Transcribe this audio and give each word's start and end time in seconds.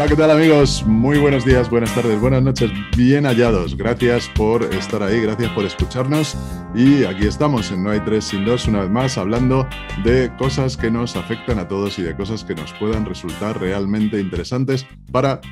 Hola, 0.00 0.08
¿qué 0.08 0.16
tal 0.16 0.30
amigos? 0.30 0.82
Muy 0.86 1.18
buenos 1.18 1.44
días, 1.44 1.68
buenas 1.68 1.94
tardes, 1.94 2.18
buenas 2.18 2.42
noches, 2.42 2.70
bien 2.96 3.26
hallados. 3.26 3.76
Gracias 3.76 4.30
por 4.34 4.62
estar 4.62 5.02
ahí, 5.02 5.20
gracias 5.20 5.52
por 5.52 5.66
escucharnos. 5.66 6.38
Y 6.74 7.04
aquí 7.04 7.26
estamos 7.26 7.70
en 7.70 7.84
No 7.84 7.90
hay 7.90 8.00
tres 8.00 8.24
sin 8.24 8.46
dos, 8.46 8.66
una 8.66 8.80
vez 8.80 8.88
más, 8.88 9.18
hablando 9.18 9.68
de 10.02 10.34
cosas 10.38 10.78
que 10.78 10.90
nos 10.90 11.16
afectan 11.16 11.58
a 11.58 11.68
todos 11.68 11.98
y 11.98 12.02
de 12.02 12.16
cosas 12.16 12.44
que 12.44 12.54
nos 12.54 12.72
puedan 12.72 13.04
resultar 13.04 13.60
realmente 13.60 14.18
interesantes 14.18 14.86
para 15.12 15.42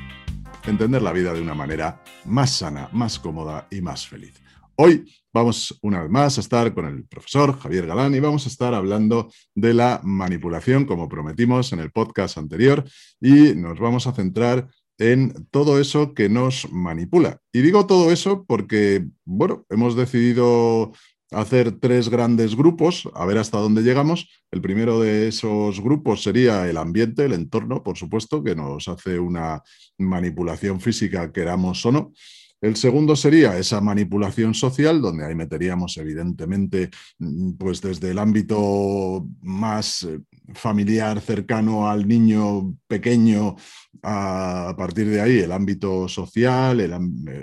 entender 0.65 1.03
la 1.03 1.13
vida 1.13 1.31
de 1.31 1.41
una 1.41 1.53
manera 1.53 2.01
más 2.25 2.49
sana, 2.49 2.89
más 2.91 3.19
cómoda 3.19 3.67
y 3.69 3.81
más 3.81 4.07
feliz. 4.07 4.33
Hoy 4.81 5.13
vamos 5.33 5.77
una 5.81 6.03
vez 6.03 6.09
más 6.09 6.37
a 6.37 6.39
estar 6.39 6.73
con 6.73 6.85
el 6.85 7.03
profesor 7.03 7.59
Javier 7.59 7.85
Galán 7.85 8.15
y 8.15 8.21
vamos 8.21 8.45
a 8.45 8.49
estar 8.49 8.73
hablando 8.73 9.29
de 9.53 9.73
la 9.73 9.99
manipulación, 10.05 10.85
como 10.85 11.09
prometimos 11.09 11.73
en 11.73 11.79
el 11.79 11.91
podcast 11.91 12.37
anterior, 12.37 12.85
y 13.19 13.55
nos 13.55 13.77
vamos 13.77 14.07
a 14.07 14.13
centrar 14.13 14.69
en 14.97 15.33
todo 15.51 15.81
eso 15.81 16.13
que 16.13 16.29
nos 16.29 16.71
manipula. 16.71 17.41
Y 17.51 17.59
digo 17.59 17.87
todo 17.87 18.09
eso 18.09 18.45
porque, 18.47 19.05
bueno, 19.25 19.65
hemos 19.67 19.97
decidido 19.97 20.93
hacer 21.29 21.73
tres 21.73 22.07
grandes 22.07 22.55
grupos, 22.55 23.09
a 23.15 23.25
ver 23.25 23.37
hasta 23.37 23.57
dónde 23.57 23.81
llegamos. 23.81 24.29
El 24.49 24.61
primero 24.61 25.01
de 25.01 25.27
esos 25.27 25.81
grupos 25.81 26.23
sería 26.23 26.69
el 26.69 26.77
ambiente, 26.77 27.25
el 27.25 27.33
entorno, 27.33 27.83
por 27.83 27.97
supuesto, 27.97 28.41
que 28.41 28.55
nos 28.55 28.87
hace 28.87 29.19
una 29.19 29.61
manipulación 29.97 30.79
física, 30.79 31.33
queramos 31.33 31.85
o 31.85 31.91
no. 31.91 32.13
El 32.61 32.75
segundo 32.75 33.15
sería 33.15 33.57
esa 33.57 33.79
manipulación 33.79 34.53
social, 34.53 35.01
donde 35.01 35.25
ahí 35.25 35.33
meteríamos 35.33 35.95
evidentemente, 35.97 36.89
mm, 37.19 37.53
pues 37.53 37.81
desde 37.81 38.11
el 38.11 38.19
ámbito 38.19 39.25
más 39.41 40.03
eh, 40.03 40.19
familiar, 40.53 41.21
cercano 41.21 41.89
al 41.89 42.05
niño 42.05 42.75
pequeño, 42.85 43.55
a, 44.03 44.75
partir 44.77 45.07
de 45.07 45.21
ahí 45.21 45.39
el 45.39 45.51
ámbito 45.53 46.07
social, 46.09 46.81
el, 46.81 46.93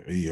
y 0.08 0.28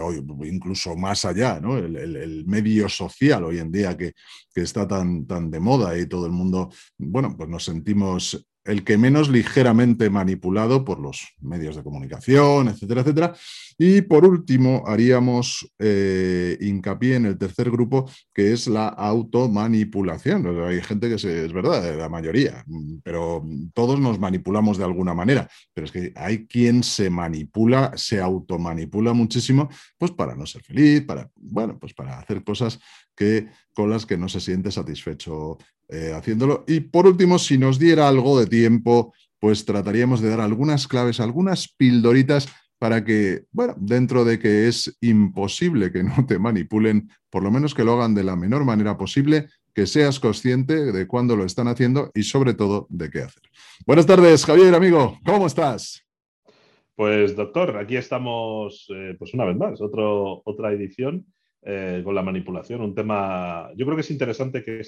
incluso 0.48 0.96
más 0.96 1.24
allá, 1.24 1.60
¿no? 1.60 1.78
el, 1.78 2.44
medio 2.46 2.88
social 2.88 3.44
hoy 3.44 3.58
en 3.58 3.72
día 3.72 3.96
que, 3.96 4.12
que 4.54 4.62
está 4.62 4.86
tan, 4.86 5.26
tan 5.26 5.50
de 5.50 5.60
moda 5.60 5.98
y 5.98 6.06
todo 6.06 6.26
el 6.26 6.32
mundo, 6.32 6.70
bueno, 6.98 7.34
pues 7.36 7.48
nos 7.48 7.64
sentimos 7.64 8.46
el 8.64 8.82
que 8.82 8.96
menos 8.96 9.28
ligeramente 9.28 10.10
manipulado 10.10 10.84
por 10.84 10.98
los 10.98 11.34
medios 11.40 11.76
de 11.76 11.82
comunicación, 11.82 12.68
etcétera, 12.68 13.02
etcétera. 13.02 13.34
Y 13.76 14.02
por 14.02 14.24
último, 14.24 14.84
haríamos 14.86 15.68
eh, 15.78 16.56
hincapié 16.60 17.16
en 17.16 17.26
el 17.26 17.38
tercer 17.38 17.70
grupo, 17.70 18.08
que 18.32 18.52
es 18.52 18.66
la 18.66 18.88
automanipulación. 18.88 20.46
Hay 20.64 20.80
gente 20.80 21.08
que 21.08 21.18
se, 21.18 21.44
es 21.44 21.52
verdad, 21.52 21.96
la 21.98 22.08
mayoría, 22.08 22.64
pero 23.02 23.44
todos 23.74 24.00
nos 24.00 24.18
manipulamos 24.18 24.78
de 24.78 24.84
alguna 24.84 25.14
manera. 25.14 25.48
Pero 25.74 25.86
es 25.86 25.92
que 25.92 26.12
hay 26.16 26.46
quien 26.46 26.82
se 26.82 27.10
manipula, 27.10 27.92
se 27.96 28.20
automanipula 28.20 29.12
muchísimo, 29.12 29.68
pues 29.98 30.12
para 30.12 30.34
no 30.34 30.46
ser 30.46 30.62
feliz, 30.62 31.02
para, 31.02 31.30
bueno, 31.34 31.78
pues 31.78 31.92
para 31.94 32.18
hacer 32.18 32.44
cosas 32.44 32.78
que, 33.16 33.48
con 33.74 33.90
las 33.90 34.06
que 34.06 34.16
no 34.16 34.28
se 34.28 34.40
siente 34.40 34.70
satisfecho 34.70 35.58
eh, 35.88 36.12
haciéndolo. 36.14 36.64
Y 36.66 36.80
por 36.80 37.06
último, 37.06 37.38
si 37.38 37.58
nos 37.58 37.78
diera 37.78 38.08
algo 38.08 38.38
de 38.38 38.46
tiempo, 38.46 39.12
pues 39.38 39.64
trataríamos 39.64 40.20
de 40.20 40.30
dar 40.30 40.40
algunas 40.40 40.88
claves, 40.88 41.20
algunas 41.20 41.68
pildoritas 41.68 42.48
para 42.78 43.04
que, 43.04 43.44
bueno, 43.52 43.74
dentro 43.78 44.24
de 44.24 44.38
que 44.38 44.68
es 44.68 44.96
imposible 45.00 45.92
que 45.92 46.02
no 46.02 46.26
te 46.26 46.38
manipulen, 46.38 47.10
por 47.30 47.42
lo 47.42 47.50
menos 47.50 47.74
que 47.74 47.84
lo 47.84 47.94
hagan 47.94 48.14
de 48.14 48.24
la 48.24 48.36
menor 48.36 48.64
manera 48.64 48.96
posible, 48.96 49.48
que 49.74 49.86
seas 49.86 50.20
consciente 50.20 50.92
de 50.92 51.06
cuándo 51.06 51.36
lo 51.36 51.44
están 51.44 51.68
haciendo 51.68 52.10
y 52.14 52.22
sobre 52.22 52.54
todo 52.54 52.86
de 52.90 53.10
qué 53.10 53.22
hacer. 53.22 53.42
Buenas 53.86 54.06
tardes, 54.06 54.44
Javier, 54.44 54.74
amigo, 54.74 55.18
¿cómo 55.24 55.46
estás? 55.46 56.06
Pues 56.94 57.34
doctor, 57.34 57.76
aquí 57.76 57.96
estamos 57.96 58.86
eh, 58.94 59.16
pues 59.18 59.34
una 59.34 59.44
vez 59.44 59.56
más, 59.56 59.80
otro, 59.80 60.42
otra 60.44 60.72
edición 60.72 61.26
eh, 61.62 62.02
con 62.04 62.14
la 62.14 62.22
manipulación, 62.22 62.82
un 62.82 62.94
tema, 62.94 63.70
yo 63.74 63.84
creo 63.84 63.96
que 63.96 64.02
es 64.02 64.10
interesante 64.10 64.62
que 64.62 64.80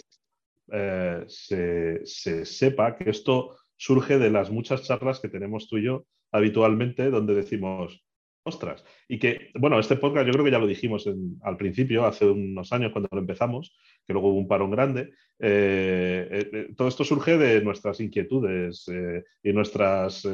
eh, 0.73 1.25
se, 1.27 2.45
sepa 2.45 2.97
que 2.97 3.11
esto 3.11 3.57
surge 3.77 4.19
de 4.19 4.31
las 4.31 4.51
muchas 4.51 4.83
charlas 4.83 5.21
que 5.21 5.29
tenemos 5.29 5.69
tú 5.69 5.79
y 5.79 5.85
yo 5.85 6.07
habitualmente, 6.33 7.11
donde 7.11 7.35
decimos, 7.35 8.05
ostras, 8.43 8.85
y 9.09 9.19
que, 9.19 9.51
bueno, 9.55 9.79
este 9.79 9.97
podcast 9.97 10.27
yo 10.27 10.33
creo 10.33 10.45
que 10.45 10.51
ya 10.51 10.59
lo 10.59 10.67
dijimos 10.67 11.09
al 11.43 11.57
principio, 11.57 12.05
hace 12.05 12.27
unos 12.27 12.73
años 12.73 12.93
cuando 12.93 13.09
lo 13.13 13.19
empezamos, 13.19 13.77
que 14.07 14.13
luego 14.13 14.29
hubo 14.29 14.39
un 14.39 14.49
parón 14.49 14.71
grande, 14.71 15.13
eh, 15.39 16.69
todo 16.77 16.89
esto 16.89 17.05
surge 17.05 17.37
de 17.37 17.61
nuestras 17.63 18.01
inquietudes 18.01 18.87
y 19.43 19.53
nuestras 19.53 20.27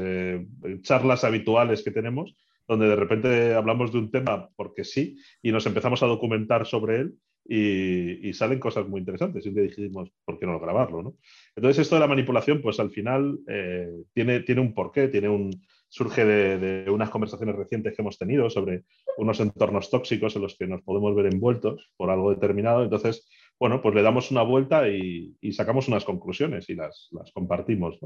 charlas 0.82 1.24
habituales 1.24 1.82
que 1.82 1.90
tenemos 1.90 2.36
donde 2.68 2.88
de 2.88 2.96
repente 2.96 3.54
hablamos 3.54 3.92
de 3.92 3.98
un 3.98 4.10
tema 4.10 4.48
porque 4.56 4.84
sí 4.84 5.18
y 5.42 5.52
nos 5.52 5.66
empezamos 5.66 6.02
a 6.02 6.06
documentar 6.06 6.66
sobre 6.66 7.00
él 7.00 7.14
y, 7.44 8.32
salen 8.32 8.58
cosas 8.58 8.88
muy 8.88 9.00
interesantes. 9.00 9.44
Y 9.44 9.50
un 9.50 9.62
dijimos, 9.62 10.10
¿por 10.24 10.38
qué 10.38 10.46
no 10.46 10.58
grabarlo? 10.60 11.02
¿no? 11.02 11.16
Entonces, 11.56 11.82
esto 11.82 11.96
de 11.96 12.00
la 12.00 12.06
manipulación, 12.06 12.62
pues 12.62 12.80
al 12.80 12.90
final 12.90 13.38
eh, 13.48 13.88
tiene, 14.14 14.40
tiene 14.40 14.60
un 14.60 14.74
porqué, 14.74 15.08
tiene 15.08 15.28
un, 15.28 15.50
surge 15.88 16.24
de, 16.24 16.58
de, 16.58 16.90
unas 16.90 17.10
conversaciones 17.10 17.54
recientes 17.54 17.94
que 17.94 18.00
hemos 18.00 18.16
tenido 18.16 18.48
sobre 18.48 18.84
unos 19.18 19.40
entornos 19.40 19.90
tóxicos 19.90 20.34
en 20.36 20.42
los 20.42 20.56
que 20.56 20.66
nos 20.66 20.80
podemos 20.82 21.14
ver 21.14 21.26
envueltos 21.26 21.90
por 21.98 22.08
algo 22.08 22.30
determinado. 22.30 22.82
Entonces, 22.82 23.28
bueno, 23.62 23.80
pues 23.80 23.94
le 23.94 24.02
damos 24.02 24.30
una 24.30 24.42
vuelta 24.42 24.88
y, 24.88 25.36
sacamos 25.52 25.86
unas 25.86 26.04
conclusiones 26.04 26.68
y 26.68 26.74
las, 26.74 27.10
compartimos 27.32 27.98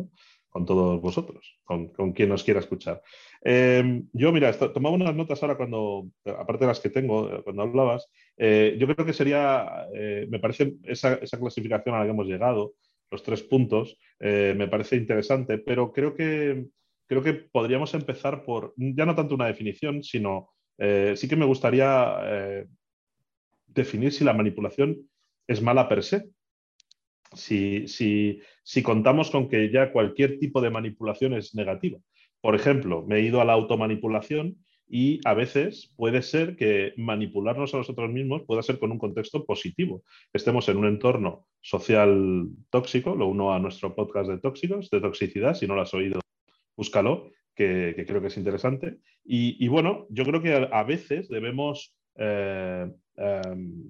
con 0.57 0.65
todos 0.65 1.03
vosotros, 1.03 1.61
con, 1.65 2.13
quien 2.15 2.31
nos 2.31 2.43
quiera 2.43 2.61
escuchar. 2.61 3.03
Em, 3.43 4.09
yo, 4.15 4.33
mira, 4.33 4.51
tomaba 4.55 4.95
unas 4.95 5.15
notas 5.15 5.43
ahora 5.43 5.59
cuando, 5.59 6.09
aparte 6.25 6.65
de 6.65 6.69
las 6.69 6.81
que 6.81 6.89
tengo, 6.89 7.29
eh, 7.31 7.43
cuando 7.45 7.61
hablabas, 7.61 8.09
eh, 8.39 8.75
yo 8.79 8.87
creo 8.87 9.05
que 9.05 9.13
sería, 9.13 9.87
eh, 9.95 10.27
me 10.31 10.39
parece 10.39 10.77
esa, 10.85 11.19
clasificación 11.19 11.95
a 11.95 11.99
la 11.99 12.05
que 12.07 12.13
hemos 12.13 12.27
llegado, 12.27 12.73
los 13.11 13.23
tres 13.23 13.43
puntos, 13.43 13.99
me 14.19 14.67
parece 14.67 14.97
interesante, 14.97 15.59
pero 15.59 15.93
creo 15.93 16.15
que, 16.15 16.65
creo 17.07 17.23
que 17.23 17.35
podríamos 17.35 17.93
empezar 17.93 18.43
por, 18.43 18.73
ya 18.79 19.05
no 19.05 19.15
tanto 19.15 19.35
una 19.35 19.49
definición, 19.49 20.03
sino 20.03 20.49
sí 21.15 21.29
que 21.29 21.37
me 21.37 21.45
gustaría 21.45 22.67
definir 23.67 24.11
si 24.13 24.25
la 24.25 24.33
manipulación 24.33 24.97
es 25.47 25.61
mala 25.61 25.87
per 25.89 26.03
se. 26.03 26.31
Si, 27.35 27.87
si, 27.89 28.83
contamos 28.83 29.31
con 29.31 29.49
que 29.49 29.71
ya 29.71 29.93
cualquier 29.93 30.39
tipo 30.39 30.61
de 30.61 30.71
manipulación 30.71 31.35
es 31.35 31.55
negativa. 31.55 31.99
Por 32.41 32.55
ejemplo, 32.55 33.05
me 33.07 33.17
he 33.17 33.23
ido 33.23 33.41
a 33.41 33.45
la 33.45 33.55
automanipulación 33.55 34.57
y 34.89 35.21
a 35.25 35.35
veces 35.35 35.93
puede 35.97 36.23
ser 36.23 36.57
que 36.57 36.93
manipularnos 36.97 37.75
a 37.75 37.79
nosotros 37.79 38.11
mismos 38.11 38.45
pueda 38.45 38.63
ser 38.63 38.79
con 38.79 38.93
un 38.93 38.99
contexto 38.99 39.45
positivo. 39.45 40.05
Estemos 40.33 40.69
en 40.69 40.77
un 40.77 40.87
entorno 40.87 41.49
social 41.61 42.49
tóxico, 42.71 43.17
lo 43.17 43.27
uno 43.27 43.53
a 43.53 43.59
nuestro 43.59 43.95
podcast 43.95 44.31
de 44.31 44.39
tóxicos, 44.39 44.89
de 44.91 45.01
toxicidad, 45.01 45.55
si 45.55 45.67
no 45.67 45.75
lo 45.75 45.83
has 45.83 45.95
oído, 45.95 46.21
búscalo, 46.77 47.31
que, 47.57 48.05
creo 48.07 48.21
que 48.21 48.29
es 48.29 48.37
interesante. 48.37 48.99
Y, 49.25 49.67
bueno, 49.67 50.07
yo 50.11 50.25
creo 50.25 50.41
que 50.41 50.55
a, 50.55 50.83
veces 50.85 51.29
debemos 51.29 51.97
eh, 52.17 52.87
em, 53.17 53.83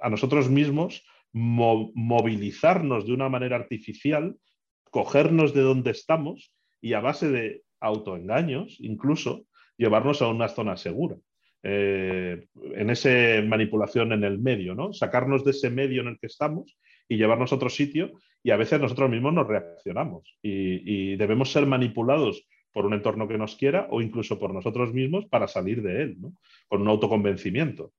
a 0.00 0.08
nosotros 0.08 0.48
mismos 0.48 1.04
movilizarnos 1.36 3.06
de 3.06 3.12
una 3.12 3.28
manera 3.28 3.56
artificial, 3.56 4.36
cogernos 4.90 5.52
de 5.52 5.60
donde 5.60 5.90
estamos 5.90 6.50
y 6.80 6.94
a 6.94 7.00
base 7.00 7.28
de 7.28 7.62
autoengaños, 7.78 8.78
incluso, 8.80 9.44
llevarnos 9.76 10.22
a 10.22 10.28
una 10.28 10.48
zona 10.48 10.78
segura. 10.78 11.16
Eh, 11.62 12.46
en 12.74 12.90
esa 12.90 13.42
manipulación 13.46 14.12
en 14.12 14.24
el 14.24 14.38
medio, 14.38 14.74
¿no? 14.74 14.94
Sacarnos 14.94 15.44
de 15.44 15.50
ese 15.50 15.68
medio 15.68 16.00
en 16.00 16.08
el 16.08 16.18
que 16.18 16.28
estamos 16.28 16.78
y 17.06 17.18
llevarnos 17.18 17.52
a 17.52 17.56
otro 17.56 17.68
sitio 17.68 18.12
y 18.42 18.50
a 18.50 18.56
veces 18.56 18.80
nosotros 18.80 19.10
mismos 19.10 19.34
nos 19.34 19.46
reaccionamos 19.46 20.38
y, 20.42 21.16
debemos 21.16 21.52
ser 21.52 21.66
manipulados 21.66 22.46
por 22.72 22.86
un 22.86 22.94
entorno 22.94 23.28
que 23.28 23.36
nos 23.36 23.56
quiera 23.56 23.88
o 23.90 24.00
incluso 24.00 24.38
por 24.38 24.54
nosotros 24.54 24.94
mismos 24.94 25.26
para 25.26 25.48
salir 25.48 25.82
de 25.82 26.02
él, 26.02 26.16
con 26.68 26.80
un 26.80 26.88
autoconvencimiento 26.88 27.92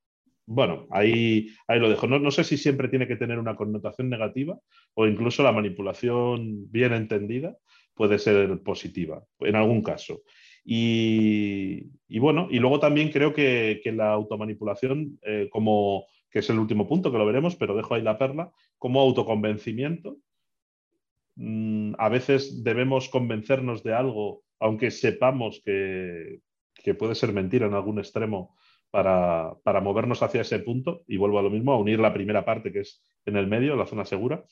bueno, 0.47 0.87
ahí, 0.91 1.49
ahí 1.67 1.77
lo 1.77 1.89
dejo. 1.89 2.07
No, 2.07 2.31
sé 2.31 2.45
si 2.45 2.57
siempre 2.57 2.87
tiene 2.87 3.05
que 3.05 3.17
tener 3.17 3.37
una 3.37 3.57
connotación 3.57 4.09
negativa 4.09 4.57
o 4.93 5.05
incluso 5.05 5.43
la 5.43 5.51
manipulación 5.51 6.71
bien 6.71 6.93
entendida 6.93 7.57
puede 7.93 8.17
ser 8.17 8.61
positiva, 8.63 9.23
en 9.41 9.57
algún 9.57 9.81
caso. 9.81 10.21
Y, 10.63 11.89
bueno, 12.19 12.47
y 12.49 12.59
luego 12.59 12.79
también 12.79 13.11
creo 13.11 13.33
que, 13.33 13.81
la 13.93 14.11
automanipulación, 14.13 15.19
eh, 15.21 15.49
como 15.51 16.05
que 16.29 16.39
es 16.39 16.49
el 16.49 16.59
último 16.59 16.87
punto 16.87 17.11
que 17.11 17.17
lo 17.17 17.25
veremos, 17.25 17.57
pero 17.57 17.75
dejo 17.75 17.95
ahí 17.95 18.01
la 18.01 18.17
perla, 18.17 18.51
como 18.77 19.01
autoconvencimiento. 19.01 20.17
Mm, 21.35 21.93
a 21.97 22.07
veces 22.07 22.63
debemos 22.63 23.09
convencernos 23.09 23.83
de 23.83 23.93
algo, 23.93 24.43
aunque 24.59 24.91
sepamos 24.91 25.61
que, 25.63 26.39
que 26.73 26.93
puede 26.93 27.15
ser 27.15 27.33
mentira 27.33 27.67
en 27.67 27.73
algún 27.73 27.99
extremo 27.99 28.55
para, 28.91 29.81
movernos 29.81 30.23
hacia 30.23 30.41
ese 30.41 30.59
punto 30.59 31.03
y 31.07 31.17
vuelvo 31.17 31.39
a 31.39 31.43
lo 31.43 31.49
mismo, 31.49 31.73
a 31.73 31.79
unir 31.79 31.99
la 31.99 32.13
primera 32.13 32.45
parte 32.45 32.71
que 32.71 32.79
es 32.79 33.03
en 33.25 33.37
el 33.37 33.47
medio, 33.47 33.75
la 33.75 33.85
zona 33.85 34.05
segura. 34.05 34.43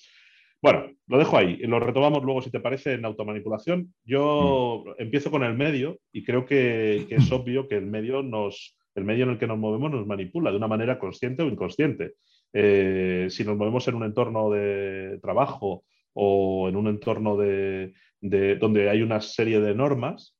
Bueno, 0.61 0.91
lo 1.07 1.17
dejo 1.17 1.37
ahí. 1.37 1.57
Lo 1.57 1.79
retomamos 1.79 2.23
luego, 2.23 2.41
si 2.41 2.49
te 2.49 2.59
parece, 2.59 2.93
en 2.93 3.05
automanipulación. 3.05 3.93
Yo 4.03 4.83
mm. 4.85 5.01
empiezo 5.01 5.31
con 5.31 5.43
el 5.43 5.55
medio 5.55 5.99
y 6.11 6.23
creo 6.23 6.45
que, 6.45 7.05
es 7.09 7.31
obvio 7.31 7.67
que 7.67 7.75
el 7.75 7.85
medio, 7.85 8.23
nos, 8.23 8.77
el 8.95 9.03
medio 9.03 9.25
en 9.25 9.31
el 9.31 9.37
que 9.37 9.47
nos 9.47 9.57
movemos 9.57 9.91
nos 9.91 10.07
manipula 10.07 10.51
de 10.51 10.57
una 10.57 10.67
manera 10.67 10.97
consciente 10.97 11.43
o 11.43 11.47
inconsciente. 11.47 12.13
Eh, 12.53 13.27
si 13.29 13.43
nos 13.43 13.57
movemos 13.57 13.87
en 13.87 13.95
un 13.95 14.03
entorno 14.03 14.49
de 14.49 15.19
trabajo 15.21 15.83
o 16.13 16.69
en 16.69 16.77
un 16.77 16.87
entorno 16.87 17.35
de, 17.37 17.93
donde 18.21 18.89
hay 18.89 19.01
una 19.01 19.21
serie 19.21 19.59
de 19.59 19.75
normas, 19.75 20.35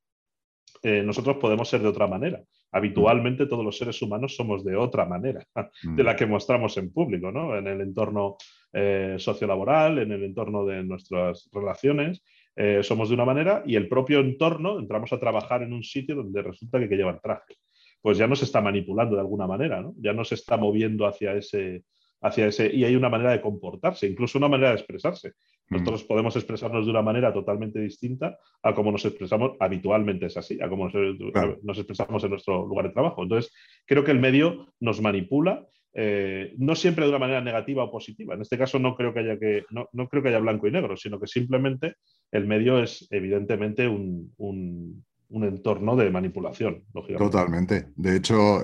eh, 0.82 1.04
nosotros 1.04 1.38
podemos 1.38 1.70
ser 1.70 1.82
de 1.82 1.90
otra 1.90 2.08
manera. 2.08 2.42
Habitualmente 2.76 3.46
todos 3.46 3.64
los 3.64 3.78
seres 3.78 4.02
humanos 4.02 4.36
somos 4.36 4.66
de 4.66 4.76
otra 4.76 5.06
manera 5.06 5.48
de 5.82 6.04
la 6.04 6.12
mm. 6.12 6.16
que 6.18 6.26
mostramos 6.26 6.76
en 6.78 6.92
público, 6.92 7.32
¿no? 7.32 7.58
En 7.58 7.68
el 7.68 7.80
entorno 7.80 8.36
eh, 8.74 9.16
sociolaboral, 9.18 10.00
en 10.00 10.12
el 10.12 10.26
entorno 10.26 10.66
de 10.66 10.84
nuestras 10.84 11.50
relaciones, 11.54 12.22
eh, 12.54 12.84
somos 12.84 13.08
de 13.08 13.16
una 13.16 13.24
manera 13.24 13.64
y 13.66 13.78
el 13.78 13.88
propio 13.88 14.20
entorno, 14.20 14.78
entramos 14.78 15.14
a 15.14 15.20
trabajar 15.22 15.64
en 15.64 15.72
un 15.72 15.84
sitio 15.84 16.16
donde 16.16 16.42
resulta 16.42 16.78
que 16.78 16.84
hay 16.84 16.90
que 16.90 16.98
llevar 16.98 17.22
traje. 17.22 17.56
Pues 18.02 18.18
ya 18.18 18.28
nos 18.28 18.44
está 18.44 18.60
manipulando 18.60 19.16
de 19.16 19.22
alguna 19.22 19.48
manera, 19.48 19.82
¿no? 19.82 19.96
Ya 19.98 20.12
nos 20.12 20.34
está 20.34 20.58
moviendo 20.58 21.06
hacia 21.06 21.34
ese, 21.34 21.86
hacia 22.26 22.48
ese, 22.48 22.74
y 22.74 22.84
hay 22.84 22.96
una 22.96 23.10
manera 23.10 23.32
de 23.32 23.42
comportarse, 23.42 24.08
incluso 24.08 24.40
una 24.40 24.48
manera 24.48 24.70
de 24.70 24.78
expresarse. 24.78 25.34
Mm. 25.70 25.76
Nosotros 25.76 26.04
podemos 26.06 26.36
expresarnos 26.36 26.86
de 26.86 26.92
una 26.92 27.04
manera 27.04 27.32
totalmente 27.32 27.80
distinta 27.80 28.40
a 28.64 28.74
cómo 28.74 28.92
nos 28.92 29.06
expresamos 29.06 29.52
habitualmente, 29.60 30.26
es 30.26 30.38
así, 30.38 30.60
a 30.60 30.68
cómo 30.68 30.90
nos, 30.90 31.78
expresamos 31.78 32.24
en 32.24 32.32
nuestro 32.32 32.66
lugar 32.66 32.88
de 32.88 32.94
trabajo. 32.94 33.22
Entonces, 33.22 33.54
creo 33.86 34.04
que 34.04 34.12
el 34.12 34.20
medio 34.20 34.74
nos 34.80 35.02
manipula, 35.02 35.68
eh, 35.94 36.54
no 36.58 36.76
siempre 36.76 37.06
de 37.06 37.12
una 37.12 37.20
manera 37.20 37.42
negativa 37.42 37.84
o 37.84 37.92
positiva. 37.92 38.34
En 38.34 38.42
este 38.42 38.58
caso 38.58 38.80
no 38.80 38.96
creo 38.96 39.14
que 39.14 39.20
haya 39.20 39.38
que, 39.38 39.64
no, 39.70 39.88
creo 40.10 40.24
que 40.24 40.30
haya 40.30 40.40
blanco 40.40 40.68
y 40.68 40.72
negro, 40.72 40.98
sino 40.98 41.20
que 41.20 41.28
simplemente 41.28 41.96
el 42.32 42.48
medio 42.48 42.82
es 42.82 43.08
evidentemente 43.12 43.88
un, 43.88 44.34
un 44.38 45.06
entorno 45.30 45.96
de 45.96 46.10
manipulación, 46.12 46.84
Totalmente. 47.18 47.90
De 47.96 48.16
hecho, 48.16 48.62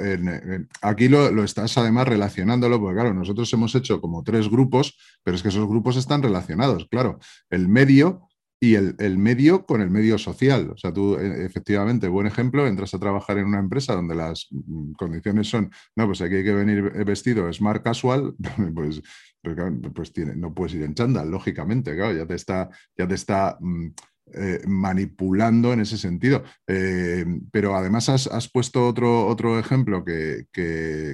aquí 0.82 1.08
lo, 1.08 1.44
estás 1.44 1.78
además 1.78 2.08
relacionándolo, 2.08 2.80
porque 2.80 2.96
claro, 2.96 3.14
nosotros 3.14 3.52
hemos 3.54 3.74
hecho 3.76 4.00
como 4.00 4.24
tres 4.24 4.50
grupos, 4.50 4.98
pero 5.24 5.36
es 5.36 5.44
que 5.44 5.50
esos 5.50 5.68
grupos 5.68 5.98
están 5.98 6.22
relacionados, 6.24 6.88
claro. 6.90 7.20
El 7.50 7.68
medio 7.68 8.28
y 8.64 8.76
el, 8.76 9.18
medio 9.18 9.66
con 9.66 9.82
el 9.82 9.90
medio 9.90 10.20
social. 10.20 10.70
O 10.70 10.78
sea, 10.78 10.94
tú, 10.94 11.16
e, 11.16 11.46
efectivamente, 11.46 12.08
buen 12.08 12.28
ejemplo, 12.28 12.68
entras 12.68 12.94
a 12.94 13.00
trabajar 13.00 13.40
en 13.40 13.48
una 13.48 13.60
empresa 13.60 13.96
donde 13.96 14.14
las 14.14 14.48
mm, 14.52 14.92
condiciones 14.92 15.50
son, 15.50 15.72
no, 15.96 16.06
pues 16.06 16.22
aquí 16.22 16.36
hay 16.36 16.44
que 16.44 16.54
venir 16.54 16.84
vestido 17.04 17.52
smart 17.52 17.84
casual, 17.84 18.36
pues, 18.76 19.02
pues, 19.42 19.58
pues 19.96 20.14
tiene, 20.14 20.36
no 20.36 20.54
puedes 20.54 20.76
ir 20.76 20.84
en 20.84 20.94
chándal, 20.94 21.32
lógicamente, 21.32 21.96
claro, 21.96 22.16
ya 22.16 22.28
te 22.28 22.36
está, 22.36 22.70
ya 22.96 23.08
te 23.08 23.16
está 23.16 23.58
mm, 23.60 23.88
eh, 24.34 24.62
manipulando 24.68 25.74
en 25.74 25.82
ese 25.82 25.98
sentido. 25.98 26.44
Eh, 26.68 27.26
pero 27.52 27.76
además 27.76 28.10
has, 28.10 28.50
puesto 28.50 28.88
otro, 28.88 29.28
otro 29.28 29.60
ejemplo 29.60 30.04
que, 30.04 30.48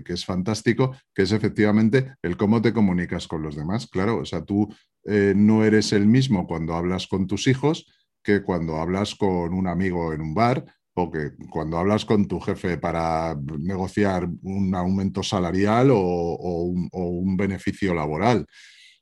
es 0.05 0.25
fantástico, 0.25 0.95
que 1.13 1.23
es 1.23 1.31
efectivamente 1.31 2.15
el 2.21 2.37
cómo 2.37 2.61
te 2.61 2.73
comunicas 2.73 3.27
con 3.27 3.41
los 3.41 3.55
demás. 3.55 3.87
Claro, 3.87 4.17
o 4.19 4.25
sea, 4.25 4.43
tú 4.43 4.73
eh, 5.05 5.33
no 5.35 5.63
eres 5.63 5.93
el 5.93 6.07
mismo 6.07 6.47
cuando 6.47 6.75
hablas 6.75 7.07
con 7.07 7.27
tus 7.27 7.47
hijos 7.47 7.85
que 8.23 8.43
cuando 8.43 8.75
hablas 8.75 9.15
con 9.15 9.53
un 9.53 9.67
amigo 9.67 10.13
en 10.13 10.19
un 10.19 10.33
bar 10.33 10.65
o 10.97 11.09
que 11.09 11.31
cuando 11.49 11.77
hablas 11.77 12.03
con 12.03 12.27
tu 12.27 12.39
jefe 12.39 12.77
para 12.77 13.37
negociar 13.59 14.27
un 14.41 14.75
aumento 14.75 15.23
salarial 15.23 15.91
o, 15.91 16.63
un, 16.63 17.37
beneficio 17.37 17.93
laboral. 17.93 18.45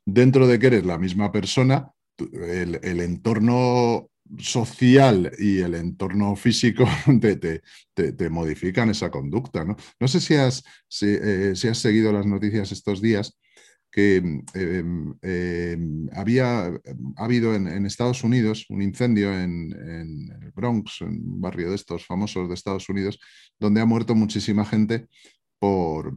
Dentro 0.06 0.46
de 0.46 0.60
que 0.60 0.68
eres 0.68 0.86
la 0.86 1.00
misma 1.00 1.32
persona, 1.32 1.90
el, 2.18 3.00
entorno 3.02 4.10
social 4.38 5.32
y 5.38 5.60
el 5.60 5.76
entorno 5.76 6.36
físico 6.36 6.86
te, 7.22 7.62
te, 7.94 8.30
modifican 8.30 8.90
esa 8.90 9.10
conducta. 9.10 9.64
No, 9.64 9.76
no 10.00 10.08
sé 10.08 10.20
si 10.20 10.36
has, 10.36 10.64
si, 10.88 11.08
eh, 11.08 11.54
has, 11.54 11.78
seguido 11.78 12.12
las 12.12 12.26
noticias 12.26 12.72
estos 12.72 13.02
días 13.02 13.38
que 13.92 14.18
em, 14.18 15.16
em, 15.22 16.10
había 16.12 16.66
ha 16.66 16.74
habido 17.16 17.56
en, 17.56 17.86
Estados 17.86 18.26
Unidos 18.26 18.66
un 18.70 18.82
incendio 18.82 19.32
en, 19.32 19.72
en, 19.72 20.44
el 20.44 20.52
Bronx, 20.52 21.00
en 21.00 21.08
un 21.08 21.40
barrio 21.40 21.70
de 21.70 21.76
estos 21.76 22.06
famosos 22.06 22.50
de 22.50 22.56
Estados 22.56 22.90
Unidos, 22.90 23.18
donde 23.58 23.80
ha 23.80 23.86
muerto 23.86 24.14
muchísima 24.14 24.66
gente 24.66 25.08
por, 25.60 26.16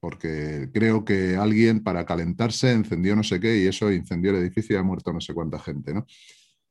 porque 0.00 0.70
creo 0.72 1.04
que 1.04 1.36
alguien 1.36 1.82
para 1.82 2.06
calentarse 2.06 2.72
encendió 2.72 3.16
no 3.16 3.22
sé 3.22 3.40
qué 3.40 3.58
y 3.58 3.66
eso 3.66 3.90
incendió 3.92 4.30
el 4.30 4.38
edificio 4.38 4.76
y 4.76 4.78
ha 4.78 4.82
muerto 4.82 5.12
no 5.12 5.20
sé 5.20 5.34
cuánta 5.34 5.58
gente. 5.58 5.94
¿no? 5.94 6.06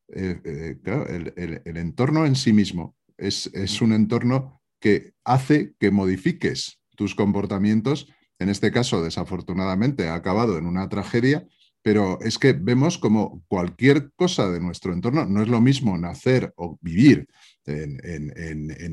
Eh, 0.10 0.40
eh, 0.46 1.62
el, 1.66 1.78
entorno 1.78 2.26
en 2.26 2.36
sí 2.36 2.54
mismo 2.54 2.96
es, 3.18 3.50
un 3.82 3.94
entorno 3.94 4.62
que 4.80 5.14
hace 5.24 5.74
que 5.80 5.92
modifiques 5.92 6.80
tus 6.96 7.16
comportamientos. 7.16 8.08
En 8.40 8.50
este 8.50 8.72
caso, 8.72 9.04
desafortunadamente, 9.04 10.08
ha 10.08 10.16
acabado 10.16 10.58
en 10.58 10.66
una 10.66 10.90
tragedia, 10.90 11.48
pero 11.82 12.20
es 12.22 12.38
que 12.38 12.54
vemos 12.54 12.98
como 12.98 13.44
cualquier 13.48 14.12
cosa 14.16 14.50
de 14.50 14.60
nuestro 14.60 14.94
entorno, 14.94 15.26
no 15.26 15.42
es 15.42 15.48
lo 15.48 15.62
mismo 15.62 15.98
nacer 15.98 16.54
o 16.56 16.78
vivir 16.82 17.28
en 17.66 18.00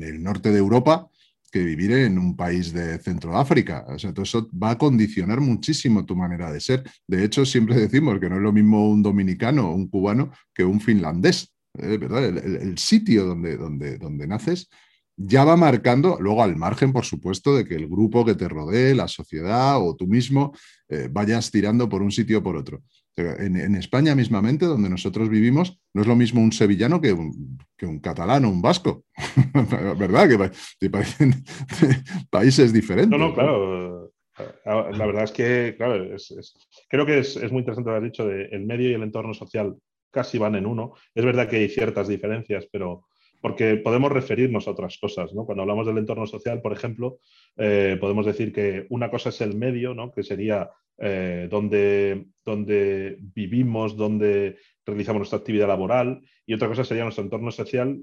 el 0.03 0.23
norte 0.23 0.51
de 0.51 0.59
Europa 0.59 1.09
que 1.53 1.63
vivir 1.63 1.91
en 1.91 2.17
un 2.17 2.35
país 2.35 2.73
de 2.73 2.97
Centroáfrica. 2.97 3.85
O 3.87 3.99
sea, 3.99 4.11
todo 4.11 4.23
eso 4.23 4.49
va 4.51 4.71
a 4.71 4.77
condicionar 4.79 5.39
muchísimo 5.39 6.03
tu 6.03 6.15
manera 6.15 6.51
de 6.51 6.59
ser. 6.59 6.83
De 7.07 7.23
hecho, 7.23 7.45
siempre 7.45 7.75
decimos 7.75 8.19
que 8.19 8.27
no 8.27 8.37
es 8.37 8.41
lo 8.41 8.51
mismo 8.51 8.89
un 8.89 9.03
dominicano 9.03 9.69
o 9.69 9.75
un 9.75 9.87
cubano 9.87 10.31
que 10.51 10.65
un 10.65 10.81
finlandés. 10.81 11.53
¿eh? 11.77 11.97
¿verdad? 11.99 12.25
El, 12.25 12.75
sitio 12.79 13.25
donde, 13.25 13.55
donde, 13.55 13.99
donde 13.99 14.25
naces 14.25 14.67
ya 15.15 15.43
va 15.43 15.55
marcando, 15.55 16.17
luego 16.19 16.41
al 16.41 16.55
margen, 16.55 16.91
por 16.91 17.05
supuesto, 17.05 17.55
de 17.55 17.65
que 17.65 17.75
el 17.75 17.87
grupo 17.87 18.25
que 18.25 18.33
te 18.33 18.49
rodee, 18.49 18.95
la 18.95 19.07
sociedad 19.07 19.79
o 19.79 19.95
tú 19.95 20.07
mismo, 20.07 20.53
eh, 20.89 21.07
vayas 21.11 21.51
tirando 21.51 21.87
por 21.87 22.01
un 22.01 22.11
sitio 22.11 22.39
o 22.39 22.43
por 22.43 22.57
otro. 22.57 22.81
En, 23.15 23.75
España 23.75 24.15
mismamente, 24.15 24.65
donde 24.65 24.89
nosotros 24.89 25.29
vivimos, 25.29 25.79
no 25.93 26.01
es 26.01 26.07
lo 26.07 26.15
mismo 26.15 26.41
un 26.41 26.51
sevillano 26.51 26.99
que 26.99 27.13
un, 27.13 27.59
que 27.77 27.85
un 27.85 27.99
catalán 27.99 28.45
o 28.45 28.49
un 28.49 28.61
vasco, 28.61 29.05
¿verdad? 29.97 30.51
Que, 30.79 30.89
parecen 30.89 31.43
países 32.31 32.73
diferentes. 32.73 33.11
No, 33.11 33.27
no, 33.27 33.33
claro. 33.33 34.11
La 34.65 35.05
verdad 35.05 35.25
es 35.25 35.31
que, 35.31 35.75
claro, 35.77 36.07
creo 36.89 37.05
que 37.05 37.19
es, 37.19 37.51
muy 37.51 37.59
interesante 37.59 37.91
lo 37.91 37.95
que 37.95 37.97
has 37.97 38.11
dicho 38.11 38.25
de 38.27 38.45
el 38.45 38.65
medio 38.65 38.89
y 38.89 38.93
el 38.93 39.03
entorno 39.03 39.33
social 39.33 39.75
casi 40.09 40.37
van 40.39 40.55
en 40.55 40.65
uno. 40.65 40.93
Es 41.13 41.23
verdad 41.23 41.47
que 41.47 41.57
hay 41.57 41.69
ciertas 41.69 42.07
diferencias, 42.07 42.67
pero 42.71 43.05
porque 43.41 43.75
podemos 43.75 44.11
referirnos 44.11 44.67
a 44.67 44.71
otras 44.71 44.97
cosas. 44.97 45.33
¿no? 45.33 45.45
Cuando 45.45 45.63
hablamos 45.63 45.85
del 45.85 45.97
entorno 45.97 46.25
social, 46.25 46.61
por 46.61 46.71
ejemplo, 46.71 47.19
eh, 47.57 47.97
podemos 47.99 48.25
decir 48.25 48.53
que 48.53 48.87
una 48.89 49.11
cosa 49.11 49.29
es 49.29 49.41
el 49.41 49.55
medio, 49.55 49.93
¿no? 49.93 50.11
que 50.13 50.23
sería 50.23 50.69
eh, 50.97 51.47
donde, 51.49 52.25
donde 52.45 53.17
vivimos, 53.19 53.95
donde 53.97 54.57
realizamos 54.85 55.19
nuestra 55.19 55.39
actividad 55.39 55.67
laboral, 55.67 56.21
y 56.45 56.53
otra 56.53 56.67
cosa 56.67 56.83
sería 56.83 57.03
nuestro 57.03 57.23
entorno 57.23 57.51
social, 57.51 57.99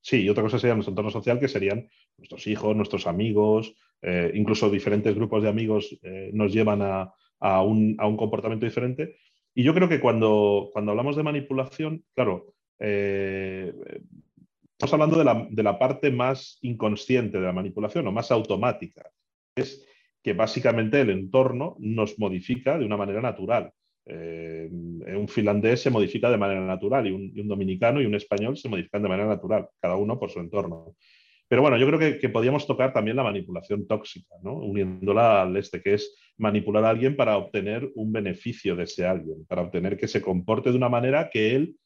sí, 0.00 0.22
y 0.22 0.28
otra 0.28 0.42
cosa 0.42 0.58
sería 0.58 0.74
nuestro 0.74 0.92
entorno 0.92 1.10
social, 1.10 1.38
que 1.38 1.48
serían 1.48 1.88
nuestros 2.16 2.46
hijos, 2.46 2.74
nuestros 2.74 3.06
amigos, 3.06 3.74
eh, 4.02 4.30
incluso 4.34 4.70
diferentes 4.70 5.14
grupos 5.14 5.42
de 5.42 5.48
amigos 5.48 5.98
nos 6.32 6.52
llevan 6.52 6.82
a, 6.82 7.12
a, 7.40 7.62
un, 7.62 7.96
a, 7.98 8.06
un, 8.06 8.16
comportamiento 8.16 8.66
diferente. 8.66 9.16
Y 9.54 9.62
yo 9.62 9.74
creo 9.74 9.88
que 9.88 10.00
cuando, 10.00 10.70
cuando 10.72 10.92
hablamos 10.92 11.16
de 11.16 11.22
manipulación, 11.22 12.04
claro, 12.14 12.54
eh, 12.78 13.72
estamos 14.72 14.92
hablando 14.92 15.48
de 15.50 15.62
la, 15.62 15.78
parte 15.78 16.10
más 16.10 16.58
inconsciente 16.62 17.38
de 17.38 17.46
la 17.46 17.52
manipulación 17.52 18.06
o 18.06 18.12
más 18.12 18.30
automática. 18.30 19.10
Es 19.56 19.84
que 20.22 20.32
básicamente 20.32 21.00
el 21.00 21.10
entorno 21.10 21.76
nos 21.78 22.18
modifica 22.18 22.78
de 22.78 22.84
una 22.84 22.96
manera 22.96 23.20
natural. 23.20 23.72
Eh, 24.06 24.68
un 24.70 25.28
finlandés 25.28 25.82
se 25.82 25.90
modifica 25.90 26.30
de 26.30 26.38
manera 26.38 26.64
natural 26.64 27.06
y 27.06 27.10
un, 27.10 27.48
dominicano 27.48 28.00
y 28.00 28.06
un 28.06 28.14
español 28.14 28.56
se 28.56 28.68
modifican 28.68 29.02
de 29.02 29.08
manera 29.08 29.28
natural, 29.28 29.68
cada 29.80 29.96
uno 29.96 30.18
por 30.18 30.30
su 30.30 30.40
entorno. 30.40 30.96
Pero 31.46 31.62
bueno, 31.62 31.76
yo 31.78 31.86
creo 31.86 31.98
que, 31.98 32.18
que 32.18 32.28
podríamos 32.28 32.66
tocar 32.66 32.92
también 32.92 33.16
la 33.16 33.22
manipulación 33.22 33.86
tóxica, 33.86 34.34
¿no? 34.42 34.54
uniéndola 34.54 35.42
al 35.42 35.56
este, 35.56 35.82
que 35.82 35.94
es 35.94 36.14
manipular 36.36 36.84
a 36.84 36.90
alguien 36.90 37.16
para 37.16 37.36
obtener 37.36 37.90
un 37.94 38.12
beneficio 38.12 38.76
de 38.76 38.84
ese 38.84 39.06
alguien, 39.06 39.46
para 39.46 39.62
obtener 39.62 39.96
que 39.96 40.08
se 40.08 40.22
comporte 40.22 40.70
de 40.70 40.76
una 40.76 40.88
manera 40.88 41.30
que 41.30 41.54
él 41.54 41.76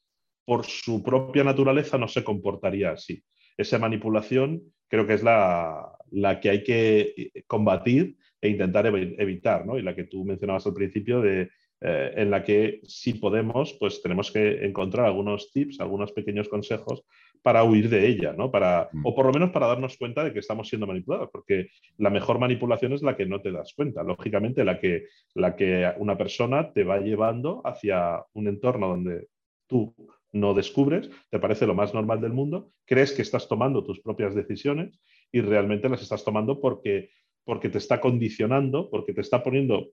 por 0.45 0.65
su 0.67 1.03
propia 1.03 1.45
naturaleza 1.45 1.99
no 1.99 2.09
se 2.09 2.25
comportaría 2.25 2.93
así. 2.93 3.23
Esa 3.57 3.79
manipulación 3.79 4.63
creo 4.89 5.07
que 5.07 5.15
es 5.15 5.23
la, 5.23 5.99
que 6.41 6.51
hay 6.51 6.63
que 6.63 7.15
eh, 7.17 7.43
combatir 7.47 8.17
e 8.41 8.49
intentar 8.49 8.87
evitar, 8.87 9.65
¿no? 9.65 9.79
Y 9.79 9.83
la 9.83 9.95
que 9.95 10.05
tú 10.05 10.25
mencionabas 10.25 10.67
al 10.67 10.75
principio 10.75 11.21
de, 11.21 11.49
eh, 11.81 12.13
en 12.17 12.31
la 12.31 12.45
que 12.45 12.81
si 12.85 13.15
podemos, 13.15 13.77
pues 13.81 14.03
tenemos 14.03 14.31
que 14.31 14.65
encontrar 14.65 15.07
algunos 15.07 15.51
tips, 15.51 15.81
algunos 15.81 16.13
pequeños 16.13 16.49
consejos 16.49 17.05
para 17.43 17.65
huir 17.65 17.89
de 17.89 18.07
ella, 18.07 18.33
¿no? 18.33 18.51
Para, 18.51 18.89
Mm. 18.93 19.05
o 19.05 19.15
por 19.15 19.27
lo 19.27 19.33
menos 19.33 19.51
para 19.51 19.67
darnos 19.67 19.97
cuenta 19.97 20.23
de 20.23 20.33
que 20.33 20.39
estamos 20.39 20.69
siendo 20.69 20.87
manipulados, 20.87 21.29
porque 21.33 21.71
la 21.99 22.11
mejor 22.11 22.39
manipulación 22.39 22.93
es 22.93 23.03
la 23.03 23.17
que 23.17 23.27
no 23.27 23.41
te 23.41 23.51
das 23.51 23.73
cuenta, 23.75 24.05
lógicamente 24.05 24.65
la 24.65 24.79
que, 24.79 25.07
la 25.35 25.57
que 25.57 25.93
una 25.99 26.17
persona 26.17 26.73
te 26.73 26.85
va 26.85 27.01
llevando 27.01 27.63
hacia 27.65 28.23
un 28.35 28.47
entorno 28.47 28.89
donde 28.89 29.29
tú 29.67 29.95
no 30.33 30.55
descubres, 30.55 31.11
te 31.31 31.39
parece 31.39 31.67
lo 31.67 31.75
más 31.75 31.95
normal 31.95 32.21
del 32.21 32.33
mundo, 32.33 32.71
crees 32.87 33.12
que 33.12 33.23
estás 33.23 33.49
tomando 33.49 33.85
tus 33.85 34.01
propias 34.01 34.35
decisiones 34.35 35.01
y 35.31 35.41
realmente 35.41 35.89
las 35.89 36.03
estás 36.03 36.25
tomando 36.25 36.61
porque, 36.61 37.11
porque 37.45 37.69
te 37.69 37.79
está 37.79 38.01
condicionando, 38.01 38.91
porque 38.91 39.12
te 39.12 39.21
está 39.21 39.43
poniendo 39.43 39.91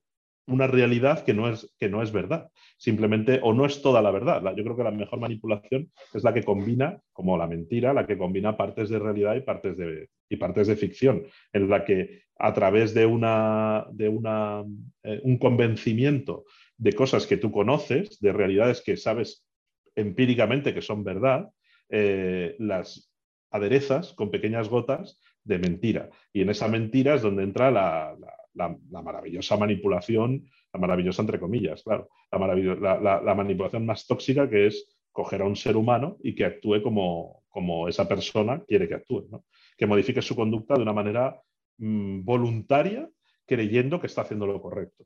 una 0.48 0.68
realidad 0.68 1.24
que 1.24 1.34
no 1.34 1.48
es, 1.50 1.72
que 1.78 1.90
no 1.90 2.02
es 2.02 2.12
verdad, 2.12 2.50
simplemente, 2.78 3.40
o 3.44 3.54
no 3.54 3.66
es 3.66 3.82
toda 3.82 4.02
la 4.02 4.12
verdad. 4.12 4.42
Yo 4.56 4.64
creo 4.64 4.76
que 4.76 4.84
la 4.84 4.92
mejor 4.92 5.20
manipulación 5.20 5.92
es 6.14 6.24
la 6.24 6.34
que 6.34 6.44
combina, 6.44 7.00
como 7.14 7.38
la 7.38 7.46
mentira, 7.46 7.94
la 7.94 8.08
que 8.08 8.18
combina 8.18 8.58
partes 8.58 8.90
de 8.90 8.98
realidad 8.98 9.36
y 9.36 9.42
partes 9.42 9.78
de, 9.78 10.10
y 10.28 10.38
partes 10.38 10.68
de 10.68 10.76
ficción, 10.76 11.24
en 11.54 11.70
la 11.70 11.86
que 11.86 12.24
a 12.38 12.54
través 12.54 12.94
de, 12.94 13.06
una, 13.06 13.86
de 13.92 14.10
una, 14.10 14.64
eh, 15.04 15.20
un 15.24 15.38
convencimiento 15.38 16.46
de 16.78 16.94
cosas 16.94 17.28
que 17.28 17.38
tú 17.38 17.52
conoces, 17.52 18.20
de 18.20 18.32
realidades 18.32 18.82
que 18.82 18.98
sabes 18.98 19.46
empíricamente 20.00 20.74
que 20.74 20.82
son 20.82 21.04
verdad, 21.04 21.50
eh, 21.90 22.56
las 22.60 23.12
aderezas 23.52 24.14
con 24.14 24.30
pequeñas 24.32 24.70
gotas 24.70 25.20
de 25.44 25.58
mentira. 25.60 26.10
Y 26.34 26.42
en 26.42 26.50
esa 26.50 26.68
mentira 26.68 27.16
es 27.16 27.22
donde 27.22 27.44
entra 27.44 27.72
la, 27.72 28.16
la- 28.54 29.02
maravillosa 29.02 29.58
manipulación, 29.58 30.46
la 30.74 30.80
maravillosa 30.80 31.22
entre 31.22 31.40
comillas, 31.40 31.84
claro, 31.84 32.10
la, 32.32 33.34
manipulación 33.36 33.86
más 33.86 34.06
tóxica 34.06 34.50
que 34.50 34.68
es 34.68 34.98
coger 35.12 35.42
a 35.42 35.46
un 35.46 35.56
ser 35.56 35.76
humano 35.78 36.18
y 36.24 36.36
que 36.36 36.46
actúe 36.46 36.82
como, 36.84 37.44
como 37.50 37.88
esa 37.88 38.08
persona 38.08 38.64
quiere 38.68 38.88
que 38.88 38.96
actúe, 38.96 39.28
que 39.78 39.88
modifique 39.88 40.22
su 40.22 40.36
conducta 40.36 40.76
de 40.76 40.82
una 40.82 40.94
manera 40.94 41.42
mm, 41.78 42.24
voluntaria, 42.24 43.10
creyendo 43.46 44.00
que 44.00 44.08
está 44.08 44.22
haciendo 44.22 44.46
lo 44.46 44.62
correcto. 44.62 45.06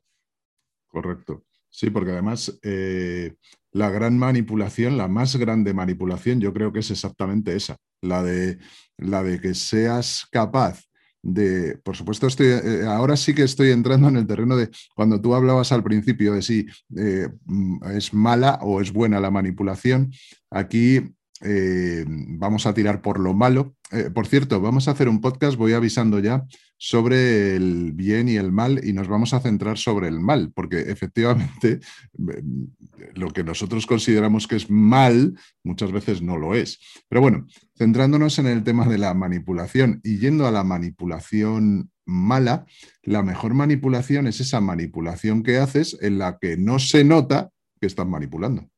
Correcto. 0.88 1.44
Sí, 1.74 1.90
porque 1.90 2.12
además 2.12 2.56
eh, 2.62 3.34
la 3.72 3.90
gran 3.90 4.16
manipulación, 4.16 4.96
la 4.96 5.08
más 5.08 5.34
grande 5.34 5.74
manipulación, 5.74 6.40
yo 6.40 6.52
creo 6.52 6.72
que 6.72 6.78
es 6.78 6.90
exactamente 6.92 7.56
esa, 7.56 7.76
la 8.00 8.22
de, 8.22 8.58
la 8.96 9.24
de 9.24 9.40
que 9.40 9.54
seas 9.54 10.24
capaz 10.30 10.84
de, 11.20 11.76
por 11.82 11.96
supuesto, 11.96 12.28
estoy, 12.28 12.46
eh, 12.46 12.84
ahora 12.86 13.16
sí 13.16 13.34
que 13.34 13.42
estoy 13.42 13.72
entrando 13.72 14.06
en 14.06 14.18
el 14.18 14.26
terreno 14.28 14.56
de 14.56 14.70
cuando 14.94 15.20
tú 15.20 15.34
hablabas 15.34 15.72
al 15.72 15.82
principio 15.82 16.34
de 16.34 16.42
si 16.42 16.64
eh, 16.96 17.28
mm, 17.44 17.84
es 17.96 18.14
mala 18.14 18.60
o 18.62 18.80
es 18.80 18.92
buena 18.92 19.18
la 19.18 19.32
manipulación, 19.32 20.12
aquí 20.50 21.02
vamos 21.46 22.64
a 22.64 22.72
tirar 22.72 23.02
por 23.02 23.20
lo 23.20 23.34
malo. 23.34 23.76
Por 24.14 24.26
cierto, 24.26 24.62
vamos 24.62 24.88
a 24.88 24.92
hacer 24.92 25.10
un 25.10 25.20
podcast, 25.20 25.58
voy 25.58 25.74
avisando 25.74 26.18
ya, 26.18 26.42
sobre 26.86 27.56
el 27.56 27.92
bien 27.92 28.28
y 28.28 28.36
el 28.36 28.52
mal 28.52 28.78
y 28.84 28.92
nos 28.92 29.08
vamos 29.08 29.32
a 29.32 29.40
centrar 29.40 29.78
sobre 29.78 30.06
el 30.06 30.20
mal, 30.20 30.52
porque 30.54 30.80
efectivamente 30.80 31.80
lo 33.14 33.30
que 33.30 33.42
nosotros 33.42 33.86
consideramos 33.86 34.46
que 34.46 34.56
es 34.56 34.68
mal 34.68 35.34
muchas 35.62 35.92
veces 35.92 36.20
no 36.20 36.36
lo 36.36 36.54
es. 36.54 36.78
Pero 37.08 37.22
bueno, 37.22 37.46
centrándonos 37.74 38.38
en 38.38 38.48
el 38.48 38.64
tema 38.64 38.86
de 38.86 38.98
la 38.98 39.14
manipulación 39.14 40.02
y 40.04 40.18
yendo 40.18 40.46
a 40.46 40.50
la 40.50 40.62
manipulación 40.62 41.90
mala, 42.04 42.66
la 43.02 43.22
mejor 43.22 43.54
manipulación 43.54 44.26
es 44.26 44.40
esa 44.40 44.60
manipulación 44.60 45.42
que 45.42 45.56
haces 45.56 45.96
en 46.02 46.18
la 46.18 46.36
que 46.38 46.58
no 46.58 46.78
se 46.78 47.02
nota 47.02 47.48
que 47.80 47.86
estás 47.86 48.06
manipulando. 48.06 48.68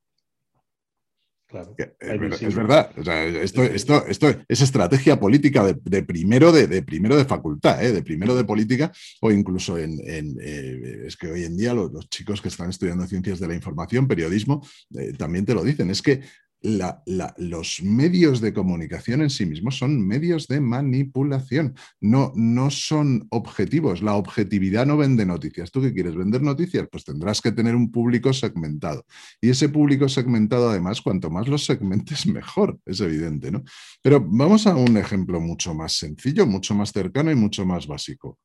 Claro. 1.47 1.75
Es, 1.77 2.19
ver, 2.19 2.33
es, 2.33 2.55
verdad. 2.55 2.91
O 2.97 3.03
sea, 3.05 3.23
esto, 3.23 3.63
esto, 3.63 4.05
esto, 4.05 4.35
es 4.49 4.61
estrategia 4.61 5.17
política 5.17 5.63
de, 5.63 5.77
de 5.81 6.03
primero, 6.03 6.51
de, 6.51 6.67
de, 6.67 6.81
primero 6.81 7.15
de 7.15 7.23
facultad, 7.23 7.81
¿eh? 7.81 7.93
de 7.93 8.03
primero 8.03 8.35
de 8.35 8.43
política, 8.43 8.91
o 9.21 9.31
incluso 9.31 9.77
en. 9.77 9.97
en 10.05 10.37
eh, 10.41 11.05
es 11.07 11.15
que 11.15 11.31
hoy 11.31 11.45
en 11.45 11.55
día 11.55 11.73
los, 11.73 11.89
los, 11.93 12.09
chicos 12.09 12.41
que 12.41 12.49
están 12.49 12.69
estudiando 12.69 13.07
ciencias 13.07 13.39
de 13.39 13.47
la 13.47 13.55
información, 13.55 14.09
periodismo, 14.09 14.61
eh, 14.93 15.13
también 15.13 15.45
te 15.45 15.53
lo 15.53 15.63
dicen. 15.63 15.89
Es 15.89 16.01
que 16.01 16.21
los 16.61 17.81
medios 17.83 18.41
de 18.41 18.53
comunicación 18.53 19.21
en 19.21 19.29
sí 19.29 19.45
mismos 19.45 19.77
son 19.77 20.05
medios 20.05 20.47
de 20.47 20.59
manipulación, 20.59 21.75
no, 22.01 22.31
no 22.35 22.71
son 22.71 23.27
objetivos. 23.29 24.01
La 24.01 24.15
objetividad 24.15 24.85
no 24.85 24.97
vende 24.97 25.25
noticias. 25.25 25.71
¿Tú 25.71 25.81
qué 25.81 25.93
quieres 25.93 26.15
vender 26.15 26.41
noticias? 26.41 26.87
Pues 26.91 27.03
tendrás 27.03 27.41
que 27.41 27.51
tener 27.51 27.75
un 27.75 27.91
público 27.91 28.33
segmentado. 28.33 29.05
Y 29.39 29.49
ese 29.49 29.69
público 29.69 30.09
segmentado, 30.09 30.69
además, 30.69 31.01
cuanto 31.01 31.29
más 31.29 31.47
los 31.47 31.65
segmentes, 31.65 32.25
mejor, 32.27 32.79
es 32.85 32.99
evidente, 33.01 33.51
¿no? 33.51 33.63
Pero 34.01 34.25
vamos 34.27 34.67
a 34.67 34.75
un 34.75 34.97
ejemplo 34.97 35.39
mucho 35.39 35.73
más 35.73 35.93
sencillo, 35.93 36.45
mucho 36.45 36.73
más 36.73 36.91
cercano 36.91 37.31
y 37.31 37.35
mucho 37.35 37.65
más 37.65 37.87
básico. 37.87 38.39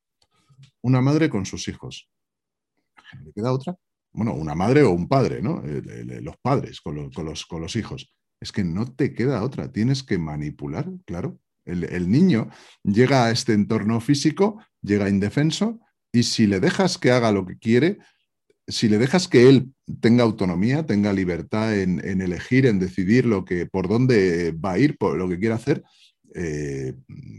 Una 0.83 1.00
madre 1.00 1.31
con 1.31 1.47
sus 1.47 1.69
hijos. 1.69 2.09
¿Le 3.25 3.33
queda 3.33 3.52
otra? 3.52 3.76
Bueno, 4.12 4.35
una 4.35 4.54
madre 4.54 4.83
o 4.83 4.90
un 4.90 5.09
padre, 5.09 5.42
¿no? 5.42 5.62
Eh, 5.64 6.21
los 6.23 6.37
padres 6.42 6.81
con 6.81 6.97
los, 6.97 7.14
con, 7.14 7.25
los, 7.25 7.47
con 7.47 7.61
los, 7.61 7.76
hijos. 7.76 8.14
Es 8.40 8.52
que 8.52 8.64
no 8.64 8.87
te 8.87 9.14
queda 9.14 9.42
otra, 9.42 9.73
tienes 9.73 10.02
que 10.02 10.19
manipular, 10.19 10.90
claro. 11.04 11.38
El, 11.64 12.11
niño 12.11 12.50
llega 12.83 13.26
a 13.26 13.31
este 13.31 13.52
entorno 13.52 14.00
físico, 14.00 14.61
llega 14.83 15.09
indefenso, 15.09 15.78
y 16.12 16.25
si 16.25 16.49
le 16.49 16.59
dejas 16.59 16.99
que 16.99 17.12
haga 17.12 17.31
lo 17.31 17.47
que 17.47 17.57
quiere, 17.57 17.99
si 18.66 18.88
le 18.88 18.99
dejas 18.99 19.28
que 19.28 19.49
él 19.49 19.73
tenga 20.00 20.25
autonomía, 20.25 20.87
tenga 20.87 21.12
libertad 21.12 21.78
en, 21.78 22.04
en 22.04 22.21
elegir, 22.21 22.66
en 22.66 22.81
decidir 22.81 23.26
lo 23.26 23.45
que, 23.45 23.66
por 23.66 23.87
dónde 23.87 24.52
va 24.52 24.73
a 24.73 24.78
ir, 24.78 24.99
por 24.99 25.16
lo 25.16 25.28
que 25.28 25.38
quiere 25.38 25.54
hacer, 25.54 25.85
eh, 26.35 26.95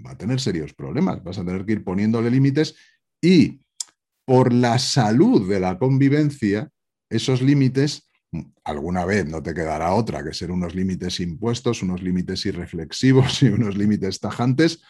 va 0.06 0.12
a 0.12 0.18
tener 0.18 0.40
serios 0.40 0.74
problemas. 0.74 1.24
Vas 1.24 1.38
a 1.38 1.46
tener 1.46 1.66
que 1.66 1.74
ir 1.74 1.84
poniéndole 1.84 2.30
límites 2.30 2.76
y 3.22 3.62
por 4.26 4.54
la 4.54 4.80
salud 4.80 5.50
de 5.50 5.60
la 5.60 5.78
convivencia, 5.78 6.70
esos 7.10 7.42
límites, 7.42 8.10
alguna 8.64 9.06
vez 9.06 9.26
no 9.28 9.44
te 9.44 9.54
quedará 9.54 9.94
otra 9.94 10.24
que 10.24 10.34
ser 10.34 10.52
unos 10.52 10.76
límites 10.76 11.20
impuestos, 11.20 11.84
unos 11.84 12.02
límites 12.02 12.46
irreflexivos 12.46 13.44
y 13.44 13.48
unos 13.48 13.78
límites 13.78 14.20
tajantes, 14.20 14.82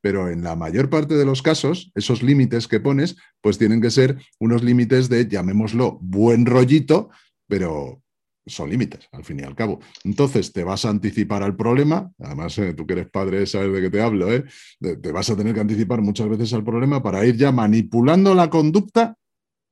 pero 0.00 0.28
en 0.28 0.42
la 0.42 0.56
mayor 0.56 0.90
parte 0.90 1.14
de 1.14 1.24
los 1.24 1.42
casos, 1.42 1.92
esos 1.94 2.22
límites 2.22 2.66
que 2.66 2.80
pones, 2.80 3.16
pues 3.40 3.56
tienen 3.56 3.80
que 3.80 3.90
ser 3.90 4.18
unos 4.40 4.62
límites 4.62 5.08
de, 5.08 5.28
llamémoslo, 5.28 5.98
buen 6.00 6.44
rollito, 6.44 7.10
pero 7.46 8.02
son 8.46 8.70
límites, 8.70 9.08
al 9.12 9.24
fin 9.24 9.40
y 9.40 9.42
al 9.42 9.54
cabo. 9.54 9.80
Entonces, 10.04 10.52
te 10.52 10.64
vas 10.64 10.84
a 10.84 10.90
anticipar 10.90 11.42
al 11.42 11.56
problema, 11.56 12.10
además 12.18 12.58
eh, 12.58 12.74
tú 12.74 12.86
que 12.86 12.94
eres 12.94 13.10
padre 13.10 13.46
sabes 13.46 13.72
de 13.72 13.80
qué 13.80 13.90
te 13.90 14.00
hablo, 14.00 14.32
¿eh? 14.32 14.44
te 14.80 15.12
vas 15.12 15.30
a 15.30 15.36
tener 15.36 15.54
que 15.54 15.60
anticipar 15.60 16.00
muchas 16.00 16.28
veces 16.28 16.52
al 16.52 16.64
problema 16.64 17.02
para 17.02 17.24
ir 17.24 17.36
ya 17.36 17.52
manipulando 17.52 18.34
la 18.34 18.50
conducta 18.50 19.16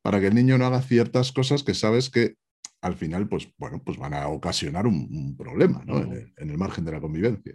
para 0.03 0.21
que 0.21 0.29
el 0.29 0.35
niño 0.35 0.57
no 0.57 0.67
haga 0.67 0.83
ciertas 0.83 1.33
cosas 1.33 1.63
que 1.63 1.75
sabes 1.75 2.11
que 2.11 2.37
al 2.81 2.95
final, 2.95 3.29
pues 3.29 3.53
bueno, 3.59 3.83
pues 3.85 3.99
van 3.99 4.15
a 4.15 4.29
ocasionar 4.29 4.87
un, 4.87 5.09
un 5.11 5.37
problema 5.37 5.83
¿no? 5.85 5.99
en, 5.99 6.13
el, 6.13 6.33
en 6.37 6.51
el 6.51 6.57
margen 6.57 6.85
de 6.85 6.93
la 6.93 7.01
convivencia. 7.01 7.55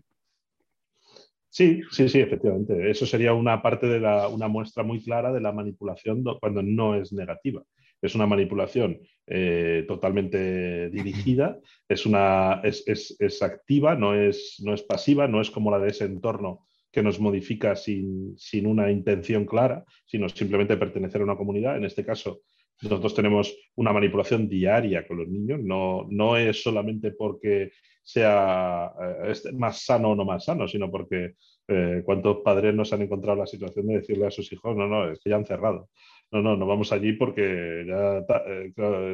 Sí, 1.50 1.82
sí, 1.90 2.10
sí, 2.10 2.20
efectivamente. 2.20 2.92
Eso 2.92 3.06
sería 3.06 3.34
una 3.34 3.62
parte 3.62 3.88
de 3.88 4.02
la, 4.02 4.28
una 4.28 4.50
muestra 4.50 4.84
muy 4.84 5.02
clara 5.02 5.32
de 5.32 5.40
la 5.40 5.54
manipulación 5.54 6.22
cuando 6.40 6.62
no 6.62 6.96
es 6.96 7.14
negativa. 7.14 7.64
Es 8.06 8.16
una 8.16 8.28
manipulación 8.28 9.00
eh, 9.28 9.86
totalmente 9.88 10.90
dirigida, 10.90 11.60
es, 11.90 12.06
una, 12.06 12.62
es, 12.64 12.84
es, 12.88 13.16
es 13.20 13.42
activa, 13.42 13.96
no 13.96 14.14
es, 14.14 14.62
no 14.64 14.74
es, 14.74 14.84
pasiva, 14.84 15.28
no 15.28 15.42
es 15.42 15.50
como 15.50 15.72
la 15.72 15.80
de 15.80 15.90
ese 15.90 16.06
entorno 16.06 16.68
que 16.92 17.04
nos 17.04 17.20
modifica 17.20 17.76
sin, 17.76 18.38
sin, 18.38 18.68
una 18.68 18.90
intención 18.90 19.46
clara, 19.46 19.84
sino 20.06 20.30
simplemente 20.30 20.78
pertenecer 20.78 21.22
a 21.22 21.26
una 21.26 21.36
comunidad. 21.36 21.76
En 21.76 21.84
este 21.84 22.06
caso, 22.06 22.42
nosotros 22.82 23.14
tenemos 23.14 23.56
una 23.76 23.92
manipulación 23.92 24.48
diaria 24.48 25.06
con 25.08 25.18
los 25.18 25.28
niños, 25.28 25.60
no, 25.62 26.08
no 26.10 26.38
es 26.38 26.62
solamente 26.62 27.12
porque 27.12 27.72
sea 28.06 28.94
eh, 29.26 29.34
más 29.54 29.84
sano 29.84 30.12
o 30.12 30.16
no 30.16 30.24
más 30.24 30.46
sano, 30.46 30.68
sino 30.68 30.90
porque 30.90 31.34
eh, 31.68 32.04
cuántos 32.06 32.38
padres 32.44 32.76
nos 32.76 32.94
han 32.94 33.02
encontrado 33.02 33.40
la 33.40 33.48
situación 33.48 33.88
de 33.88 33.96
decirle 33.96 34.28
a 34.28 34.32
sus 34.32 34.52
hijos, 34.54 34.76
no, 34.76 34.88
no, 34.88 35.12
es 35.12 35.20
que 35.20 35.32
ya 35.32 35.36
han 35.36 35.46
cerrado. 35.46 35.90
No, 36.32 36.42
no, 36.42 36.56
no 36.56 36.66
vamos 36.66 36.92
allí 36.92 37.14
porque 37.14 37.86
eh, 37.88 39.14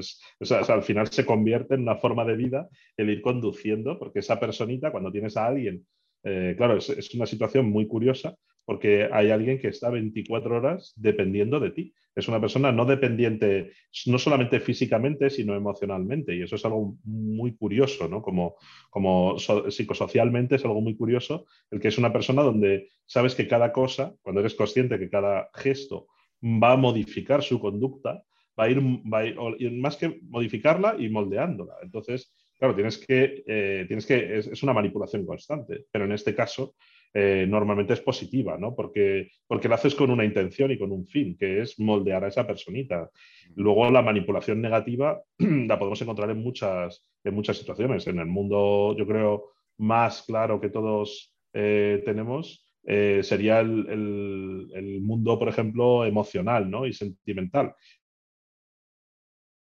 al 0.69 0.83
final 0.83 1.07
se 1.07 1.25
convierte 1.25 1.75
en 1.75 1.81
una 1.81 1.95
forma 1.95 2.25
de 2.25 2.35
vida 2.35 2.69
el 2.97 3.09
ir 3.09 3.21
conduciendo, 3.21 3.97
porque 3.97 4.19
esa 4.19 4.39
personita, 4.39 4.91
cuando 4.91 5.11
tienes 5.11 5.37
a 5.37 5.47
alguien, 5.47 5.85
eh, 6.23 6.53
claro, 6.57 6.77
es, 6.77 7.13
una 7.15 7.25
situación 7.25 7.69
muy 7.69 7.87
curiosa 7.87 8.35
porque 8.65 9.09
hay 9.11 9.31
alguien 9.31 9.59
que 9.59 9.69
está 9.69 9.89
24 9.89 10.57
horas 10.57 10.93
dependiendo 10.95 11.59
de 11.59 11.71
ti. 11.71 11.93
Es 12.15 12.27
una 12.27 12.41
persona 12.41 12.71
no 12.71 12.85
dependiente, 12.85 13.71
no 14.05 14.17
solamente 14.17 14.59
físicamente, 14.59 15.29
sino 15.29 15.55
emocionalmente. 15.55 16.35
Y 16.35 16.41
eso 16.41 16.55
es 16.55 16.65
algo 16.65 16.97
muy 17.03 17.55
curioso, 17.55 18.07
¿no? 18.07 18.21
Como, 18.21 18.55
como 18.89 19.39
so, 19.39 19.71
psicosocialmente 19.71 20.55
es 20.55 20.65
algo 20.65 20.81
muy 20.81 20.95
curioso, 20.95 21.45
el 21.69 21.79
que 21.79 21.87
es 21.87 21.97
una 21.97 22.11
persona 22.11 22.43
donde 22.43 22.89
sabes 23.05 23.35
que 23.35 23.47
cada 23.47 23.71
cosa, 23.71 24.13
cuando 24.21 24.41
eres 24.41 24.55
consciente 24.55 24.99
que 24.99 25.09
cada 25.09 25.49
gesto 25.53 26.07
va 26.43 26.73
a 26.73 26.77
modificar 26.77 27.43
su 27.43 27.59
conducta, 27.59 28.23
va 28.59 28.65
a 28.65 28.69
ir, 28.69 28.81
va 28.81 29.19
a 29.19 29.25
ir 29.25 29.71
más 29.71 29.97
que 29.97 30.19
modificarla 30.23 30.95
y 30.99 31.09
moldeándola. 31.09 31.75
Entonces, 31.81 32.33
claro, 32.57 32.75
tienes 32.75 32.97
que, 32.97 33.43
eh, 33.47 33.85
tienes 33.87 34.05
que 34.05 34.37
es, 34.37 34.63
una 34.63 34.73
manipulación 34.73 35.25
constante, 35.25 35.85
pero 35.91 36.05
en 36.05 36.11
este 36.11 36.35
caso 36.35 36.75
eh, 37.13 37.45
normalmente 37.47 37.93
es 37.93 38.01
positiva, 38.01 38.57
¿no? 38.57 38.75
Porque, 38.75 39.29
porque 39.47 39.67
lo 39.67 39.75
haces 39.75 39.95
con 39.95 40.11
una 40.11 40.25
intención 40.25 40.71
y 40.71 40.77
con 40.77 40.91
un 40.91 41.05
fin, 41.05 41.37
que 41.37 41.61
es 41.61 41.79
moldear 41.79 42.23
a 42.23 42.27
esa 42.29 42.47
personita. 42.47 43.09
Luego 43.55 43.89
la 43.89 44.01
manipulación 44.01 44.61
negativa 44.61 45.21
la 45.37 45.77
podemos 45.77 46.01
encontrar 46.01 46.29
en 46.29 46.41
muchas, 46.41 47.05
en 47.23 47.35
muchas 47.35 47.57
situaciones. 47.57 48.07
En 48.07 48.19
el 48.19 48.27
mundo, 48.27 48.95
yo 48.97 49.05
creo, 49.05 49.51
más 49.77 50.23
claro 50.23 50.61
que 50.61 50.69
todos 50.69 51.35
tenemos, 51.53 52.65
sería 52.81 53.59
el, 53.59 54.69
el, 54.73 55.01
mundo, 55.01 55.37
por 55.37 55.49
ejemplo, 55.49 56.05
emocional 56.05 56.71
¿no? 56.71 56.85
y 56.85 56.93
sentimental. 56.93 57.73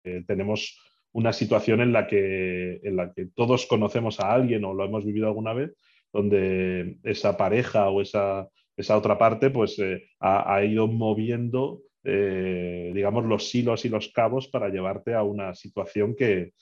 Eh, 0.04 0.24
tenemos 0.26 0.80
una 1.12 1.34
situación 1.34 1.82
en 1.82 1.92
la, 1.92 2.08
que, 2.08 2.80
en 2.84 2.96
la 2.96 3.12
que 3.14 3.28
todos 3.36 3.66
conocemos 3.66 4.20
a 4.20 4.32
alguien 4.32 4.64
o 4.64 4.74
lo 4.74 4.86
hemos 4.86 5.06
vivido 5.06 5.28
alguna 5.28 5.54
vez, 5.54 5.76
donde 6.12 6.98
esa 7.04 7.38
pareja 7.38 7.90
o 7.90 8.02
esa, 8.02 8.48
esa 8.76 8.98
otra 8.98 9.18
parte 9.18 9.50
pues, 9.50 9.78
eh, 9.80 10.10
ha, 10.20 10.64
ido 10.64 10.88
moviendo, 10.88 11.82
eh, 12.04 12.92
digamos, 12.94 13.26
los 13.26 13.54
hilos 13.54 13.86
y 13.86 13.90
los 13.90 14.10
cabos 14.10 14.48
para 14.48 14.70
llevarte 14.70 15.14
a 15.14 15.24
una 15.24 15.54
situación 15.54 16.16
que, 16.16 16.54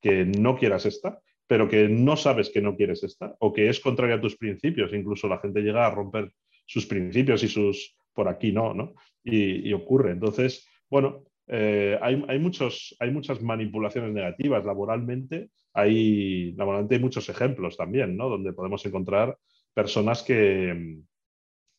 que 0.00 0.24
no 0.24 0.56
quieras 0.56 0.86
estar 0.86 1.20
pero 1.46 1.68
que 1.68 1.88
no 1.88 2.16
sabes 2.16 2.50
que 2.50 2.60
no 2.60 2.76
quieres 2.76 3.02
estar 3.04 3.36
o 3.38 3.52
que 3.52 3.68
es 3.68 3.80
contraria 3.80 4.16
a 4.16 4.20
tus 4.20 4.36
principios. 4.36 4.92
Incluso 4.92 5.28
la 5.28 5.38
gente 5.38 5.62
llega 5.62 5.86
a 5.86 5.90
romper 5.90 6.32
sus 6.66 6.86
principios 6.86 7.42
y 7.42 7.48
sus 7.48 7.96
por 8.12 8.28
aquí 8.28 8.50
no, 8.50 8.74
¿no? 8.74 8.94
Y, 9.22 9.72
ocurre. 9.72 10.12
Entonces, 10.12 10.66
bueno, 10.88 11.24
eh, 11.48 11.98
hay, 12.00 12.38
muchos, 12.38 12.96
hay 12.98 13.10
muchas 13.10 13.42
manipulaciones 13.42 14.12
negativas 14.12 14.64
laboralmente. 14.64 15.50
Hay, 15.76 16.52
laboralmente 16.52 16.96
hay 16.96 17.00
muchos 17.00 17.28
ejemplos 17.28 17.76
también, 17.76 18.16
¿no? 18.16 18.28
Donde 18.28 18.52
podemos 18.52 18.84
encontrar 18.86 19.36
personas 19.74 20.22
que, 20.22 20.98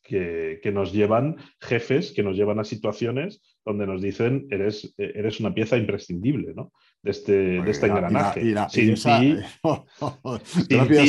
que, 0.02 0.70
nos 0.72 0.92
llevan, 0.92 1.36
jefes 1.60 2.12
que 2.12 2.22
nos 2.22 2.36
llevan 2.36 2.58
a 2.58 2.64
situaciones 2.64 3.42
donde 3.64 3.86
nos 3.86 4.00
dicen 4.00 4.46
eres, 4.50 4.94
eres 4.96 5.40
una 5.40 5.52
pieza 5.52 5.76
imprescindible 5.76 6.54
¿no? 6.54 6.72
de, 7.02 7.10
este, 7.10 7.32
de 7.32 7.70
este 7.70 7.86
engranaje. 7.86 8.54
sin, 8.70 8.94
ti, 8.94 9.36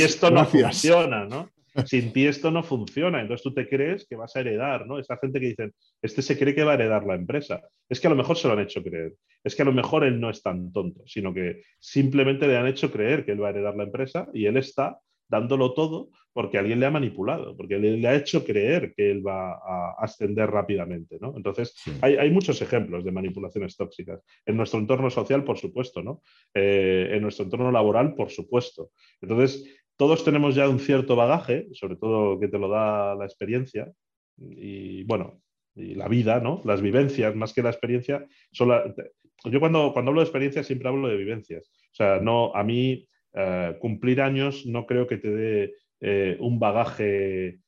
esto 0.01 0.31
no 0.31 0.45
funciona, 0.45 1.25
¿no? 1.25 1.49
Sin 1.85 2.13
ti 2.13 2.27
esto 2.27 2.51
no 2.51 2.63
funciona. 2.63 3.21
Entonces 3.21 3.43
tú 3.43 3.53
te 3.53 3.67
crees 3.67 4.05
que 4.07 4.15
vas 4.15 4.35
a 4.35 4.41
heredar, 4.41 4.87
¿no? 4.87 4.99
Esta 4.99 5.17
gente 5.17 5.39
que 5.39 5.47
dice, 5.47 5.71
este 6.01 6.21
se 6.21 6.37
cree 6.37 6.55
que 6.55 6.63
va 6.63 6.71
a 6.71 6.75
heredar 6.75 7.05
la 7.05 7.15
empresa. 7.15 7.61
Es 7.87 7.99
que 7.99 8.07
a 8.07 8.09
lo 8.09 8.15
mejor 8.15 8.37
se 8.37 8.47
lo 8.47 8.53
han 8.53 8.61
hecho 8.61 8.83
creer. 8.83 9.13
Es 9.43 9.55
que 9.55 9.61
a 9.61 9.65
lo 9.65 9.73
mejor 9.73 10.03
él 10.03 10.19
no 10.19 10.29
es 10.29 10.41
tan 10.41 10.71
tonto, 10.71 11.03
sino 11.05 11.33
que 11.33 11.63
simplemente 11.79 12.47
le 12.47 12.57
han 12.57 12.67
hecho 12.67 12.91
creer 12.91 13.25
que 13.25 13.31
él 13.31 13.41
va 13.41 13.47
a 13.47 13.51
heredar 13.51 13.75
la 13.75 13.83
empresa 13.83 14.27
y 14.33 14.45
él 14.45 14.57
está 14.57 14.99
dándolo 15.29 15.73
todo 15.73 16.09
porque 16.33 16.57
alguien 16.57 16.79
le 16.79 16.85
ha 16.85 16.91
manipulado, 16.91 17.55
porque 17.57 17.77
le, 17.79 18.07
ha 18.07 18.15
hecho 18.15 18.45
creer 18.45 18.93
que 18.95 19.11
él 19.11 19.25
va 19.25 19.53
a 19.53 19.95
ascender 19.99 20.49
rápidamente. 20.49 21.17
¿no? 21.19 21.33
Entonces, 21.35 21.75
hay, 22.01 22.29
muchos 22.29 22.61
ejemplos 22.61 23.03
de 23.03 23.11
manipulaciones 23.11 23.75
tóxicas. 23.75 24.21
En 24.45 24.55
nuestro 24.55 24.79
entorno 24.79 25.09
social, 25.09 25.43
por 25.43 25.57
supuesto, 25.57 26.01
¿no? 26.01 26.21
Eh, 26.53 27.09
en 27.11 27.21
nuestro 27.23 27.45
entorno 27.45 27.71
laboral, 27.71 28.15
por 28.15 28.29
supuesto. 28.29 28.91
Entonces, 29.21 29.78
todos 29.99 30.23
tenemos 30.23 30.55
ya 30.55 30.69
un 30.69 30.79
cierto 30.79 31.17
bagaje, 31.17 31.67
sobre 31.73 31.97
todo 31.97 32.39
que 32.39 32.47
te 32.47 32.57
lo 32.57 32.69
da 32.69 33.15
la 33.15 33.25
experiencia 33.25 33.91
y 34.37 35.03
bueno, 35.03 35.41
y 35.75 35.93
la 35.93 36.07
vida, 36.07 36.39
¿no? 36.39 36.61
Las 36.63 36.81
vivencias, 36.81 37.35
más 37.35 37.51
que 37.51 37.61
la 37.61 37.69
experiencia, 37.69 38.25
yo 38.53 39.59
cuando, 39.59 39.91
cuando 39.91 40.11
hablo 40.11 40.21
de 40.21 40.25
experiencia 40.25 40.63
siempre 40.63 40.87
hablo 40.87 41.09
de 41.09 41.17
vivencias. 41.17 41.69
O 41.91 41.95
sea, 41.95 42.21
no, 42.21 42.55
a 42.55 42.63
mí 42.63 43.09
eh, 43.33 43.75
cumplir 43.81 44.21
años 44.21 44.65
no 44.65 44.85
creo 44.85 45.05
que 45.05 45.17
te 45.17 45.31
dé 45.31 45.75
eh, 45.99 46.37
un 46.39 46.59
bagaje, 46.59 47.59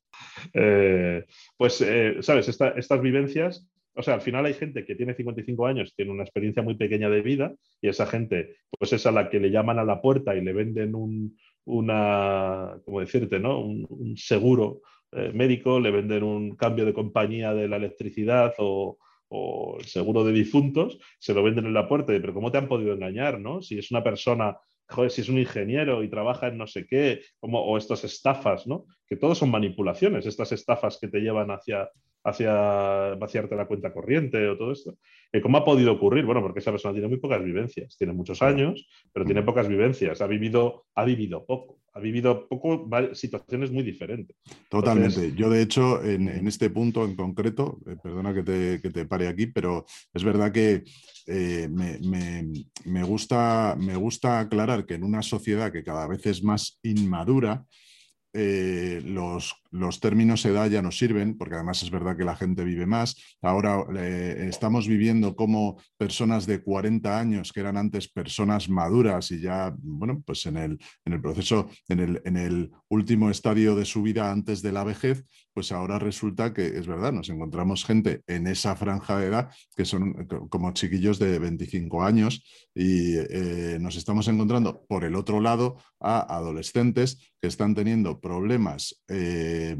eh, 0.53 1.25
pues, 1.57 1.85
¿sabes? 2.21 2.47
estas 2.47 3.01
vivencias 3.01 3.69
o 3.93 4.03
sea, 4.03 4.13
al 4.13 4.21
final 4.21 4.45
hay 4.45 4.53
gente 4.53 4.85
que 4.85 4.95
tiene 4.95 5.13
55 5.13 5.67
años, 5.67 5.93
tiene 5.95 6.11
una 6.11 6.23
experiencia 6.23 6.63
muy 6.63 6.75
pequeña 6.75 7.09
de 7.09 7.21
vida 7.21 7.53
y 7.81 7.89
esa 7.89 8.05
gente, 8.05 8.55
pues 8.77 8.93
es 8.93 9.05
a 9.05 9.11
la 9.11 9.29
que 9.29 9.39
le 9.39 9.51
llaman 9.51 9.79
a 9.79 9.83
la 9.83 10.01
puerta 10.01 10.35
y 10.35 10.41
le 10.41 10.53
venden 10.53 10.95
un, 10.95 11.37
una, 11.65 12.79
¿cómo 12.85 12.99
decirte, 12.99 13.39
no? 13.39 13.59
un, 13.59 14.15
seguro 14.17 14.81
eh, 15.11 15.31
médico, 15.33 15.79
le 15.79 15.91
venden 15.91 16.23
un 16.23 16.55
cambio 16.55 16.85
de 16.85 16.93
compañía 16.93 17.53
de 17.53 17.67
la 17.67 17.77
electricidad 17.77 18.53
o, 18.57 18.97
el 19.79 19.85
seguro 19.85 20.25
de 20.25 20.33
difuntos, 20.33 20.99
se 21.17 21.33
lo 21.33 21.41
venden 21.41 21.65
en 21.65 21.73
la 21.73 21.87
puerta. 21.87 22.07
Pero 22.07 22.33
¿cómo 22.33 22.51
te 22.51 22.57
han 22.57 22.67
podido 22.67 22.93
engañar? 22.93 23.39
¿no? 23.39 23.61
Si 23.61 23.79
es 23.79 23.89
una 23.89 24.03
persona, 24.03 24.57
joder, 24.89 25.09
si 25.09 25.21
es 25.21 25.29
un 25.29 25.37
ingeniero 25.37 26.03
y 26.03 26.09
trabaja 26.09 26.47
en 26.47 26.57
no 26.57 26.67
sé 26.67 26.85
qué, 26.85 27.21
como, 27.39 27.61
o 27.63 27.77
estas 27.77 28.03
estafas, 28.03 28.67
¿no? 28.67 28.85
que 29.07 29.15
todos 29.15 29.37
son 29.37 29.49
manipulaciones, 29.49 30.25
estas 30.25 30.51
estafas 30.51 30.97
que 30.99 31.07
te 31.07 31.21
llevan 31.21 31.49
hacia 31.49 31.89
hacia 32.23 32.53
vaciarte 33.15 33.55
la 33.55 33.67
cuenta 33.67 33.93
corriente 33.93 34.47
o 34.47 34.57
todo 34.57 34.71
esto. 34.71 34.97
Eh, 35.31 35.41
¿Cómo 35.41 35.57
ha 35.57 35.65
podido 35.65 35.93
ocurrir? 35.93 36.25
Bueno, 36.25 36.41
porque 36.41 36.59
esa 36.59 36.71
persona 36.71 36.93
tiene 36.93 37.07
muy 37.07 37.17
pocas 37.17 37.43
vivencias, 37.43 37.95
tiene 37.97 38.13
muchos 38.13 38.41
años, 38.41 38.87
pero 39.13 39.25
tiene 39.25 39.43
pocas 39.43 39.67
vivencias, 39.67 40.21
ha 40.21 40.27
vivido, 40.27 40.85
ha 40.95 41.05
vivido 41.05 41.45
poco, 41.45 41.79
ha 41.93 41.99
vivido 41.99 42.47
poco 42.47 42.89
situaciones 43.13 43.71
muy 43.71 43.83
diferentes. 43.83 44.35
Totalmente. 44.69 45.33
Yo, 45.35 45.49
de 45.49 45.61
hecho, 45.61 46.03
en, 46.03 46.47
este 46.47 46.69
punto 46.69 47.05
en 47.05 47.15
concreto, 47.15 47.79
eh, 47.87 47.95
perdona 48.01 48.33
que 48.33 48.43
te, 48.43 49.05
pare 49.05 49.27
aquí, 49.27 49.47
pero 49.47 49.85
es 50.13 50.23
verdad 50.23 50.51
que 50.51 50.83
eh, 51.27 51.69
me, 51.69 53.03
gusta, 53.03 53.75
me 53.79 53.95
gusta 53.95 54.39
aclarar 54.39 54.85
que 54.85 54.95
en 54.95 55.03
una 55.03 55.21
sociedad 55.21 55.71
que 55.71 55.83
cada 55.83 56.07
vez 56.07 56.25
es 56.25 56.43
más 56.43 56.79
inmadura, 56.83 57.65
eh, 58.33 59.01
los, 59.03 59.55
los, 59.71 59.99
términos 59.99 60.45
edad 60.45 60.69
ya 60.69 60.81
no 60.81 60.91
sirven, 60.91 61.37
porque 61.37 61.55
además 61.55 61.83
es 61.83 61.91
verdad 61.91 62.15
que 62.15 62.23
la 62.23 62.35
gente 62.35 62.63
vive 62.63 62.85
más. 62.85 63.15
Ahora 63.41 63.83
eh, 63.97 64.45
estamos 64.47 64.87
viviendo 64.87 65.35
como 65.35 65.81
personas 65.97 66.45
de 66.45 66.63
40 66.63 67.19
años, 67.19 67.51
que 67.51 67.59
eran 67.59 67.77
antes 67.77 68.09
personas 68.09 68.69
maduras 68.69 69.31
y 69.31 69.41
ya, 69.41 69.73
bueno, 69.77 70.23
pues 70.25 70.45
en 70.45 70.57
el, 70.57 70.79
en 71.05 71.13
el 71.13 71.21
proceso, 71.21 71.69
en 71.89 71.99
el, 71.99 72.21
en 72.23 72.37
el 72.37 72.71
último 72.89 73.29
estadio 73.29 73.75
de 73.75 73.85
su 73.85 74.01
vida 74.01 74.31
antes 74.31 74.61
de 74.61 74.71
la 74.71 74.83
vejez, 74.83 75.25
pues 75.53 75.71
ahora 75.71 75.99
resulta 75.99 76.53
que 76.53 76.65
es 76.65 76.87
verdad, 76.87 77.11
nos 77.11 77.29
encontramos 77.29 77.83
gente 77.83 78.21
en 78.27 78.47
esa 78.47 78.75
franja 78.75 79.17
de 79.17 79.27
edad 79.27 79.49
que 79.75 79.85
son 79.85 80.13
como 80.49 80.71
chiquillos 80.71 81.19
de 81.19 81.39
25 81.39 82.03
años 82.03 82.43
y 82.73 83.17
eh, 83.17 83.77
nos 83.81 83.97
estamos 83.97 84.27
encontrando 84.27 84.85
por 84.87 85.03
el 85.03 85.15
otro 85.15 85.41
lado 85.41 85.77
a 85.99 86.37
adolescentes 86.37 87.30
que 87.41 87.47
están 87.47 87.73
teniendo 87.73 88.21
problemas 88.21 89.01
eh, 89.07 89.75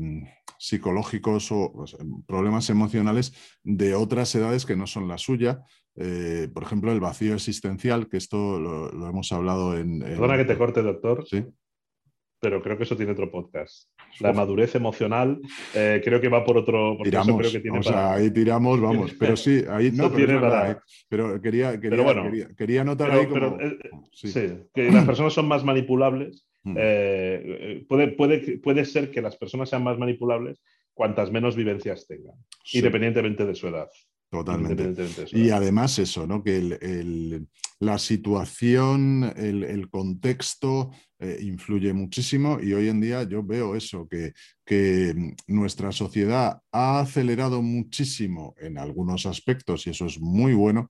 psicológicos 0.58 1.52
o 1.52 1.86
problemas 2.28 2.70
emocionales 2.70 3.34
de 3.64 3.94
otras 3.94 4.34
edades 4.36 4.66
que 4.66 4.76
no 4.76 4.88
son 4.88 5.08
la 5.08 5.18
suya. 5.18 5.62
Eh, 5.96 6.50
por 6.54 6.64
ejemplo, 6.64 6.92
el 6.92 7.00
vacío 7.00 7.36
existencial, 7.36 8.10
que 8.10 8.18
esto 8.18 8.60
lo, 8.60 9.08
hemos 9.08 9.32
hablado 9.32 9.78
en... 9.78 10.00
Perdona 10.00 10.38
que 10.38 10.46
te 10.46 10.58
corte, 10.58 10.82
doctor. 10.82 11.26
Sí 11.28 11.46
pero 12.42 12.62
creo 12.62 12.76
que 12.76 12.84
eso 12.84 12.98
tiene 12.98 13.12
otro 13.12 13.30
podcast. 13.30 13.88
La 14.20 14.34
madurez 14.34 14.74
emocional 14.74 15.40
eh, 15.76 16.02
creo 16.04 16.20
que 16.20 16.28
va 16.28 16.44
por 16.44 16.58
otro. 16.58 16.98
tiramos, 17.04 17.38
creo 17.38 17.52
que 17.52 17.60
tiene 17.60 17.80
o 17.80 17.84
sea, 17.84 18.14
ahí 18.14 18.32
tiramos, 18.32 18.82
vamos. 18.82 19.14
Pero 19.18 19.38
sí, 19.38 19.64
ahí 19.70 19.92
no, 19.92 20.12
pero, 20.12 20.26
tiene 20.40 20.76
pero 21.08 21.40
quería, 21.40 21.80
quería, 21.80 22.84
notar 22.84 23.12
ahí 23.12 23.28
como. 23.28 23.60
Eh, 23.62 23.78
sí. 24.12 24.34
que 24.74 24.92
las 24.92 25.06
personas 25.06 25.34
son 25.34 25.48
más 25.48 25.64
manipulables. 25.64 26.48
Mm. 26.64 26.76
Eh, 26.78 27.86
puede, 27.88 28.10
puede, 28.10 28.58
puede 28.60 28.86
ser 28.86 29.12
que 29.12 29.22
las 29.22 29.36
personas 29.36 29.70
sean 29.70 29.84
más 29.84 29.98
manipulables 29.98 30.62
cuantas 30.94 31.32
menos 31.32 31.56
vivencias 31.56 32.06
tengan, 32.08 32.36
independientemente 32.74 33.46
de 33.46 33.56
su 33.56 33.68
edad. 33.68 33.90
Totalmente. 34.32 34.96
Y 35.34 35.50
además 35.50 36.00
eso, 36.00 36.26
¿no? 36.26 36.42
Que 36.42 37.42
la 37.80 37.98
situación, 37.98 39.34
el, 39.36 39.90
contexto 39.90 40.92
eh, 41.20 41.38
influye 41.42 41.92
muchísimo 41.92 42.58
y 42.62 42.72
hoy 42.72 42.88
en 42.88 43.02
día 43.02 43.24
yo 43.24 43.44
veo 43.44 43.76
eso, 43.76 44.08
que, 44.08 44.32
que, 44.66 45.34
nuestra 45.48 45.92
sociedad 45.92 46.62
ha 46.72 47.02
acelerado 47.02 47.62
muchísimo 47.62 48.56
en 48.58 48.78
algunos 48.78 49.26
aspectos 49.26 49.86
y 49.86 49.90
eso 49.90 50.06
es 50.06 50.22
muy 50.22 50.54
bueno, 50.54 50.88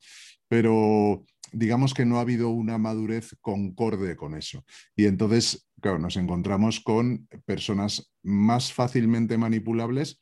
pero 0.48 1.26
digamos 1.52 1.94
que 1.94 2.06
no 2.06 2.18
ha 2.18 2.22
habido 2.22 2.50
una 2.50 2.78
madurez 2.78 3.36
concorde 3.42 4.16
con 4.16 4.36
eso. 4.36 4.64
Y 4.96 5.06
entonces, 5.06 5.68
claro, 5.82 6.00
nos 6.00 6.18
encontramos 6.18 6.80
con 6.80 7.28
personas 7.46 8.14
más 8.24 8.74
fácilmente 8.74 9.38
manipulables 9.38 10.21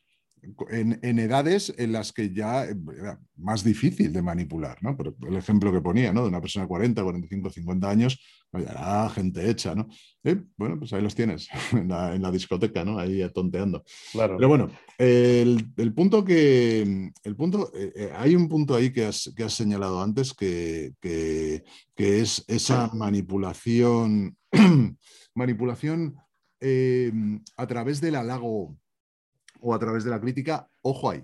en, 0.69 1.19
edades 1.19 1.73
en 1.77 1.91
las 1.91 2.11
que 2.13 2.33
ya 2.33 2.63
era 2.63 3.19
más 3.37 3.63
difícil 3.63 4.13
de 4.13 4.21
manipular, 4.21 4.77
¿no? 4.81 4.95
Pero 4.97 5.15
el 5.27 5.35
ejemplo 5.35 5.71
que 5.71 5.81
ponía, 5.81 6.13
¿no? 6.13 6.23
De 6.23 6.29
una 6.29 6.41
persona 6.41 6.65
de 6.65 6.69
40, 6.69 7.03
45, 7.03 7.49
50 7.49 7.89
años, 7.89 8.19
era 8.53 9.09
gente 9.09 9.49
hecha, 9.49 9.75
¿no? 9.75 9.87
Eh, 10.23 10.41
bueno, 10.57 10.77
pues 10.79 10.93
ahí 10.93 11.01
los 11.01 11.15
tienes, 11.15 11.47
en 11.73 11.87
la, 11.87 12.31
discoteca, 12.31 12.83
¿no? 12.83 12.99
Ahí 12.99 13.21
tonteando. 13.33 13.83
Claro. 14.11 14.37
Pero 14.37 14.47
bueno, 14.47 14.69
el, 14.97 15.93
punto 15.95 16.23
que, 16.23 17.11
el 17.23 17.35
punto, 17.35 17.71
eh, 17.75 17.93
eh, 17.95 18.11
hay 18.15 18.35
un 18.35 18.47
punto 18.47 18.75
ahí 18.75 18.91
que 18.91 19.05
has, 19.05 19.31
que 19.35 19.43
has 19.43 19.53
señalado 19.53 20.01
antes 20.01 20.33
que, 20.33 20.93
que, 20.99 21.63
que 21.95 22.21
es 22.21 22.43
esa 22.47 22.91
manipulación 22.93 24.35
manipulación 25.35 26.15
eh, 26.59 27.11
a 27.57 27.67
través 27.67 28.01
del 28.01 28.15
halago 28.15 28.75
o 29.59 29.73
a 29.73 29.79
través 29.79 30.03
de 30.03 30.11
la 30.11 30.21
crítica, 30.21 30.69
ojo 30.81 31.09
ahí, 31.09 31.23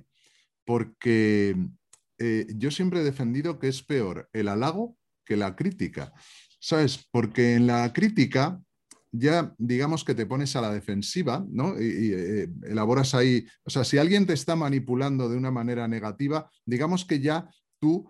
porque 0.65 1.55
eh, 2.17 2.47
yo 2.55 2.71
siempre 2.71 3.01
he 3.01 3.03
defendido 3.03 3.59
que 3.59 3.67
es 3.67 3.83
peor 3.83 4.29
el 4.33 4.47
halago 4.47 4.97
que 5.25 5.37
la 5.37 5.55
crítica. 5.55 6.13
¿Sabes? 6.59 7.07
Porque 7.11 7.55
en 7.55 7.67
la 7.67 7.91
crítica 7.93 8.59
ya 9.17 9.53
digamos 9.57 10.03
que 10.03 10.15
te 10.15 10.25
pones 10.25 10.55
a 10.55 10.61
la 10.61 10.73
defensiva, 10.73 11.45
¿no? 11.49 11.79
Y, 11.79 12.13
eh, 12.13 12.49
elaboras 12.63 13.13
ahí, 13.15 13.45
o 13.63 13.69
sea, 13.69 13.83
si 13.83 13.97
alguien 13.97 14.25
te 14.25 14.33
está 14.33 14.55
manipulando 14.55 15.29
de 15.29 15.37
una 15.37 15.51
manera 15.51 15.87
negativa, 15.87 16.49
digamos 16.65 17.05
que 17.05 17.19
ya 17.19 17.49
tú 17.79 18.09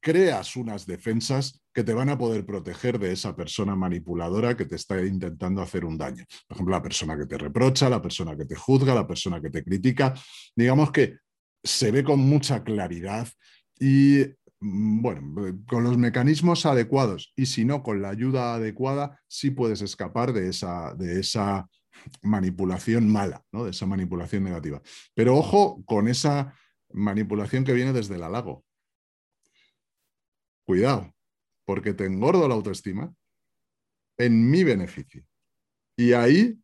creas 0.00 0.56
unas 0.56 0.86
defensas 0.86 1.61
que 1.72 1.84
te 1.84 1.94
van 1.94 2.10
a 2.10 2.18
poder 2.18 2.44
proteger 2.44 2.98
de 2.98 3.12
esa 3.12 3.34
persona 3.34 3.74
manipuladora 3.74 4.56
que 4.56 4.66
te 4.66 4.76
está 4.76 5.00
intentando 5.04 5.62
hacer 5.62 5.84
un 5.84 5.96
daño. 5.96 6.24
Por 6.46 6.56
ejemplo, 6.56 6.76
la 6.76 6.82
persona 6.82 7.16
que 7.16 7.26
te 7.26 7.38
reprocha, 7.38 7.88
la 7.88 8.02
persona 8.02 8.36
que 8.36 8.44
te 8.44 8.56
juzga, 8.56 8.94
la 8.94 9.06
persona 9.06 9.40
que 9.40 9.50
te 9.50 9.64
critica. 9.64 10.14
Digamos 10.54 10.92
que 10.92 11.16
se 11.62 11.90
ve 11.90 12.04
con 12.04 12.20
mucha 12.20 12.62
claridad 12.62 13.28
y 13.78 14.24
Mm, 14.62 15.02
bueno, 15.02 15.48
eh, 15.48 15.54
con 15.66 15.82
los 15.82 15.98
mecanismos 15.98 16.66
adecuados 16.66 17.32
y 17.36 17.46
si 17.46 17.64
no, 17.64 17.82
con 17.82 18.00
la 18.00 18.10
ayuda 18.10 18.54
adecuada, 18.54 19.20
sí 19.26 19.50
puedes 19.50 19.82
escapar 19.82 20.32
de 20.32 20.48
esa, 20.48 20.94
de 20.94 21.18
esa 21.18 21.68
manipulación 22.22 23.10
mala, 23.10 23.44
¿no? 23.50 23.64
de 23.64 23.70
esa 23.72 23.86
manipulación 23.86 24.44
negativa. 24.44 24.80
Pero 25.14 25.36
ojo 25.36 25.82
con 25.84 26.06
esa 26.06 26.54
manipulación 26.92 27.64
que 27.64 27.72
viene 27.72 27.92
desde 27.92 28.14
el 28.14 28.22
halago. 28.22 28.64
Cuidado, 30.64 31.12
porque 31.64 31.94
te 31.94 32.06
engordo 32.06 32.46
la 32.48 32.54
autoestima 32.54 33.14
en 34.18 34.50
mi 34.50 34.64
beneficio. 34.64 35.24
Y 35.96 36.12
ahí 36.12 36.58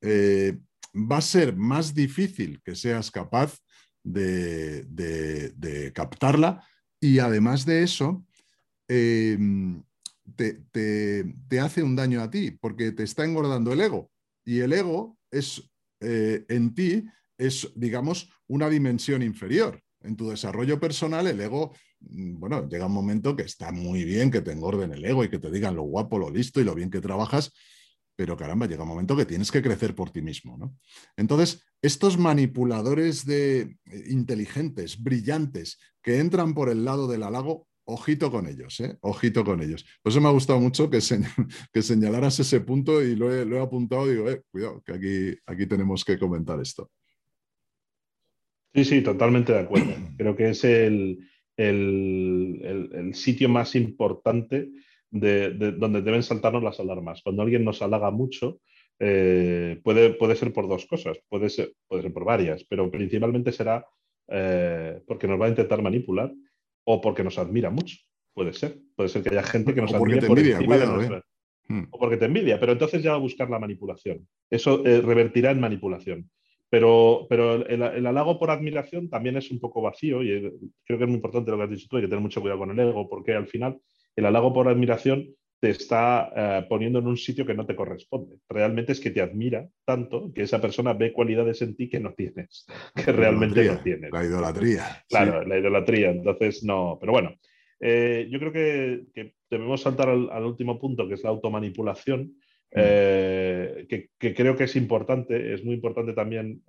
eh, 0.00 0.58
va 0.94 1.18
a 1.18 1.22
ser 1.22 1.56
más 1.56 1.94
difícil 1.94 2.60
que 2.62 2.74
seas 2.74 3.10
capaz 3.10 3.58
de, 4.02 5.92
captarla 5.94 6.64
y 7.00 7.18
además 7.18 7.64
de 7.64 7.82
eso, 7.82 8.24
em, 8.88 9.82
te, 10.36 11.60
hace 11.60 11.82
un 11.82 11.96
daño 11.96 12.22
a 12.22 12.30
ti 12.30 12.50
porque 12.52 12.92
te 12.92 13.02
está 13.02 13.24
engordando 13.24 13.72
el 13.72 13.80
ego. 13.80 14.10
Y 14.44 14.60
el 14.60 14.72
ego 14.72 15.18
es 15.30 15.70
eh, 16.00 16.44
en 16.48 16.74
ti, 16.74 17.04
es, 17.38 17.70
digamos, 17.74 18.30
una 18.46 18.68
dimensión 18.68 19.22
inferior. 19.22 19.82
En 20.00 20.16
tu 20.16 20.28
desarrollo 20.28 20.78
personal, 20.78 21.26
el 21.26 21.40
ego, 21.40 21.74
bueno, 22.10 22.68
llega 22.68 22.86
un 22.86 22.92
momento 22.92 23.34
que 23.36 23.42
está 23.42 23.72
muy 23.72 24.04
bien 24.04 24.30
que 24.30 24.40
te 24.40 24.52
engorden 24.52 24.92
el 24.92 25.04
ego 25.04 25.24
y 25.24 25.28
que 25.28 25.38
te 25.38 25.50
digan 25.50 25.76
lo 25.76 25.82
guapo, 25.82 26.18
lo 26.18 26.30
listo 26.30 26.60
y 26.60 26.64
lo 26.64 26.74
bien 26.74 26.90
que 26.90 27.00
trabajas, 27.00 27.52
pero 28.16 28.36
caramba, 28.36 28.66
llega 28.66 28.82
un 28.82 28.88
momento 28.88 29.16
que 29.16 29.26
tienes 29.26 29.50
que 29.50 29.62
crecer 29.62 29.94
por 29.94 30.10
ti 30.10 30.22
mismo. 30.22 30.56
¿no? 30.56 30.76
Entonces, 31.16 31.64
estos 31.82 32.18
manipuladores 32.18 33.26
de, 33.26 33.60
eh, 33.60 34.04
inteligentes, 34.08 35.02
brillantes, 35.02 35.78
que 36.02 36.18
entran 36.18 36.54
por 36.54 36.68
el 36.68 36.84
lado 36.84 37.08
del 37.08 37.24
halago, 37.24 37.66
ojito 37.86 38.30
con 38.30 38.46
ellos, 38.46 38.80
¿eh? 38.80 38.96
ojito 39.00 39.44
con 39.44 39.62
ellos. 39.62 39.84
Por 40.02 40.10
eso 40.10 40.20
me 40.20 40.28
ha 40.28 40.32
gustado 40.32 40.60
mucho 40.60 40.88
que, 40.88 41.00
que 41.72 41.82
señalaras 41.82 42.38
ese 42.40 42.60
punto 42.60 43.02
y 43.02 43.16
lo 43.16 43.32
he, 43.34 43.60
apuntado 43.60 44.06
y 44.06 44.14
digo, 44.14 44.30
eh, 44.30 44.42
cuidado, 44.50 44.82
que 44.82 44.92
aquí, 44.92 45.38
aquí 45.46 45.66
tenemos 45.66 46.04
que 46.04 46.18
comentar 46.18 46.60
esto. 46.60 46.90
Sí, 48.74 48.84
sí, 48.84 49.02
totalmente 49.02 49.52
de 49.52 49.60
acuerdo. 49.60 49.94
Creo 50.16 50.34
que 50.34 50.50
es 50.50 50.64
el, 50.64 51.18
el 51.56 53.10
sitio 53.14 53.48
más 53.48 53.74
importante 53.74 54.68
de, 55.14 55.72
donde 55.72 56.02
deben 56.02 56.22
saltarnos 56.22 56.62
las 56.62 56.80
alarmas. 56.80 57.22
Cuando 57.22 57.42
alguien 57.42 57.64
nos 57.64 57.82
halaga 57.82 58.10
mucho, 58.10 58.60
eh, 58.98 59.80
puede, 59.82 60.10
puede 60.14 60.34
ser 60.34 60.52
por 60.52 60.68
dos 60.68 60.86
cosas, 60.86 61.18
puede 61.28 61.48
ser, 61.50 61.72
puede 61.86 62.02
ser 62.02 62.12
por 62.12 62.24
varias, 62.24 62.64
pero 62.64 62.90
principalmente 62.90 63.52
será 63.52 63.86
eh, 64.28 65.00
porque 65.06 65.28
nos 65.28 65.40
va 65.40 65.46
a 65.46 65.50
intentar 65.50 65.82
manipular 65.82 66.32
o 66.84 67.00
porque 67.00 67.22
nos 67.22 67.38
admira 67.38 67.70
mucho. 67.70 67.96
Puede 68.34 68.52
ser. 68.52 68.78
Puede 68.96 69.08
ser 69.08 69.22
que 69.22 69.30
haya 69.30 69.44
gente 69.44 69.72
que 69.74 69.80
nos 69.80 69.92
por 69.92 70.10
encima 70.10 70.78
de 70.78 71.16
eh. 71.16 71.22
hmm. 71.68 71.84
O 71.92 71.98
porque 71.98 72.16
te 72.16 72.24
envidia, 72.24 72.58
pero 72.58 72.72
entonces 72.72 73.00
ya 73.00 73.12
va 73.12 73.16
a 73.16 73.20
buscar 73.20 73.48
la 73.48 73.60
manipulación. 73.60 74.26
Eso 74.50 74.82
revertirá 74.82 75.52
en 75.52 75.60
manipulación. 75.60 76.30
Pero, 76.74 77.28
pero 77.28 77.64
el, 77.66 77.82
el, 77.82 78.04
halago 78.04 78.36
por 78.36 78.50
admiración 78.50 79.08
también 79.08 79.36
es 79.36 79.48
un 79.52 79.60
poco 79.60 79.80
vacío 79.80 80.24
y 80.24 80.40
creo 80.84 80.98
que 80.98 81.04
es 81.04 81.08
muy 81.08 81.14
importante 81.14 81.52
lo 81.52 81.56
que 81.56 81.62
has 81.62 81.70
dicho 81.70 81.86
tú, 81.88 81.98
hay 81.98 82.02
que 82.02 82.08
tener 82.08 82.20
mucho 82.20 82.40
cuidado 82.40 82.58
con 82.58 82.72
el 82.72 82.88
ego, 82.88 83.08
porque 83.08 83.32
al 83.32 83.46
final 83.46 83.78
el 84.16 84.26
halago 84.26 84.52
por 84.52 84.66
admiración 84.66 85.24
te 85.60 85.70
está 85.70 86.32
eh, 86.34 86.66
poniendo 86.68 86.98
en 86.98 87.06
un 87.06 87.16
sitio 87.16 87.46
que 87.46 87.54
no 87.54 87.64
te 87.64 87.76
corresponde. 87.76 88.38
Realmente 88.48 88.90
es 88.90 88.98
que 88.98 89.12
te 89.12 89.22
admira 89.22 89.68
tanto 89.84 90.32
que 90.34 90.42
esa 90.42 90.60
persona 90.60 90.94
ve 90.94 91.12
cualidades 91.12 91.62
en 91.62 91.76
ti 91.76 91.88
que 91.88 92.00
no 92.00 92.12
tienes, 92.12 92.66
que 93.04 93.12
realmente 93.12 93.64
no 93.66 93.78
tienes. 93.78 94.10
La 94.10 94.24
idolatría. 94.24 95.04
Claro, 95.08 95.44
la 95.44 95.56
idolatría. 95.56 96.10
Entonces, 96.10 96.64
no, 96.64 96.98
pero 97.00 97.12
bueno, 97.12 97.36
eh, 97.78 98.26
yo 98.32 98.40
creo 98.40 98.52
que, 98.52 99.32
debemos 99.48 99.80
saltar 99.80 100.08
al, 100.08 100.44
último 100.44 100.76
punto, 100.80 101.06
que 101.06 101.14
es 101.14 101.22
la 101.22 101.30
automanipulación. 101.30 102.34
Eh, 102.74 103.86
que, 103.88 104.34
creo 104.34 104.56
que 104.56 104.64
es 104.64 104.76
importante, 104.76 105.54
es 105.54 105.64
muy 105.64 105.74
importante 105.74 106.12
también 106.12 106.62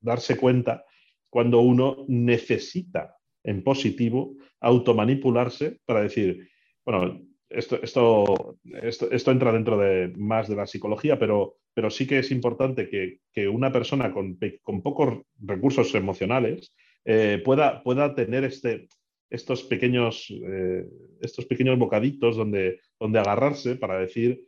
darse 0.00 0.36
cuenta 0.36 0.84
cuando 1.30 1.60
uno 1.60 2.04
necesita 2.08 3.16
en 3.44 3.62
positivo, 3.62 4.36
automanipularse 4.60 5.80
para 5.84 6.02
decir, 6.02 6.48
bueno, 6.84 7.22
esto, 7.48 7.78
esto, 7.82 8.58
esto, 8.82 9.30
entra 9.30 9.52
dentro 9.52 9.78
de 9.78 10.12
más 10.16 10.48
de 10.48 10.56
la 10.56 10.66
psicología, 10.66 11.18
pero, 11.18 11.56
pero 11.72 11.90
sí 11.90 12.06
que 12.06 12.18
es 12.18 12.30
importante 12.30 12.88
que, 12.88 13.48
una 13.48 13.72
persona 13.72 14.12
con, 14.12 14.38
con, 14.62 14.82
pocos 14.82 15.22
recursos 15.40 15.94
emocionales 15.94 16.74
eh, 17.04 17.40
pueda, 17.44 17.82
pueda 17.82 18.14
tener 18.14 18.44
este, 18.44 18.88
estos, 19.30 19.62
pequeños, 19.62 20.30
eh, 20.30 20.84
estos 21.20 21.46
pequeños 21.46 21.78
bocaditos 21.78 22.36
donde, 22.36 22.80
donde 22.98 23.20
agarrarse 23.20 23.76
para 23.76 23.98
decir, 23.98 24.42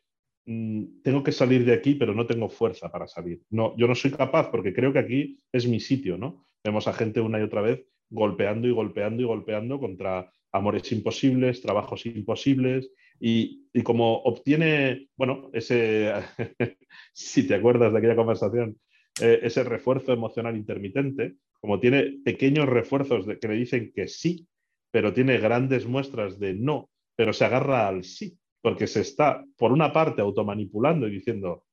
tengo 1.03 1.23
que 1.23 1.33
salir 1.33 1.65
de 1.65 1.73
aquí, 1.73 1.95
pero 1.95 2.15
no 2.15 2.27
tengo 2.27 2.49
fuerza 2.49 2.91
para 2.91 3.07
salir. 3.07 3.41
No, 3.51 3.77
yo 3.77 3.87
no 3.87 3.95
soy 3.95 4.11
capaz 4.11 4.51
porque 4.51 4.73
creo 4.73 4.93
que 4.93 4.99
aquí 4.99 5.39
es 5.53 5.67
mi 5.67 5.81
sitio, 5.81 6.19
¿no? 6.19 6.47
Vemos 6.65 6.89
a 6.89 6.93
gente 6.93 7.21
una 7.21 7.39
y 7.39 7.43
otra 7.43 7.61
vez 7.61 7.85
golpeando 8.11 8.67
y 8.67 8.73
golpeando 8.73 9.23
y 9.23 9.27
golpeando 9.27 9.79
contra 9.79 10.33
amores 10.53 10.91
imposibles, 10.91 11.63
trabajos 11.63 12.07
imposibles, 12.07 12.91
y, 13.21 13.69
como 13.85 14.17
obtiene, 14.23 15.09
bueno, 15.17 15.51
ese, 15.53 16.13
si 17.13 17.47
te 17.47 17.55
acuerdas 17.55 17.93
de 17.93 17.99
aquella 17.99 18.17
conversación, 18.17 18.79
eh, 19.21 19.41
ese 19.43 19.63
refuerzo 19.63 20.13
emocional 20.13 20.57
intermitente, 20.57 21.37
como 21.61 21.79
tiene 21.79 22.21
pequeños 22.25 22.67
refuerzos 22.67 23.27
que 23.41 23.49
le 23.49 23.55
dicen 23.55 23.93
que 23.95 24.09
sí, 24.09 24.49
pero 24.91 25.13
tiene 25.13 25.39
grandes 25.39 25.87
muestras 25.87 26.41
de 26.41 26.55
no, 26.55 26.91
pero 27.15 27.33
se 27.33 27.45
agarra 27.45 27.87
al 27.87 28.03
sí, 28.03 28.40
porque 28.61 28.87
se 28.87 29.01
está, 29.01 29.45
por 29.57 29.73
una 29.73 29.93
parte, 29.93 30.23
automanipulando 30.23 31.09
y 31.09 31.13
diciendo, 31.13 31.65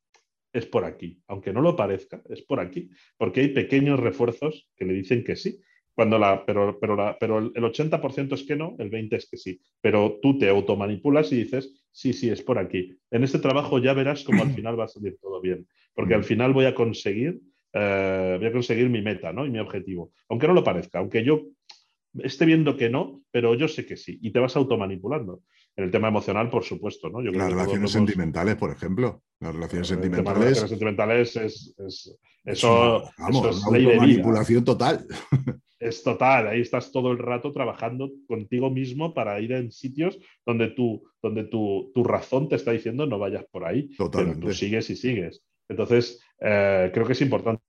es 0.54 0.66
por 0.66 0.86
aquí, 0.86 1.20
aunque 1.28 1.54
no 1.54 1.62
lo 1.62 1.76
parezca, 1.76 2.22
es 2.30 2.42
por 2.42 2.60
aquí, 2.60 2.90
porque 3.18 3.42
hay 3.42 3.50
pequeños 3.50 4.00
refuerzos 4.00 4.70
que 4.76 4.86
le 4.86 4.94
dicen 4.94 5.24
que 5.24 5.36
sí. 5.36 5.60
Cuando 5.94 6.20
la, 6.20 6.46
pero, 6.46 6.78
pero, 6.80 6.96
la, 6.96 7.18
pero 7.20 7.40
el 7.40 7.54
80% 7.54 8.34
es 8.34 8.44
que 8.44 8.56
no, 8.56 8.76
el 8.78 8.92
20% 8.92 9.16
es 9.16 9.28
que 9.28 9.38
sí. 9.38 9.60
Pero 9.82 10.20
tú 10.22 10.38
te 10.38 10.48
automanipulas 10.48 11.32
y 11.32 11.38
dices, 11.38 11.74
sí, 11.92 12.14
sí, 12.14 12.30
es 12.30 12.44
por 12.44 12.60
aquí. 12.60 12.96
En 13.10 13.24
este 13.24 13.40
trabajo 13.40 13.80
ya 13.80 13.94
verás 13.94 14.24
cómo 14.24 14.44
al 14.44 14.52
final 14.56 14.80
va 14.80 14.84
a 14.86 14.90
salir 14.90 15.18
todo 15.20 15.42
bien, 15.42 15.68
porque 15.96 16.14
al 16.14 16.24
final 16.24 16.54
voy 16.54 16.66
a 16.66 16.76
conseguir, 16.76 17.42
eh, 17.74 18.36
voy 18.38 18.48
a 18.48 18.52
conseguir 18.52 18.90
mi 18.90 19.02
meta 19.02 19.34
¿no? 19.34 19.46
y 19.46 19.50
mi 19.50 19.58
objetivo. 19.58 20.12
Aunque 20.30 20.48
no 20.48 20.54
lo 20.54 20.64
parezca, 20.64 21.00
aunque 21.00 21.24
yo 21.24 21.48
esté 22.20 22.46
viendo 22.46 22.78
que 22.78 22.92
no, 22.92 23.24
pero 23.32 23.56
yo 23.56 23.68
sé 23.68 23.86
que 23.86 23.98
sí. 23.98 24.20
Y 24.22 24.32
te 24.32 24.40
vas 24.40 24.56
automanipulando. 24.56 25.42
En 25.78 25.84
el 25.84 25.92
tema 25.92 26.08
emocional, 26.08 26.50
por 26.50 26.64
supuesto, 26.64 27.10
¿no? 27.10 27.22
Las 27.22 27.52
relaciones 27.52 27.92
sentimentales, 27.92 28.56
por 28.56 28.72
ejemplo. 28.72 29.22
Las 29.40 29.54
relaciones 29.54 29.88
sentimentales. 29.88 30.60
Las 30.60 30.70
sentimentales 30.70 31.36
es, 31.36 31.76
eso, 32.44 33.04
es 33.16 33.64
manipulación 34.00 34.66
total. 34.66 35.06
Es 35.80 36.02
total, 36.02 36.48
ahí 36.48 36.62
estás 36.62 36.92
todo 36.92 37.12
el 37.12 37.20
rato 37.20 37.52
trabajando 37.52 38.10
contigo 38.28 38.72
mismo 38.72 39.14
para 39.14 39.40
ir 39.40 39.52
en 39.52 39.72
sitios 39.72 40.18
donde, 40.44 40.70
tú, 40.70 41.04
donde 41.22 41.44
tu, 41.44 41.92
razón 42.04 42.50
te 42.50 42.56
está 42.56 42.72
diciendo 42.72 43.06
no 43.06 43.20
vayas 43.20 43.46
por 43.52 43.64
ahí, 43.64 43.88
Totalmente. 43.96 44.40
pero 44.40 44.48
tú 44.48 44.56
sigues 44.56 44.90
y 44.90 44.96
sigues. 44.96 45.44
Entonces, 45.70 46.20
eh, 46.42 46.90
creo 46.92 47.06
que 47.06 47.14
es 47.14 47.22
importante. 47.22 47.62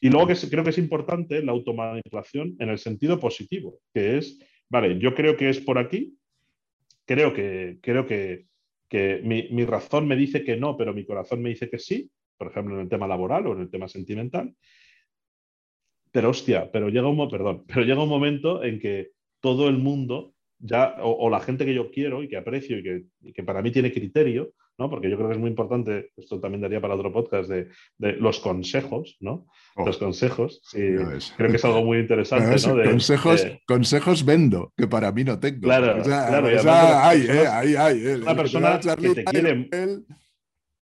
Y 0.00 0.08
luego 0.08 0.28
que 0.28 0.34
creo 0.34 0.62
que 0.62 0.70
es 0.70 0.78
importante 0.78 1.42
la 1.42 1.52
automanipulación 1.52 2.54
en 2.60 2.68
el 2.68 2.78
sentido 2.78 3.18
positivo, 3.18 3.80
que 3.92 4.18
es, 4.18 4.38
vale, 4.68 4.98
yo 5.00 5.14
creo 5.14 5.36
que 5.36 5.48
es 5.48 5.60
por 5.60 5.78
aquí, 5.78 6.16
creo 7.08 7.32
que, 7.32 7.78
creo 7.80 8.06
que, 8.06 8.46
mi, 9.24 9.48
mi 9.50 9.64
razón 9.64 10.06
me 10.06 10.14
dice 10.14 10.44
que 10.44 10.56
no, 10.56 10.76
pero 10.76 10.92
mi 10.92 11.06
corazón 11.06 11.40
me 11.42 11.48
dice 11.48 11.70
que 11.70 11.78
sí, 11.78 12.10
por 12.36 12.48
ejemplo, 12.48 12.74
en 12.74 12.82
el 12.82 12.88
tema 12.88 13.08
laboral 13.08 13.46
o 13.46 13.54
en 13.54 13.62
el 13.62 13.70
tema 13.70 13.88
sentimental. 13.88 14.54
Pero 16.12 16.30
hostia, 16.30 16.70
pero 16.70 16.90
llega 16.90 17.08
un, 17.08 17.30
perdón, 17.30 17.64
pero 17.66 17.82
llega 17.84 18.02
un 18.02 18.08
momento 18.10 18.62
en 18.62 18.78
que 18.78 19.12
todo 19.40 19.68
el 19.68 19.78
mundo, 19.78 20.34
ya, 20.58 20.96
o, 21.00 21.30
la 21.30 21.40
gente 21.40 21.64
que 21.64 21.74
yo 21.74 21.90
quiero 21.90 22.22
y 22.22 22.28
que 22.28 22.36
aprecio 22.36 22.78
y 22.78 23.32
que, 23.32 23.42
para 23.42 23.62
mí 23.62 23.70
tiene 23.70 23.90
criterio, 23.90 24.52
¿no? 24.78 24.88
Porque 24.88 25.10
yo 25.10 25.16
creo 25.16 25.28
que 25.28 25.34
es 25.34 25.40
muy 25.40 25.50
importante, 25.50 26.12
esto 26.16 26.40
también 26.40 26.62
daría 26.62 26.80
para 26.80 26.94
otro 26.94 27.12
podcast, 27.12 27.50
de, 27.50 27.68
los 27.98 28.38
consejos, 28.38 29.16
¿no? 29.20 29.46
Oh. 29.74 29.84
los 29.84 29.98
consejos. 29.98 30.62
creo 30.72 31.50
que 31.50 31.56
es 31.56 31.64
algo 31.64 31.84
muy 31.84 31.98
interesante. 32.00 32.56
¿no? 32.66 32.90
consejos, 32.90 33.46
consejos 33.66 34.24
vendo, 34.24 34.72
que 34.76 34.86
para 34.86 35.10
mí 35.12 35.24
no 35.24 35.38
tengo. 35.38 35.60
Claro, 35.62 36.02
claro. 36.02 36.46
Una 38.22 38.36
persona 38.36 38.80
que 38.80 39.14
te 39.14 39.24
quiere. 39.24 39.68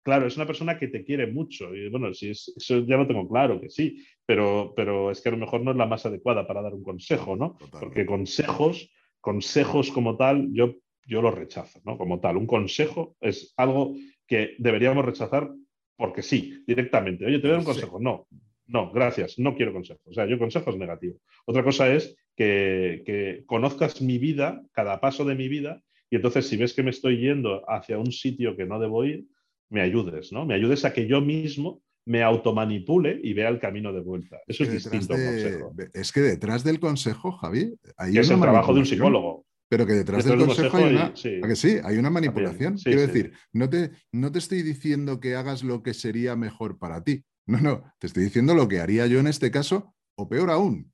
Claro, 0.03 0.27
es 0.27 0.37
una 0.37 0.47
persona 0.47 0.79
que 0.79 0.87
te 0.87 1.03
quiere 1.03 1.27
mucho. 1.27 1.75
Y 1.75 1.89
bueno, 1.89 2.13
si 2.13 2.29
eso 2.29 2.79
ya 2.87 2.95
lo 2.95 3.05
tengo 3.05 3.27
claro, 3.27 3.59
que 3.59 3.69
sí, 3.69 4.05
pero, 4.25 4.71
pero 4.73 5.11
es 5.11 5.19
que 5.19 5.27
a 5.27 5.33
lo 5.33 5.37
mejor 5.37 5.61
no 5.61 5.71
es 5.71 5.77
la 5.77 5.85
más 5.85 6.05
adecuada 6.05 6.47
para 6.47 6.61
dar 6.61 6.73
un 6.73 6.81
consejo, 6.81 7.35
¿no? 7.35 7.57
Porque 7.77 8.05
consejos, 8.05 8.89
consejos 9.19 9.91
como 9.91 10.15
tal, 10.15 10.47
yo, 10.53 10.75
yo 11.07 11.21
los 11.21 11.33
rechazo, 11.33 11.79
¿no? 11.85 11.97
Como 11.97 12.19
tal. 12.19 12.37
Un 12.37 12.45
consejo 12.45 13.15
es 13.21 13.53
algo 13.57 13.95
que 14.27 14.55
deberíamos 14.59 15.05
rechazar 15.05 15.49
porque 15.95 16.21
sí, 16.21 16.63
directamente. 16.67 17.25
Oye, 17.25 17.39
te 17.39 17.47
doy 17.47 17.57
un 17.57 17.63
consejo. 17.63 17.99
No, 17.99 18.27
no, 18.67 18.91
gracias, 18.91 19.39
no 19.39 19.55
quiero 19.55 19.73
consejos. 19.73 20.03
O 20.05 20.13
sea, 20.13 20.27
yo 20.27 20.37
consejo 20.37 20.69
es 20.69 20.77
negativo. 20.77 21.17
Otra 21.45 21.63
cosa 21.63 21.91
es 21.91 22.15
que, 22.35 23.01
que 23.05 23.43
conozcas 23.45 24.01
mi 24.01 24.17
vida, 24.17 24.61
cada 24.73 24.99
paso 24.99 25.25
de 25.25 25.35
mi 25.35 25.47
vida, 25.47 25.81
y 26.09 26.17
entonces 26.17 26.47
si 26.47 26.57
ves 26.57 26.73
que 26.73 26.83
me 26.83 26.91
estoy 26.91 27.17
yendo 27.17 27.63
hacia 27.69 27.97
un 27.97 28.11
sitio 28.11 28.55
que 28.55 28.65
no 28.65 28.79
debo 28.79 29.03
ir, 29.05 29.25
me 29.69 29.81
ayudes, 29.81 30.31
¿no? 30.31 30.45
Me 30.45 30.53
ayudes 30.53 30.85
a 30.85 30.93
que 30.93 31.07
yo 31.07 31.21
mismo 31.21 31.81
me 32.05 32.23
automanipule 32.23 33.19
y 33.21 33.33
vea 33.33 33.49
el 33.49 33.59
camino 33.59 33.91
de 33.91 33.99
vuenta. 33.99 34.39
Eso 34.47 34.63
es, 34.63 34.71
distinto 34.71 35.13
consejo. 35.13 35.73
Es 35.93 36.11
que 36.13 36.21
detrás 36.21 36.63
del 36.63 36.79
consejo, 36.79 37.33
Javi, 37.33 37.73
hay 37.97 38.17
es 38.17 38.29
el 38.29 38.39
trabajo 38.39 38.73
de 38.73 38.79
un 38.79 38.85
psicólogo. 38.85 39.45
Pero 39.69 39.85
que 39.85 39.93
detrás, 39.93 40.23
del 40.23 40.39
consejo, 40.39 40.77
hay 40.77 40.95
una, 40.95 41.13
que 41.13 41.55
sí, 41.55 41.77
hay 41.83 41.97
una 41.97 42.09
manipulación. 42.09 42.77
Quiero 42.77 43.01
decir, 43.01 43.33
no 43.51 43.69
te, 43.69 43.91
no 44.13 44.31
te 44.31 44.39
estoy 44.39 44.61
diciendo 44.61 45.19
que 45.19 45.35
hagas 45.35 45.63
lo 45.63 45.83
que 45.83 45.93
sería 45.93 46.35
mejor 46.35 46.77
para 46.77 47.03
ti. 47.03 47.25
No, 47.45 47.59
no, 47.59 47.83
te 47.99 48.07
estoy 48.07 48.23
diciendo 48.23 48.53
lo 48.53 48.67
que 48.67 48.79
haría 48.79 49.07
yo 49.07 49.19
en 49.19 49.27
este 49.27 49.51
caso, 49.51 49.93
o 50.15 50.29
peor 50.29 50.51
aún, 50.51 50.93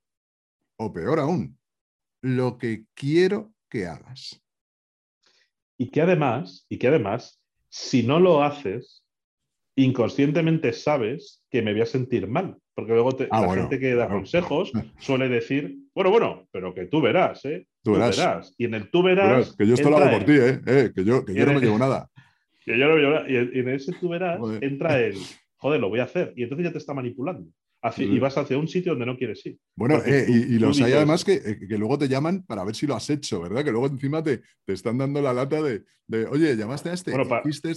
o 0.76 0.92
peor 0.92 1.20
aún, 1.20 1.58
lo 2.20 2.58
que 2.58 2.86
quiero 2.94 3.54
que 3.68 3.86
hagas. 3.86 4.40
Y 5.78 5.90
que 5.90 6.00
además, 6.00 6.66
y 6.68 6.78
que 6.78 6.88
además 6.88 7.40
si 7.74 8.04
no 8.04 8.20
lo 8.20 8.44
haces, 8.44 9.03
inconscientemente 9.76 10.72
sabes 10.72 11.44
que 11.50 11.62
me 11.62 11.72
voy 11.72 11.82
a 11.82 11.86
sentir 11.86 12.26
mal. 12.28 12.56
Porque 12.74 12.92
luego 12.92 13.10
ah, 13.30 13.42
la 13.42 13.54
gente 13.54 13.78
que 13.78 13.94
da 13.94 14.08
consejos 14.08 14.72
suele 14.98 15.28
decir, 15.28 15.76
bueno, 15.94 16.10
bueno, 16.10 16.48
pero 16.50 16.74
que 16.74 16.86
tú 16.86 17.00
verás, 17.00 17.44
¿eh? 17.44 17.66
Tú, 17.82 17.92
verás. 17.92 18.54
Y 18.58 18.64
en 18.64 18.74
el 18.74 18.90
tú 18.90 19.02
verás. 19.02 19.54
que 19.56 19.66
yo 19.66 19.74
esto 19.74 19.90
lo 19.90 19.98
hago 19.98 20.10
por 20.10 20.24
ti, 20.24 20.32
¿eh? 20.32 20.60
¿eh? 20.66 20.90
que 20.94 21.04
yo, 21.04 21.24
que 21.24 21.34
yo 21.34 21.46
no 21.46 21.54
me 21.54 21.60
llevo 21.60 21.78
nada. 21.78 22.08
Que 22.64 22.78
yo 22.78 22.88
no 22.88 22.94
me 22.94 23.00
llevo 23.02 23.12
nada. 23.12 23.26
Y 23.28 23.36
en 23.36 23.68
ese 23.68 23.92
tú 23.92 24.08
verás 24.08 24.40
entra 24.62 24.98
el, 24.98 25.18
joder, 25.56 25.80
lo 25.80 25.90
voy 25.90 26.00
a 26.00 26.04
hacer. 26.04 26.32
Y 26.34 26.44
entonces 26.44 26.64
ya 26.64 26.72
te 26.72 26.78
está 26.78 26.94
manipulando 26.94 27.46
y 27.98 28.18
vas 28.18 28.36
hacia 28.38 28.56
un 28.56 28.68
sitio 28.68 28.92
donde 28.92 29.06
no 29.06 29.16
quieres 29.16 29.44
ir. 29.44 29.58
Bueno, 29.76 30.00
eh, 30.06 30.26
y, 30.28 30.58
los 30.58 30.80
hay 30.80 30.92
además 30.92 31.26
eh, 31.28 31.58
que, 31.68 31.78
luego 31.78 31.98
te 31.98 32.08
llaman 32.08 32.42
para 32.44 32.64
ver 32.64 32.74
si 32.74 32.86
lo 32.86 32.94
has 32.94 33.08
hecho, 33.10 33.42
¿verdad? 33.42 33.64
Que 33.64 33.70
luego 33.70 33.86
encima 33.86 34.22
te, 34.22 34.40
te 34.64 34.72
están 34.72 34.98
dando 34.98 35.20
la 35.20 35.34
lata 35.34 35.60
de, 35.60 35.82
oye, 36.26 36.56
llamaste 36.56 36.90
a 36.90 36.94
este, 36.94 37.10
bueno, 37.10 37.28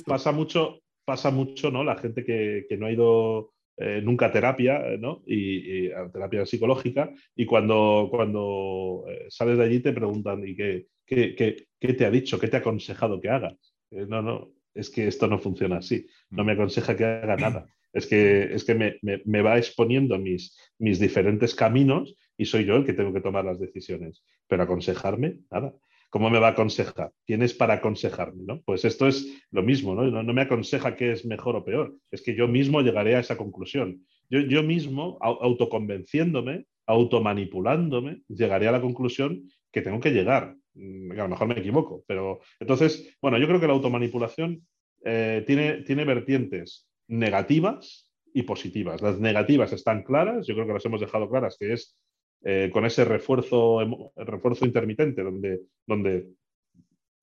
Pasa 0.06 0.32
mucho, 0.32 0.80
pasa 1.08 1.32
mucho, 1.32 1.72
¿no? 1.72 1.86
La 1.86 1.96
gente 1.96 2.26
que, 2.26 2.68
no 2.78 2.86
ha 2.86 2.92
ido 2.92 3.54
eh, 3.78 4.02
nunca 4.04 4.26
a 4.26 4.32
terapia, 4.32 4.84
¿no? 5.00 5.24
Y, 5.26 5.90
a 5.92 6.12
terapia 6.12 6.46
psicológica, 6.46 7.14
y 7.34 7.46
cuando, 7.46 8.10
cuando 8.12 9.06
sales 9.30 9.58
de 9.58 9.64
allí 9.64 9.80
te 9.80 9.94
preguntan, 9.94 10.46
¿y 10.46 10.54
qué, 10.54 10.88
qué, 11.06 11.94
te 11.94 12.06
ha 12.06 12.12
dicho? 12.12 12.38
¿Qué 12.38 12.50
te 12.50 12.58
ha 12.58 12.60
aconsejado 12.60 13.22
que 13.22 13.30
hagas? 13.30 13.56
no, 13.90 14.22
no, 14.22 14.52
es 14.74 14.90
que 14.90 15.08
esto 15.08 15.28
no 15.28 15.40
funciona 15.40 15.78
así. 15.78 16.06
No 16.30 16.44
me 16.44 16.52
aconseja 16.52 16.98
que 16.98 17.06
haga 17.06 17.38
nada 17.38 17.68
es 17.98 18.06
que, 18.06 18.54
es 18.54 18.64
que 18.64 19.00
me, 19.02 19.42
va 19.42 19.58
exponiendo 19.58 20.20
mis, 20.20 20.56
mis 20.78 21.00
diferentes 21.00 21.56
caminos 21.56 22.16
y 22.38 22.46
soy 22.46 22.66
yo 22.66 22.76
el 22.76 22.86
que 22.86 22.94
tengo 22.94 23.12
que 23.12 23.22
tomar 23.22 23.46
las 23.46 23.60
decisiones. 23.60 24.24
Pero 24.48 24.64
aconsejarme, 24.64 25.40
nada. 25.50 25.74
¿Cómo 26.10 26.30
me 26.30 26.40
va 26.40 26.48
a 26.48 26.52
aconsejar? 26.52 27.12
¿Quién 27.26 27.42
es 27.42 27.54
para 27.54 27.76
aconsejarme? 27.76 28.44
¿no? 28.46 28.62
Pues 28.62 28.86
esto 28.86 29.08
es 29.08 29.44
lo 29.52 29.64
mismo, 29.64 29.94
¿no? 29.94 30.24
¿no? 30.24 30.34
me 30.34 30.42
aconseja 30.42 30.96
qué 30.96 31.12
es 31.12 31.26
mejor 31.26 31.56
o 31.56 31.66
peor, 31.66 31.96
es 32.12 32.22
que 32.22 32.36
yo 32.36 32.48
mismo 32.48 32.82
llegaré 32.82 33.16
a 33.16 33.20
esa 33.20 33.38
conclusión. 33.38 34.06
Yo, 34.30 34.40
yo 34.40 34.64
mismo, 34.64 35.18
autoconvenciéndome, 35.22 36.66
automanipulándome, 36.86 38.22
llegaré 38.28 38.68
a 38.68 38.72
la 38.72 38.82
conclusión 38.82 39.44
que 39.72 39.82
tengo 39.82 40.00
que 40.00 40.12
llegar. 40.12 40.56
Mm, 40.74 41.12
a 41.12 41.24
lo 41.24 41.30
mejor 41.30 41.48
me 41.48 41.60
equivoco, 41.60 42.04
pero 42.08 42.40
entonces, 42.60 43.18
bueno, 43.22 43.38
yo 43.38 43.48
creo 43.48 43.60
que 43.60 43.68
la 43.68 43.74
automanipulación 43.74 44.66
eh, 45.04 45.44
tiene, 45.46 45.84
tiene 45.84 46.06
vertientes 46.06 46.88
negativas 47.08 48.12
y 48.34 48.44
positivas. 48.44 49.02
Las 49.02 49.20
negativas 49.20 49.74
están 49.74 50.04
claras, 50.04 50.46
yo 50.48 50.54
creo 50.54 50.68
que 50.68 50.74
las 50.74 50.86
hemos 50.86 51.02
dejado 51.02 51.30
claras, 51.30 51.58
que 51.60 51.74
es 51.74 51.98
eh, 52.44 52.70
con 52.72 52.86
ese 52.86 53.06
refuerzo, 53.06 53.80
refuerzo 54.16 54.66
intermitente, 54.66 55.24
donde, 55.24 55.62
donde 55.86 56.28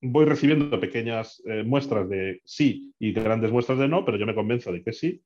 voy 0.01 0.25
recibiendo 0.25 0.79
pequeñas 0.79 1.41
eh, 1.45 1.63
muestras 1.63 2.09
de 2.09 2.41
sí 2.43 2.93
y 2.99 3.13
grandes 3.13 3.51
muestras 3.51 3.79
de 3.79 3.87
no, 3.87 4.05
pero 4.05 4.17
yo 4.17 4.25
me 4.25 4.35
convenzo 4.35 4.71
de 4.71 4.83
que 4.83 4.93
sí. 4.93 5.21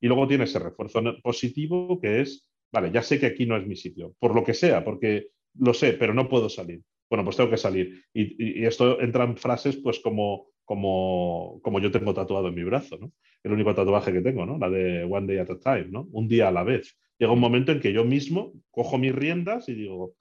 Y 0.00 0.08
luego 0.08 0.26
tiene 0.26 0.44
ese 0.44 0.58
refuerzo 0.58 1.02
positivo 1.22 2.00
que 2.00 2.20
es, 2.20 2.48
vale, 2.72 2.90
ya 2.92 3.02
sé 3.02 3.18
que 3.20 3.26
aquí 3.26 3.46
no 3.46 3.56
es 3.56 3.66
mi 3.66 3.76
sitio, 3.76 4.14
por 4.18 4.34
lo 4.34 4.44
que 4.44 4.54
sea, 4.54 4.84
porque 4.84 5.28
lo 5.58 5.72
sé, 5.72 5.92
pero 5.94 6.14
no 6.14 6.28
puedo 6.28 6.48
salir. 6.48 6.82
Bueno, 7.08 7.24
pues 7.24 7.36
tengo 7.36 7.50
que 7.50 7.56
salir. 7.56 8.02
Y, 8.12 8.60
y 8.60 8.64
esto 8.64 9.00
entra 9.00 9.24
en 9.24 9.36
frases 9.36 9.76
pues 9.76 10.00
como 10.00 10.48
como, 10.64 11.60
como 11.62 11.80
yo 11.80 11.90
tengo 11.90 12.14
tatuado 12.14 12.48
en 12.48 12.54
mi 12.54 12.64
brazo, 12.64 12.96
¿no? 12.98 13.12
El 13.42 13.52
único 13.52 13.74
tatuaje 13.74 14.12
que 14.12 14.22
tengo, 14.22 14.46
¿no? 14.46 14.58
La 14.58 14.70
de 14.70 15.04
One 15.04 15.26
Day 15.26 15.38
at 15.38 15.50
a 15.50 15.58
Time, 15.58 15.88
¿no? 15.90 16.08
Un 16.12 16.28
día 16.28 16.48
a 16.48 16.52
la 16.52 16.64
vez. 16.64 16.98
Llega 17.18 17.32
un 17.32 17.40
momento 17.40 17.72
en 17.72 17.80
que 17.80 17.92
yo 17.92 18.04
mismo 18.04 18.52
cojo 18.70 18.98
mis 18.98 19.14
riendas 19.14 19.68
y 19.68 19.74
digo, 19.74 20.14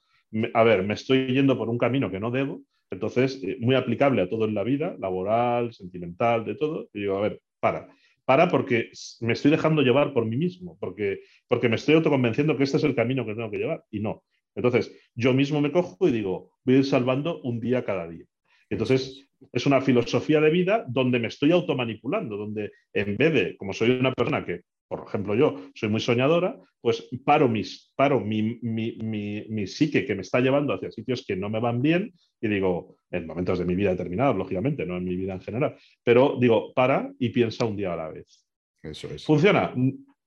a 0.53 0.63
ver, 0.63 0.83
me 0.83 0.93
estoy 0.93 1.27
yendo 1.27 1.57
por 1.57 1.69
un 1.69 1.77
camino 1.77 2.11
que 2.11 2.19
no 2.19 2.31
debo, 2.31 2.61
entonces, 2.93 3.41
eh, 3.43 3.57
muy 3.59 3.75
aplicable 3.75 4.21
a 4.21 4.29
todo 4.29 4.45
en 4.45 4.53
la 4.53 4.63
vida, 4.63 4.95
laboral, 4.99 5.73
sentimental, 5.73 6.45
de 6.45 6.55
todo, 6.55 6.89
y 6.93 7.01
digo, 7.01 7.17
a 7.17 7.21
ver, 7.21 7.41
para. 7.59 7.89
Para 8.25 8.47
porque 8.47 8.89
me 9.19 9.33
estoy 9.33 9.51
dejando 9.51 9.81
llevar 9.81 10.13
por 10.13 10.25
mí 10.25 10.37
mismo, 10.37 10.77
porque, 10.79 11.19
porque 11.47 11.67
me 11.67 11.75
estoy 11.75 11.95
autoconvenciendo 11.95 12.55
que 12.55 12.63
este 12.63 12.77
es 12.77 12.83
el 12.85 12.95
camino 12.95 13.25
que 13.25 13.35
tengo 13.35 13.51
que 13.51 13.57
llevar, 13.57 13.83
y 13.91 13.99
no. 13.99 14.23
Entonces, 14.55 14.95
yo 15.15 15.33
mismo 15.33 15.59
me 15.59 15.71
cojo 15.71 16.07
y 16.07 16.11
digo, 16.11 16.51
voy 16.63 16.75
a 16.75 16.77
ir 16.77 16.85
salvando 16.85 17.41
un 17.41 17.59
día 17.59 17.83
cada 17.83 18.07
día. 18.07 18.25
Entonces, 18.69 19.27
es 19.51 19.65
una 19.65 19.81
filosofía 19.81 20.39
de 20.39 20.51
vida 20.51 20.85
donde 20.87 21.19
me 21.19 21.27
estoy 21.27 21.51
automanipulando, 21.51 22.37
donde 22.37 22.71
en 22.93 23.17
vez 23.17 23.33
de, 23.33 23.57
como 23.57 23.73
soy 23.73 23.89
una 23.89 24.13
persona 24.13 24.45
que, 24.45 24.61
por 24.87 25.05
ejemplo, 25.07 25.35
yo 25.35 25.69
soy 25.73 25.89
muy 25.89 25.99
soñadora, 25.99 26.59
pues 26.81 27.09
paro, 27.23 27.47
mis, 27.47 27.91
paro 27.95 28.19
mi, 28.19 28.59
mi, 28.61 29.67
psique 29.67 30.05
que 30.05 30.15
me 30.15 30.21
está 30.21 30.39
llevando 30.39 30.73
hacia 30.73 30.91
sitios 30.91 31.25
que 31.25 31.35
no 31.35 31.49
me 31.49 31.59
van 31.59 31.81
bien 31.81 32.13
y 32.41 32.47
digo, 32.47 32.97
en 33.09 33.25
momentos 33.25 33.59
de 33.59 33.65
mi 33.65 33.75
vida 33.75 33.91
determinados, 33.91 34.35
lógicamente, 34.35 34.85
no 34.85 34.97
en 34.97 35.05
mi 35.05 35.15
vida 35.15 35.33
en 35.33 35.41
general, 35.41 35.77
pero 36.03 36.37
digo, 36.39 36.73
para 36.73 37.11
y 37.19 37.29
piensa 37.29 37.65
un 37.65 37.77
día 37.77 37.93
a 37.93 37.97
la 37.97 38.09
vez. 38.09 38.45
Eso 38.81 39.07
es. 39.07 39.23
Funciona 39.23 39.73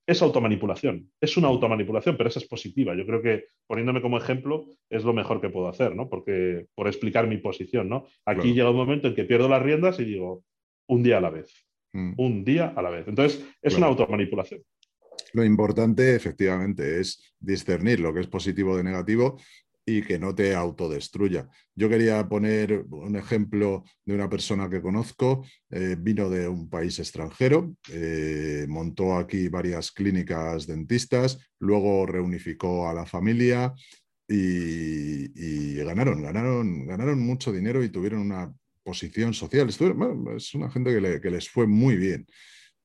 es 0.06 0.22
automanipulación, 0.22 1.10
es 1.20 1.36
una 1.36 1.48
automanipulación, 1.48 2.16
pero 2.16 2.28
esa 2.28 2.38
es 2.38 2.46
positiva. 2.46 2.94
Yo 2.94 3.04
creo 3.04 3.20
que 3.20 3.46
poniéndome 3.66 4.00
como 4.00 4.16
ejemplo 4.16 4.66
es 4.88 5.04
lo 5.04 5.12
mejor 5.12 5.40
que 5.40 5.50
puedo 5.50 5.68
hacer, 5.68 5.96
¿no? 5.96 6.08
Porque 6.08 6.66
por 6.74 6.86
explicar 6.86 7.26
mi 7.26 7.38
posición, 7.38 7.88
¿no? 7.88 8.06
Aquí 8.24 8.54
llega 8.54 8.70
un 8.70 8.76
momento 8.76 9.08
en 9.08 9.14
que 9.14 9.24
pierdo 9.24 9.48
las 9.48 9.62
riendas 9.62 9.98
y 9.98 10.04
digo, 10.04 10.44
un 10.88 11.02
día 11.02 11.18
a 11.18 11.20
la 11.20 11.30
vez, 11.30 11.52
mm. 11.92 12.14
un 12.16 12.44
día 12.44 12.72
a 12.76 12.82
la 12.82 12.90
vez. 12.90 13.06
Entonces, 13.08 13.44
es 13.62 13.74
una 13.74 13.86
automanipulación. 13.86 14.62
Lo 15.32 15.44
importante, 15.44 16.14
efectivamente, 16.14 17.00
es 17.00 17.34
discernir 17.38 18.00
lo 18.00 18.12
que 18.14 18.20
es 18.20 18.26
positivo 18.26 18.76
de 18.76 18.84
negativo 18.84 19.36
y 19.88 20.02
que 20.02 20.18
no 20.18 20.34
te 20.34 20.54
autodestruya. 20.54 21.48
Yo 21.74 21.88
quería 21.88 22.28
poner 22.28 22.84
un 22.90 23.14
ejemplo 23.14 23.84
de 24.04 24.14
una 24.14 24.28
persona 24.28 24.68
que 24.68 24.82
conozco, 24.82 25.46
eh, 25.70 25.96
vino 25.96 26.28
de 26.28 26.48
un 26.48 26.68
país 26.68 26.98
extranjero, 26.98 27.72
eh, 27.92 28.66
montó 28.68 29.16
aquí 29.16 29.48
varias 29.48 29.92
clínicas 29.92 30.66
dentistas, 30.66 31.38
luego 31.60 32.04
reunificó 32.04 32.88
a 32.88 32.94
la 32.94 33.06
familia 33.06 33.72
y, 34.28 35.76
ganaron, 35.76 36.20
ganaron, 36.20 36.84
ganaron 36.84 37.20
mucho 37.20 37.52
dinero 37.52 37.84
y 37.84 37.90
tuvieron 37.90 38.22
una 38.22 38.52
posición 38.86 39.34
social. 39.34 39.68
es 39.68 40.54
una 40.54 40.70
gente 40.70 41.20
que, 41.20 41.30
les 41.30 41.48
fue 41.48 41.66
muy 41.66 41.96
bien. 41.96 42.24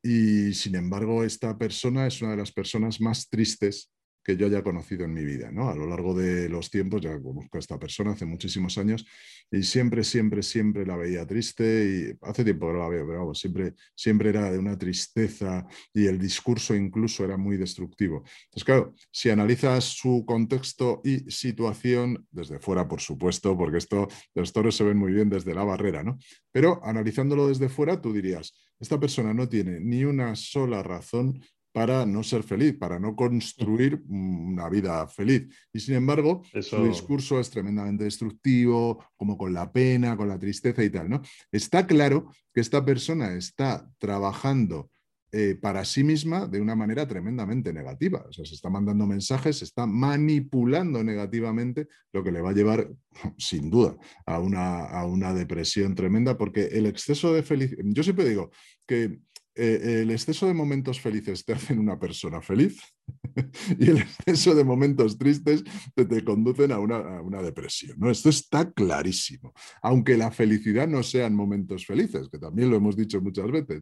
Y 0.03 0.51
sin 0.55 0.75
embargo, 0.75 1.23
esta 1.23 1.55
persona 1.57 2.07
es 2.07 2.21
una 2.23 2.31
de 2.31 2.37
las 2.37 2.51
personas 2.51 2.99
más 2.99 3.29
tristes 3.29 3.91
que 4.23 4.37
yo 4.37 4.47
haya 4.47 4.63
conocido 4.63 5.05
en 5.05 5.13
mi 5.13 5.23
vida, 5.23 5.51
¿no? 5.51 5.69
A 5.69 5.75
lo 5.75 5.87
largo 5.87 6.13
de 6.13 6.49
los 6.49 6.69
tiempos, 6.69 7.01
ya 7.01 7.19
conozco 7.21 7.57
a 7.57 7.59
esta 7.59 7.79
persona 7.79 8.11
hace 8.11 8.25
muchísimos 8.25 8.77
años 8.77 9.05
y 9.49 9.63
siempre, 9.63 10.03
siempre, 10.03 10.43
siempre 10.43 10.85
la 10.85 10.95
veía 10.95 11.25
triste 11.25 11.63
y 11.63 12.25
hace 12.25 12.43
tiempo 12.43 12.67
que 12.67 12.73
no 12.73 12.79
la 12.79 12.89
veo, 12.89 13.05
pero 13.05 13.19
vamos, 13.19 13.39
siempre, 13.39 13.73
siempre 13.95 14.29
era 14.29 14.51
de 14.51 14.57
una 14.57 14.77
tristeza 14.77 15.65
y 15.93 16.05
el 16.05 16.19
discurso 16.19 16.75
incluso 16.75 17.25
era 17.25 17.37
muy 17.37 17.57
destructivo. 17.57 18.23
Entonces, 18.45 18.63
claro, 18.63 18.93
si 19.11 19.29
analizas 19.29 19.83
su 19.83 20.23
contexto 20.25 21.01
y 21.03 21.29
situación, 21.31 22.27
desde 22.31 22.59
fuera, 22.59 22.87
por 22.87 23.01
supuesto, 23.01 23.57
porque 23.57 23.77
esto, 23.77 24.07
los 24.35 24.53
toros 24.53 24.75
se 24.75 24.83
ven 24.83 24.97
muy 24.97 25.11
bien 25.11 25.29
desde 25.29 25.53
la 25.53 25.63
barrera, 25.63 26.03
¿no? 26.03 26.17
Pero 26.51 26.79
analizándolo 26.83 27.47
desde 27.47 27.69
fuera, 27.69 28.01
tú 28.01 28.13
dirías, 28.13 28.53
esta 28.79 28.99
persona 28.99 29.33
no 29.33 29.47
tiene 29.47 29.79
ni 29.79 30.05
una 30.05 30.35
sola 30.35 30.81
razón 30.81 31.41
para 31.71 32.05
no 32.05 32.23
ser 32.23 32.43
feliz, 32.43 32.77
para 32.77 32.99
no 32.99 33.15
construir 33.15 34.01
una 34.07 34.69
vida 34.69 35.07
feliz. 35.07 35.47
Y 35.71 35.79
sin 35.79 35.95
embargo, 35.95 36.43
su 36.61 36.85
discurso 36.85 37.39
es 37.39 37.49
tremendamente 37.49 38.03
destructivo, 38.03 39.03
como 39.15 39.37
con 39.37 39.53
la 39.53 39.71
pena, 39.71 40.17
con 40.17 40.27
la 40.27 40.39
tristeza 40.39 40.83
y 40.83 40.89
tal. 40.89 41.09
¿no? 41.09 41.21
Está 41.51 41.87
claro 41.87 42.31
que 42.53 42.61
esta 42.61 42.83
persona 42.83 43.33
está 43.33 43.89
trabajando 43.97 44.89
eh, 45.33 45.55
para 45.55 45.85
sí 45.85 46.03
misma 46.03 46.45
de 46.45 46.59
una 46.59 46.75
manera 46.75 47.07
tremendamente 47.07 47.71
negativa. 47.71 48.25
O 48.27 48.33
sea, 48.33 48.43
se 48.43 48.53
está 48.53 48.69
mandando 48.69 49.07
mensajes, 49.07 49.59
se 49.59 49.63
está 49.63 49.85
manipulando 49.85 51.05
negativamente, 51.05 51.87
lo 52.11 52.21
que 52.21 52.33
le 52.33 52.41
va 52.41 52.49
a 52.49 52.53
llevar, 52.53 52.91
sin 53.37 53.69
duda, 53.69 53.95
a 54.25 54.39
una, 54.39 54.83
a 54.83 55.05
una 55.05 55.33
depresión 55.33 55.95
tremenda, 55.95 56.37
porque 56.37 56.65
el 56.73 56.85
exceso 56.85 57.33
de 57.33 57.43
felicidad, 57.43 57.81
yo 57.85 58.03
siempre 58.03 58.27
digo 58.27 58.51
que 58.85 59.19
eh, 59.55 60.01
el 60.03 60.11
exceso 60.11 60.47
de 60.47 60.53
momentos 60.53 61.01
felices 61.01 61.43
te 61.43 61.53
hacen 61.53 61.77
una 61.79 61.99
persona 61.99 62.41
feliz 62.41 62.79
y 63.79 63.89
el 63.89 63.97
exceso 63.97 64.55
de 64.55 64.63
momentos 64.63 65.17
tristes 65.17 65.63
te, 65.93 66.23
conducen 66.23 66.71
a 66.71 66.79
una, 66.79 67.41
depresión. 67.41 67.97
¿no? 67.99 68.09
Esto 68.09 68.29
está 68.29 68.71
clarísimo, 68.71 69.53
aunque 69.81 70.17
la 70.17 70.31
felicidad 70.31 70.87
no 70.87 71.03
sean 71.03 71.35
momentos 71.35 71.85
felices, 71.85 72.29
que 72.29 72.39
también 72.39 72.69
lo 72.69 72.77
hemos 72.77 72.95
dicho 72.95 73.19
muchas 73.21 73.51
veces. 73.51 73.81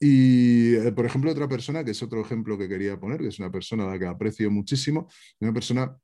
Y, 0.00 0.74
eh, 0.74 0.92
por 0.92 1.06
ejemplo, 1.06 1.30
otra 1.30 1.48
persona, 1.48 1.84
que 1.84 1.92
es 1.92 2.02
otro 2.02 2.20
ejemplo 2.20 2.58
que 2.58 2.68
quería 2.68 2.98
poner, 2.98 3.20
que 3.20 3.28
es 3.28 3.38
una 3.38 3.50
persona 3.50 3.84
a 3.84 3.92
la 3.92 3.98
que 3.98 4.06
aprecio 4.06 4.50
muchísimo, 4.50 5.08
una 5.40 5.52
persona 5.52 5.96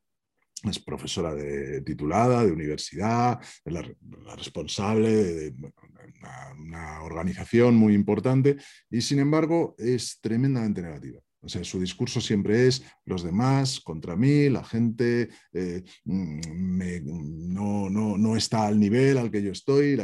es 0.64 0.78
profesora 0.78 1.34
de, 1.34 1.82
titulada 1.82 2.44
de 2.44 2.52
universidad, 2.52 3.40
es 3.64 3.72
la, 3.72 3.82
responsable 4.36 5.10
de, 5.10 5.54
una, 6.58 7.02
organización 7.02 7.76
muy 7.76 7.94
importante 7.94 8.56
y 8.90 9.00
sin 9.00 9.18
embargo 9.18 9.74
es 9.78 10.18
tremendamente 10.20 10.82
negativa. 10.82 11.20
O 11.40 11.48
sea, 11.48 11.62
su 11.62 11.78
discurso 11.78 12.20
siempre 12.20 12.66
es 12.66 12.82
los 13.04 13.22
demás 13.22 13.78
contra 13.78 14.16
mí, 14.16 14.48
la 14.48 14.64
gente 14.64 15.28
eh, 15.52 15.84
mm, 16.04 16.40
no, 17.52 17.88
no, 17.88 18.36
está 18.36 18.66
al 18.66 18.80
nivel 18.80 19.16
al 19.18 19.30
que 19.30 19.42
yo 19.42 19.52
estoy, 19.52 19.96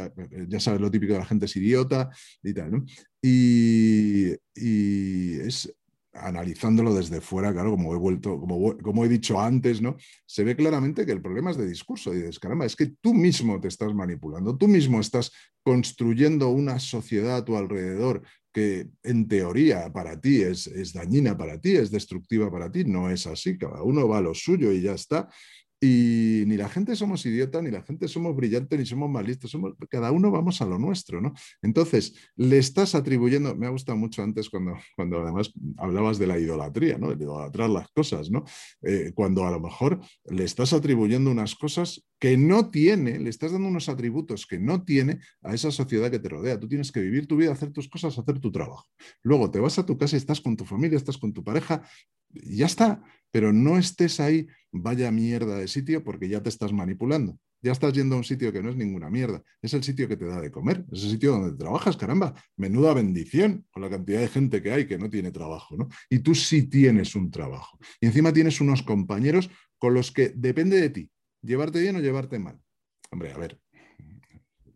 ya 0.47 0.59
sabes 0.61 0.79
lo 0.79 0.89
típico 0.89 1.13
de 1.13 1.19
la 1.19 1.25
gente 1.25 1.47
es 1.47 1.55
idiota 1.57 2.09
y 2.41 2.53
tal. 2.53 2.71
¿no? 2.71 2.85
Y, 3.21 4.31
y 4.55 5.33
es 5.41 5.69
analizándolo 6.13 6.93
desde 6.93 7.21
fuera, 7.21 7.51
claro, 7.51 7.71
como 7.71 7.93
he 7.93 7.97
vuelto, 7.97 8.39
como, 8.39 8.77
como, 8.77 9.05
he 9.05 9.09
dicho 9.09 9.39
antes, 9.39 9.81
¿no? 9.81 9.97
Se 10.25 10.43
ve 10.43 10.55
claramente 10.55 11.05
que 11.05 11.11
el 11.11 11.21
problema 11.21 11.51
es 11.51 11.57
de 11.57 11.67
discurso. 11.67 12.13
Y 12.13 12.17
dices, 12.17 12.39
caramba, 12.39 12.65
es 12.65 12.75
que 12.75 12.93
tú 13.01 13.13
mismo 13.13 13.59
te 13.59 13.67
estás 13.67 13.93
manipulando, 13.93 14.57
tú 14.57 14.67
mismo 14.67 14.99
estás 14.99 15.31
construyendo 15.63 16.49
una 16.49 16.79
sociedad 16.79 17.37
a 17.37 17.45
tu 17.45 17.57
alrededor 17.57 18.21
que 18.53 18.89
en 19.01 19.27
teoría 19.27 19.91
para 19.91 20.21
ti 20.21 20.41
es, 20.43 20.67
es 20.67 20.93
dañina 20.93 21.35
para 21.35 21.59
ti, 21.59 21.75
es 21.75 21.89
destructiva 21.89 22.51
para 22.51 22.71
ti. 22.71 22.85
No 22.85 23.09
es 23.09 23.25
así, 23.25 23.57
cada 23.57 23.81
uno 23.81 24.07
va 24.07 24.19
a 24.19 24.21
lo 24.21 24.35
suyo 24.35 24.71
y 24.71 24.81
ya 24.81 24.93
está. 24.93 25.27
Y 25.85 26.45
ni 26.47 26.55
la 26.55 26.69
gente 26.69 26.95
somos 26.95 27.25
idiotas, 27.25 27.61
ni 27.61 27.69
la 27.69 27.81
gente 27.81 28.07
somos 28.07 28.33
brillantes, 28.33 28.79
ni 28.79 28.85
somos 28.85 29.09
más 29.09 29.27
listos, 29.27 29.51
somos, 29.51 29.73
cada 29.89 30.13
uno 30.13 30.31
vamos 30.31 30.61
a 30.61 30.65
lo 30.65 30.79
nuestro, 30.79 31.19
¿no? 31.19 31.33
Entonces, 31.61 32.15
le 32.37 32.57
estás 32.57 32.95
atribuyendo, 32.95 33.53
me 33.53 33.65
ha 33.67 33.69
gustado 33.69 33.97
mucho 33.97 34.23
antes 34.23 34.49
cuando, 34.49 34.77
cuando 34.95 35.21
además 35.21 35.51
hablabas 35.75 36.19
de 36.19 36.27
la 36.27 36.39
idolatría, 36.39 36.97
¿no? 36.97 37.13
De 37.13 37.21
idolatrar 37.21 37.69
las 37.69 37.89
cosas, 37.89 38.31
¿no? 38.31 38.45
Eh, 38.81 39.11
cuando 39.13 39.45
a 39.45 39.51
lo 39.51 39.59
mejor 39.59 39.99
le 40.23 40.45
estás 40.45 40.71
atribuyendo 40.71 41.29
unas 41.29 41.53
cosas 41.53 42.05
que 42.17 42.37
no 42.37 42.69
tiene, 42.69 43.19
le 43.19 43.29
estás 43.29 43.51
dando 43.51 43.67
unos 43.67 43.89
atributos 43.89 44.47
que 44.47 44.59
no 44.59 44.85
tiene 44.85 45.19
a 45.41 45.53
esa 45.53 45.69
sociedad 45.69 46.09
que 46.09 46.19
te 46.19 46.29
rodea. 46.29 46.57
Tú 46.57 46.69
tienes 46.69 46.93
que 46.93 47.01
vivir 47.01 47.27
tu 47.27 47.35
vida, 47.35 47.51
hacer 47.51 47.73
tus 47.73 47.89
cosas, 47.89 48.17
hacer 48.17 48.39
tu 48.39 48.53
trabajo. 48.53 48.85
Luego 49.21 49.51
te 49.51 49.59
vas 49.59 49.77
a 49.79 49.85
tu 49.85 49.97
casa 49.97 50.15
y 50.15 50.19
estás 50.19 50.39
con 50.39 50.55
tu 50.55 50.63
familia, 50.63 50.95
estás 50.95 51.17
con 51.17 51.33
tu 51.33 51.43
pareja, 51.43 51.83
y 52.33 52.57
ya 52.57 52.67
está 52.67 53.03
pero 53.33 53.51
no 53.51 53.79
estés 53.79 54.19
ahí, 54.19 54.45
vaya 54.71 55.09
mierda 55.09 55.57
de 55.57 55.67
sitio, 55.67 56.03
porque 56.03 56.29
ya 56.29 56.43
te 56.43 56.49
estás 56.49 56.71
manipulando. 56.71 57.39
Ya 57.63 57.71
estás 57.71 57.91
yendo 57.93 58.13
a 58.13 58.19
un 58.19 58.23
sitio 58.23 58.53
que 58.53 58.61
no 58.61 58.69
es 58.69 58.75
ninguna 58.75 59.09
mierda. 59.09 59.41
Es 59.59 59.73
el 59.73 59.81
sitio 59.83 60.07
que 60.07 60.17
te 60.17 60.25
da 60.25 60.39
de 60.39 60.51
comer, 60.51 60.85
es 60.91 61.03
el 61.03 61.09
sitio 61.09 61.31
donde 61.31 61.57
trabajas, 61.57 61.97
caramba. 61.97 62.35
Menuda 62.57 62.93
bendición 62.93 63.65
con 63.71 63.81
la 63.81 63.89
cantidad 63.89 64.19
de 64.19 64.27
gente 64.27 64.61
que 64.61 64.71
hay 64.71 64.85
que 64.85 64.99
no 64.99 65.09
tiene 65.09 65.31
trabajo, 65.31 65.75
¿no? 65.75 65.87
Y 66.11 66.19
tú 66.19 66.35
sí 66.35 66.67
tienes 66.67 67.15
un 67.15 67.31
trabajo. 67.31 67.79
Y 67.99 68.05
encima 68.05 68.31
tienes 68.31 68.61
unos 68.61 68.83
compañeros 68.83 69.49
con 69.79 69.95
los 69.95 70.11
que 70.11 70.31
depende 70.35 70.79
de 70.79 70.91
ti, 70.91 71.11
llevarte 71.41 71.81
bien 71.81 71.95
o 71.95 72.01
llevarte 72.01 72.37
mal. 72.37 72.59
Hombre, 73.09 73.31
a 73.31 73.37
ver, 73.37 73.59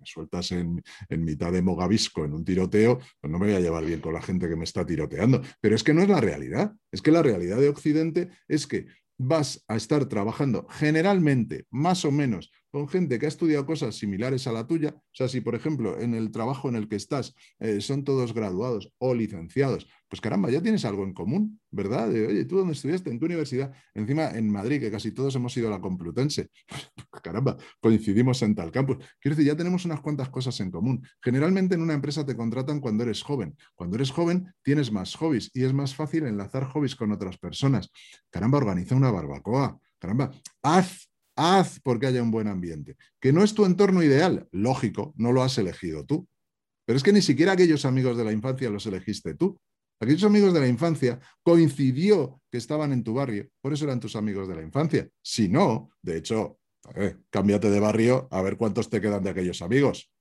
sueltas 0.07 0.51
en, 0.51 0.83
mitad 1.09 1.51
de 1.51 1.61
Mogavisco 1.61 2.25
en 2.25 2.33
un 2.33 2.45
tiroteo, 2.45 2.97
pues 2.97 3.31
no 3.31 3.39
me 3.39 3.47
voy 3.47 3.55
a 3.55 3.59
llevar 3.59 3.85
bien 3.85 3.99
con 3.99 4.13
la 4.13 4.21
gente 4.21 4.47
que 4.47 4.55
me 4.55 4.63
está 4.63 4.85
tiroteando. 4.85 5.41
Pero 5.61 5.75
es 5.75 5.83
que 5.83 5.93
no 5.93 6.01
es 6.01 6.09
la 6.09 6.21
realidad. 6.21 6.73
Es 6.91 7.01
que 7.01 7.11
la 7.11 7.23
realidad 7.23 7.57
de 7.57 7.69
Occidente 7.69 8.29
es 8.47 8.67
que 8.67 8.87
vas 9.17 9.63
a 9.67 9.75
estar 9.75 10.05
trabajando 10.05 10.67
generalmente, 10.69 11.65
más 11.71 12.05
o 12.05 12.11
menos, 12.11 12.51
con 12.77 12.87
gente 12.87 13.17
que 13.17 13.25
ha 13.25 13.29
estudiado 13.29 13.65
cosas 13.65 13.95
similares 13.95 14.45
a 14.45 14.51
la 14.51 14.67
tuya. 14.67 14.93
O 14.95 15.01
sea, 15.11 15.27
si 15.27 15.41
por 15.41 15.55
ejemplo 15.55 15.99
en 15.99 16.13
el 16.13 16.29
trabajo 16.29 16.69
en 16.69 16.75
el 16.75 16.87
que 16.87 16.95
estás 16.95 17.33
eh, 17.59 17.81
son 17.81 18.03
todos 18.03 18.35
graduados 18.35 18.93
o 18.99 19.15
licenciados, 19.15 19.87
pues 20.07 20.21
caramba, 20.21 20.51
ya 20.51 20.61
tienes 20.61 20.85
algo 20.85 21.03
en 21.03 21.13
común, 21.13 21.59
¿verdad? 21.71 22.09
Oye, 22.09 22.45
¿tú 22.45 22.57
dónde 22.57 22.73
estudiaste? 22.73 23.09
¿En 23.09 23.17
qué 23.17 23.25
universidad? 23.25 23.73
Encima 23.95 24.29
en 24.29 24.51
Madrid, 24.51 24.79
que 24.79 24.91
casi 24.91 25.11
todos 25.11 25.35
hemos 25.35 25.57
ido 25.57 25.69
a 25.69 25.71
la 25.71 25.81
Complutense. 25.81 26.49
caramba, 27.23 27.57
coincidimos 27.79 28.43
en 28.43 28.53
tal 28.53 28.71
campus. 28.71 28.97
Quiero 29.19 29.35
decir, 29.35 29.51
ya 29.51 29.57
tenemos 29.57 29.83
unas 29.85 29.99
cuantas 30.01 30.29
cosas 30.29 30.59
en 30.59 30.69
común. 30.69 31.03
Generalmente 31.19 31.73
en 31.73 31.81
una 31.81 31.95
empresa 31.95 32.23
te 32.23 32.35
contratan 32.35 32.79
cuando 32.79 33.03
eres 33.03 33.23
joven. 33.23 33.57
Cuando 33.73 33.95
eres 33.95 34.11
joven 34.11 34.53
tienes 34.61 34.91
más 34.91 35.15
hobbies 35.15 35.49
y 35.51 35.63
es 35.63 35.73
más 35.73 35.95
fácil 35.95 36.27
enlazar 36.27 36.65
hobbies 36.65 36.95
con 36.95 37.11
otras 37.11 37.39
personas. 37.39 37.89
Caramba, 38.29 38.59
organiza 38.59 38.95
una 38.95 39.09
barbacoa. 39.09 39.79
Caramba, 39.97 40.29
haz 40.61 41.09
haz 41.37 41.79
porque 41.79 42.07
haya 42.07 42.21
un 42.21 42.31
buen 42.31 42.47
ambiente. 42.47 42.97
Que 43.21 43.31
no 43.31 43.43
es 43.43 43.53
tu 43.53 43.65
entorno 43.65 44.03
ideal, 44.03 44.47
lógico, 44.51 45.13
no 45.15 45.31
lo 45.31 45.43
has 45.43 45.57
elegido 45.57 46.05
tú. 46.05 46.27
Pero 46.85 46.97
es 46.97 47.03
que 47.03 47.13
ni 47.13 47.21
siquiera 47.21 47.53
aquellos 47.53 47.85
amigos 47.85 48.17
de 48.17 48.25
la 48.25 48.33
infancia 48.33 48.69
los 48.69 48.85
elegiste 48.85 49.35
tú. 49.35 49.57
Aquellos 49.99 50.23
amigos 50.23 50.53
de 50.53 50.59
la 50.59 50.67
infancia 50.67 51.19
coincidió 51.41 52.41
que 52.51 52.57
estaban 52.57 52.91
en 52.93 53.03
tu 53.03 53.13
barrio, 53.13 53.49
por 53.61 53.73
eso 53.73 53.85
eran 53.85 53.99
tus 53.99 54.15
amigos 54.15 54.47
de 54.47 54.55
la 54.55 54.61
infancia. 54.61 55.09
Si 55.21 55.49
no, 55.49 55.89
de 56.01 56.17
hecho, 56.17 56.59
cámbiate 57.29 57.69
de 57.69 57.79
barrio 57.79 58.27
a 58.31 58.41
ver 58.41 58.57
cuántos 58.57 58.89
te 58.89 59.01
quedan 59.01 59.23
de 59.23 59.31
aquellos 59.31 59.61
amigos. 59.61 60.11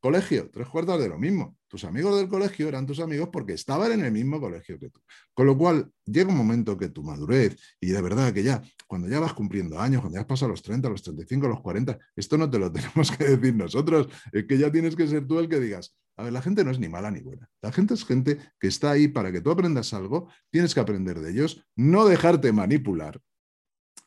Colegio, 0.00 0.50
tres 0.50 0.68
cuartos 0.68 1.00
de 1.00 1.08
lo 1.08 1.18
mismo. 1.18 1.58
Tus 1.70 1.84
amigos 1.84 2.18
del 2.18 2.28
colegio 2.28 2.66
eran 2.66 2.84
tus 2.84 2.98
amigos 2.98 3.28
porque 3.32 3.52
estaban 3.52 3.92
en 3.92 4.04
el 4.04 4.10
mismo 4.10 4.40
colegio 4.40 4.76
que 4.76 4.90
tú. 4.90 5.00
Con 5.32 5.46
lo 5.46 5.56
cual, 5.56 5.88
llega 6.04 6.28
un 6.28 6.36
momento 6.36 6.76
que 6.76 6.88
tu 6.88 7.04
madurez, 7.04 7.56
y 7.80 7.90
de 7.90 8.02
verdad 8.02 8.32
que 8.32 8.42
ya, 8.42 8.60
cuando 8.88 9.06
ya 9.06 9.20
vas 9.20 9.34
cumpliendo 9.34 9.78
años, 9.78 10.00
cuando 10.00 10.16
ya 10.16 10.22
has 10.22 10.26
pasado 10.26 10.50
los 10.50 10.62
30, 10.62 10.88
los 10.88 11.00
35, 11.00 11.46
los 11.46 11.60
40, 11.60 11.96
esto 12.16 12.36
no 12.36 12.50
te 12.50 12.58
lo 12.58 12.72
tenemos 12.72 13.12
que 13.12 13.24
decir 13.24 13.54
nosotros, 13.54 14.08
es 14.32 14.46
que 14.46 14.58
ya 14.58 14.72
tienes 14.72 14.96
que 14.96 15.06
ser 15.06 15.28
tú 15.28 15.38
el 15.38 15.48
que 15.48 15.60
digas, 15.60 15.94
a 16.16 16.24
ver, 16.24 16.32
la 16.32 16.42
gente 16.42 16.64
no 16.64 16.72
es 16.72 16.80
ni 16.80 16.88
mala 16.88 17.12
ni 17.12 17.20
buena. 17.20 17.48
La 17.62 17.70
gente 17.70 17.94
es 17.94 18.04
gente 18.04 18.38
que 18.58 18.66
está 18.66 18.90
ahí 18.90 19.06
para 19.06 19.30
que 19.30 19.40
tú 19.40 19.52
aprendas 19.52 19.94
algo, 19.94 20.28
tienes 20.50 20.74
que 20.74 20.80
aprender 20.80 21.20
de 21.20 21.30
ellos, 21.30 21.64
no 21.76 22.04
dejarte 22.04 22.52
manipular, 22.52 23.20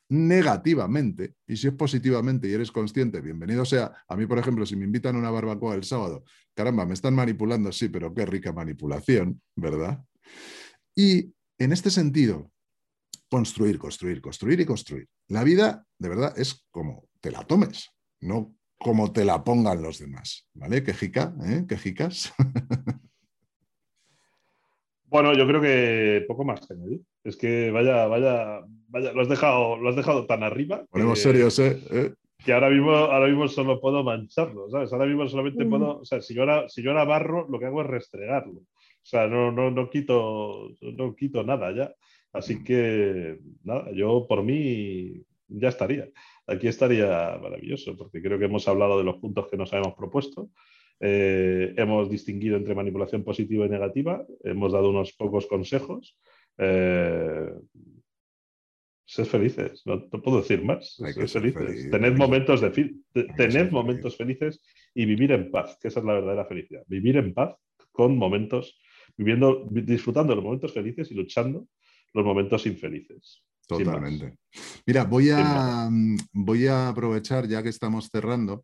negativamente, 0.10 1.36
y 1.48 1.58
si 1.58 1.68
es 1.68 1.74
positivamente 1.74 2.48
y 2.48 2.54
eres 2.54 2.72
consciente, 2.72 3.22
bienvenido 3.22 3.66
sea. 3.66 3.94
A 4.08 4.16
mí, 4.16 4.26
por 4.26 4.38
ejemplo, 4.38 4.66
si 4.66 4.76
me 4.76 4.86
invitan 4.86 5.16
a 5.16 5.20
una 5.20 5.32
barbacoa 5.32 5.76
el 5.76 5.84
sábado, 5.84 6.24
caramba, 6.54 6.86
me 6.86 6.94
están 6.94 7.16
manipulando, 7.16 7.72
sí, 7.72 7.90
pero 7.90 8.14
qué 8.14 8.26
rica 8.26 8.52
manipulación, 8.54 9.42
¿verdad? 9.56 10.04
Y 10.96 11.34
en 11.58 11.72
este 11.72 11.90
sentido, 11.90 12.52
construir, 13.30 13.80
construir, 13.80 14.22
construir 14.22 14.60
y 14.60 14.66
construir. 14.66 15.08
La 15.28 15.44
vida, 15.44 15.88
de 15.98 16.10
verdad, 16.10 16.38
es 16.38 16.66
como 16.70 17.08
te 17.20 17.32
la 17.32 17.44
tomes, 17.44 17.90
no 18.22 18.56
como 18.78 19.14
te 19.14 19.26
la 19.26 19.44
pongan 19.44 19.82
los 19.82 20.00
demás, 20.00 20.48
¿vale? 20.54 20.84
Quejica, 20.84 21.34
¿eh? 21.46 21.66
Quejicas. 21.68 22.34
Bueno, 25.14 25.36
yo 25.36 25.46
creo 25.46 25.62
que 25.62 26.26
poco 26.28 26.44
más 26.44 26.66
que 26.66 26.74
añadir. 26.74 27.02
Es 27.24 27.38
que 27.38 27.70
vaya, 27.70 28.08
vaya, 28.08 28.62
vaya, 28.88 29.14
lo 29.14 29.22
has 29.22 29.30
dejado, 29.30 29.78
lo 29.78 29.90
has 29.90 29.96
dejado 29.96 30.26
tan 30.26 30.42
arriba. 30.42 30.86
Ponemos 30.90 31.20
serios, 31.20 31.60
¿eh? 31.60 31.80
¿eh? 31.92 32.14
Que 32.44 32.52
ahora 32.52 32.72
mismo, 32.72 32.90
ahora 32.90 33.28
mismo 33.28 33.48
solo 33.48 33.80
puedo 33.80 34.04
mancharlo, 34.04 34.72
¿sabes? 34.72 34.92
Ahora 34.92 35.06
mismo 35.06 35.30
solamente 35.30 35.66
mm. 35.66 35.70
puedo, 35.70 36.00
o 36.00 36.04
sea, 36.04 36.20
si 36.20 36.34
yo, 36.34 36.42
ahora, 36.42 36.68
si 36.68 36.82
yo 36.82 36.90
ahora 36.90 37.06
barro, 37.06 37.48
lo 37.48 37.60
que 37.60 37.68
hago 37.68 37.82
es 37.82 37.88
restregarlo. 37.88 38.62
O 38.62 39.06
sea, 39.06 39.28
no, 39.28 39.52
no, 39.52 39.70
no, 39.70 39.88
quito, 39.88 40.72
no 40.82 41.16
quito 41.16 41.44
nada 41.44 41.72
ya. 41.76 41.94
Así 42.32 42.64
que, 42.64 43.38
nada, 43.64 43.92
yo 43.92 44.26
por 44.28 44.42
mí 44.42 45.22
ya 45.48 45.70
estaría. 45.70 46.10
Aquí 46.48 46.68
estaría 46.68 47.38
maravilloso, 47.40 47.96
porque 47.96 48.20
creo 48.20 48.40
que 48.40 48.46
hemos 48.46 48.68
hablado 48.68 48.98
de 48.98 49.04
los 49.04 49.18
puntos 49.18 49.48
que 49.48 49.58
nos 49.58 49.72
habíamos 49.74 49.94
propuesto. 49.94 50.50
Eh, 51.06 51.74
hemos 51.76 52.10
distinguido 52.10 52.56
entre 52.56 52.74
manipulación 52.74 53.26
positiva 53.26 53.66
y 53.66 53.70
negativa, 53.70 54.26
hemos 54.42 54.72
dado 54.72 54.90
unos 54.90 55.12
pocos 55.12 55.48
consejos. 55.48 56.18
Eh, 56.58 57.52
sed 59.06 59.26
felices, 59.26 59.82
no, 59.86 60.10
puedo 60.10 60.38
decir 60.38 60.64
más. 60.64 60.96
Sed 60.96 61.28
felices. 61.28 61.92
Tened 61.92 62.16
momentos, 62.16 62.62
de, 62.62 63.70
momentos 63.70 64.16
felices 64.16 64.64
y 64.96 65.06
vivir 65.06 65.34
en 65.34 65.52
paz, 65.52 65.78
que 65.82 65.90
esa 65.90 66.00
es 66.00 66.06
la 66.06 66.14
verdadera 66.14 66.46
felicidad. 66.46 66.84
Vivir 66.88 67.18
en 67.18 67.34
paz 67.34 67.54
con 67.92 68.18
momentos, 68.18 68.80
viviendo, 69.18 69.68
disfrutando 69.72 70.34
los 70.34 70.44
momentos 70.46 70.74
felices 70.74 71.12
y 71.12 71.16
luchando 71.16 71.68
los 72.14 72.24
momentos 72.24 72.66
infelices. 72.66 73.44
Totalmente. 73.68 74.38
Mira, 74.86 75.04
voy 75.04 75.32
a, 75.34 75.90
voy 76.32 76.68
a 76.68 76.88
aprovechar 76.88 77.46
ya 77.46 77.62
que 77.62 77.70
estamos 77.70 78.08
cerrando 78.10 78.64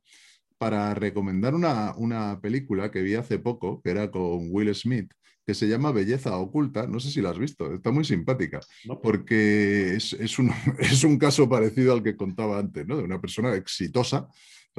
para 0.59 0.93
recomendar 0.93 1.55
una, 1.55 1.95
una, 1.95 2.39
película 2.41 2.91
que 2.91 3.01
vi 3.01 3.15
hace 3.15 3.39
poco, 3.39 3.81
que 3.81 3.91
era 3.91 4.11
con 4.11 4.49
Will 4.51 4.75
Smith, 4.75 5.11
que 5.47 5.53
se 5.55 5.67
llama 5.67 5.93
Belleza 5.93 6.37
Oculta. 6.37 6.85
No 6.85 6.99
sé 6.99 7.09
si 7.09 7.21
la 7.21 7.29
has 7.31 7.39
visto, 7.39 7.73
está 7.73 7.91
muy 7.91 8.03
simpática, 8.03 8.59
porque 9.01 9.95
es, 9.95 10.13
es, 10.13 10.37
un, 10.37 10.51
es, 10.79 11.03
un, 11.03 11.17
caso 11.17 11.47
parecido 11.49 11.93
al 11.93 12.03
que 12.03 12.17
contaba 12.17 12.59
antes, 12.59 12.85
¿no? 12.85 12.97
de 12.97 13.03
una 13.03 13.21
persona 13.21 13.55
exitosa 13.55 14.27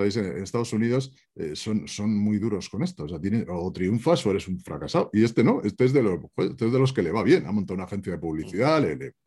en 0.05 0.42
Estados 0.42 0.72
Unidos 0.72 1.14
eh, 1.34 1.55
son, 1.55 1.86
son 1.88 2.16
muy 2.16 2.38
duros 2.38 2.68
con 2.68 2.82
esto. 2.82 3.05
O, 3.05 3.09
sea, 3.09 3.18
o 3.48 3.72
triunfas 3.72 4.24
o 4.26 4.30
eres 4.30 4.48
un 4.48 4.61
fracasado. 4.61 5.11
Y 5.12 5.24
este 5.24 5.44
no, 5.44 5.61
este 5.62 5.84
es, 5.84 5.92
de 5.92 6.03
los, 6.03 6.20
este 6.36 6.66
es 6.66 6.72
de 6.72 6.78
los 6.78 6.92
que 6.92 7.03
le 7.03 7.12
va 7.12 7.22
bien. 7.22 7.46
Ha 7.46 7.53
montado 7.53 7.74
una 7.74 7.84
agencia 7.84 8.12
de 8.12 8.18
publicidad, 8.18 8.82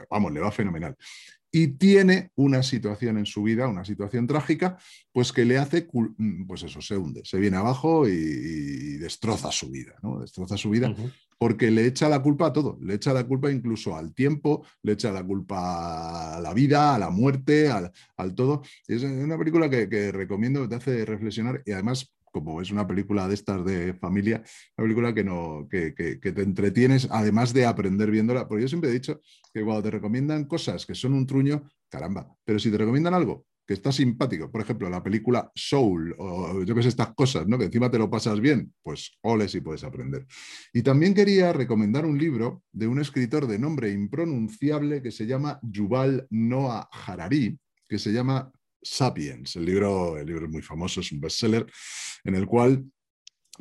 vamos, 0.09 0.31
le 0.31 0.39
va 0.39 0.51
fenomenal 0.51 0.95
y 1.55 1.67
tiene 1.67 2.31
una 2.35 2.63
situación 2.63 3.19
en 3.19 3.27
su 3.27 3.43
vida, 3.43 3.67
una 3.67 3.85
situación 3.85 4.25
trágica, 4.25 4.75
pues 5.11 5.31
que 5.31 5.45
le 5.45 5.59
hace, 5.59 5.87
mm, 5.93 6.47
pues 6.47 6.63
eso, 6.63 6.81
se 6.81 6.97
hunde, 6.97 7.21
se 7.23 7.37
viene 7.37 7.57
abajo 7.57 8.07
y, 8.07 8.97
destroza 8.97 9.51
su 9.51 9.69
vida, 9.69 9.93
¿no? 10.01 10.21
Destroza 10.21 10.57
su 10.57 10.69
vida 10.71 10.95
porque 11.43 11.69
le 11.69 11.85
echa 11.85 12.07
la 12.07 12.21
culpa 12.21 12.47
a 12.47 12.53
todo, 12.53 12.77
le 12.81 12.93
echa 12.93 13.11
la 13.11 13.25
culpa 13.25 13.51
incluso 13.51 13.97
al 13.97 14.13
tiempo, 14.13 14.65
le 14.81 14.93
echa 14.93 15.11
la 15.11 15.25
culpa 15.25 16.37
a 16.37 16.39
la 16.39 16.53
vida, 16.53 16.95
a 16.95 16.97
la 16.97 17.09
muerte, 17.09 17.69
al, 17.69 17.91
todo. 18.33 18.61
Es 18.87 19.03
una 19.03 19.37
película 19.37 19.69
que, 19.69 19.89
que 19.89 20.13
recomiendo, 20.13 20.69
te 20.69 20.75
hace 20.75 21.03
reflexionar 21.03 21.61
y 21.65 21.73
además 21.73 22.13
como 22.31 22.61
es 22.61 22.71
una 22.71 22.87
película 22.87 23.27
de 23.27 23.33
estas 23.33 23.65
de 23.65 23.93
familia, 23.93 24.41
una 24.77 24.85
película 24.85 25.13
que, 25.13 25.25
no, 25.25 25.67
que, 25.69 25.91
te 25.91 26.41
entretienes, 26.41 27.09
además 27.11 27.51
de 27.51 27.65
aprender 27.65 28.09
viéndola. 28.09 28.47
Porque 28.47 28.61
yo 28.61 28.69
siempre 28.69 28.89
he 28.89 28.93
dicho 28.93 29.19
que 29.53 29.65
cuando 29.65 29.83
te 29.83 29.91
recomiendan 29.91 30.45
cosas 30.45 30.85
que 30.85 30.95
son 30.95 31.13
un 31.13 31.27
truño, 31.27 31.69
caramba, 31.89 32.33
pero 32.45 32.57
si 32.57 32.71
te 32.71 32.77
recomiendan 32.77 33.15
algo 33.15 33.45
que 33.65 33.73
está 33.73 33.91
simpático, 33.91 34.51
por 34.51 34.61
ejemplo, 34.61 34.89
la 34.89 35.01
película 35.01 35.51
Soul, 35.55 36.15
o 36.17 36.63
yo 36.63 36.75
qué 36.75 36.83
sé, 36.83 36.89
estas 36.89 37.13
cosas, 37.13 37.47
¿no? 37.47 37.57
Que 37.57 37.65
encima 37.65 37.89
te 37.89 37.97
lo 37.97 38.09
pasas 38.09 38.39
bien, 38.39 38.73
pues 38.81 39.17
ole 39.21 39.47
si 39.47 39.61
puedes 39.61 39.83
aprender. 39.83 40.25
Y 40.73 40.81
también 40.81 41.13
quería 41.13 41.53
recomendar 41.53 42.05
un 42.05 42.17
libro 42.17 42.63
de 42.71 42.87
un 42.87 42.99
escritor 42.99 43.47
de 43.47 43.59
nombre 43.59 43.91
impronunciable 43.91 45.01
que 45.01 45.11
se 45.11 45.25
llama 45.25 45.59
Yuval 45.61 46.27
Noah 46.29 46.89
Harari, 46.91 47.57
que 47.87 47.99
se 47.99 48.11
llama 48.11 48.51
Sapiens. 48.81 49.55
El 49.55 49.65
libro, 49.65 50.17
el 50.17 50.27
libro 50.27 50.45
es 50.45 50.51
muy 50.51 50.61
famoso, 50.61 50.99
es 50.99 51.11
un 51.11 51.21
bestseller, 51.21 51.65
en 52.25 52.35
el 52.35 52.45
cual 52.45 52.85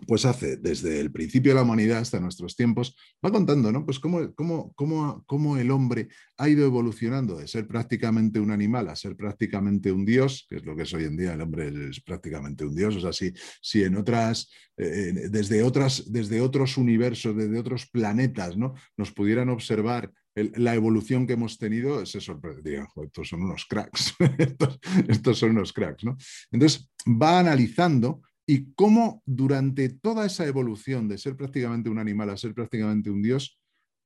pues 0.07 0.25
hace 0.25 0.57
desde 0.57 1.01
el 1.01 1.13
principio 1.13 1.53
de 1.53 1.57
la 1.57 1.63
humanidad 1.63 1.99
hasta 1.99 2.19
nuestros 2.19 2.57
tiempos, 2.57 2.97
va 3.25 3.31
contando, 3.31 3.71
¿no? 3.71 3.85
Pues 3.85 3.99
cómo, 3.99 4.35
cómo, 4.35 4.73
cómo, 4.75 5.23
cómo, 5.27 5.57
el 5.59 5.71
hombre 5.71 6.09
ha 6.39 6.49
ido 6.49 6.65
evolucionando 6.65 7.37
de 7.37 7.47
ser 7.47 7.67
prácticamente 7.67 8.41
un 8.41 8.51
animal 8.51 8.89
a 8.89 8.97
ser 8.97 9.17
prácticamente 9.17 9.93
un 9.93 10.05
dios, 10.05 10.47
que 10.49 10.57
es 10.57 10.65
lo 10.65 10.75
que 10.75 10.83
es 10.83 10.95
hoy 10.95 11.05
en 11.05 11.17
día, 11.17 11.35
el 11.35 11.43
hombre 11.43 11.91
es 11.91 12.01
prácticamente 12.01 12.65
un 12.65 12.75
dios. 12.75 12.97
O 12.97 13.01
sea, 13.01 13.13
si, 13.13 13.33
si 13.61 13.83
en 13.85 13.97
otras, 13.97 14.51
eh, 14.79 15.29
desde, 15.31 15.63
otras, 15.63 16.11
desde 16.11 16.41
otros 16.41 16.79
universos, 16.79 17.37
desde 17.37 17.59
otros 17.59 17.87
planetas, 17.87 18.57
¿no? 18.57 18.75
Nos 18.97 19.13
pudieran 19.13 19.51
observar 19.51 20.11
la 20.35 20.75
evolución 20.75 21.27
que 21.27 21.35
hemos 21.35 21.59
tenido, 21.59 22.07
se 22.07 22.21
sorprenderían, 22.21 22.87
estos 23.05 23.29
son 23.29 23.43
unos 23.43 23.67
cracks, 23.67 24.15
estos, 25.09 25.39
son 25.39 25.51
unos 25.51 25.73
cracks, 25.73 26.05
¿no? 26.05 26.17
Entonces, 26.51 26.91
va 27.07 27.39
analizando 27.39 28.23
y 28.47 28.73
cómo 28.75 29.23
durante 29.27 29.89
toda 29.89 30.27
esa 30.27 30.47
evolución 30.47 31.09
de 31.09 31.19
ser 31.19 31.37
prácticamente 31.37 31.91
un 31.91 31.99
animal 31.99 32.31
a 32.31 32.37
ser 32.37 32.55
prácticamente 32.55 33.11
un 33.11 33.23
dios, 33.23 33.59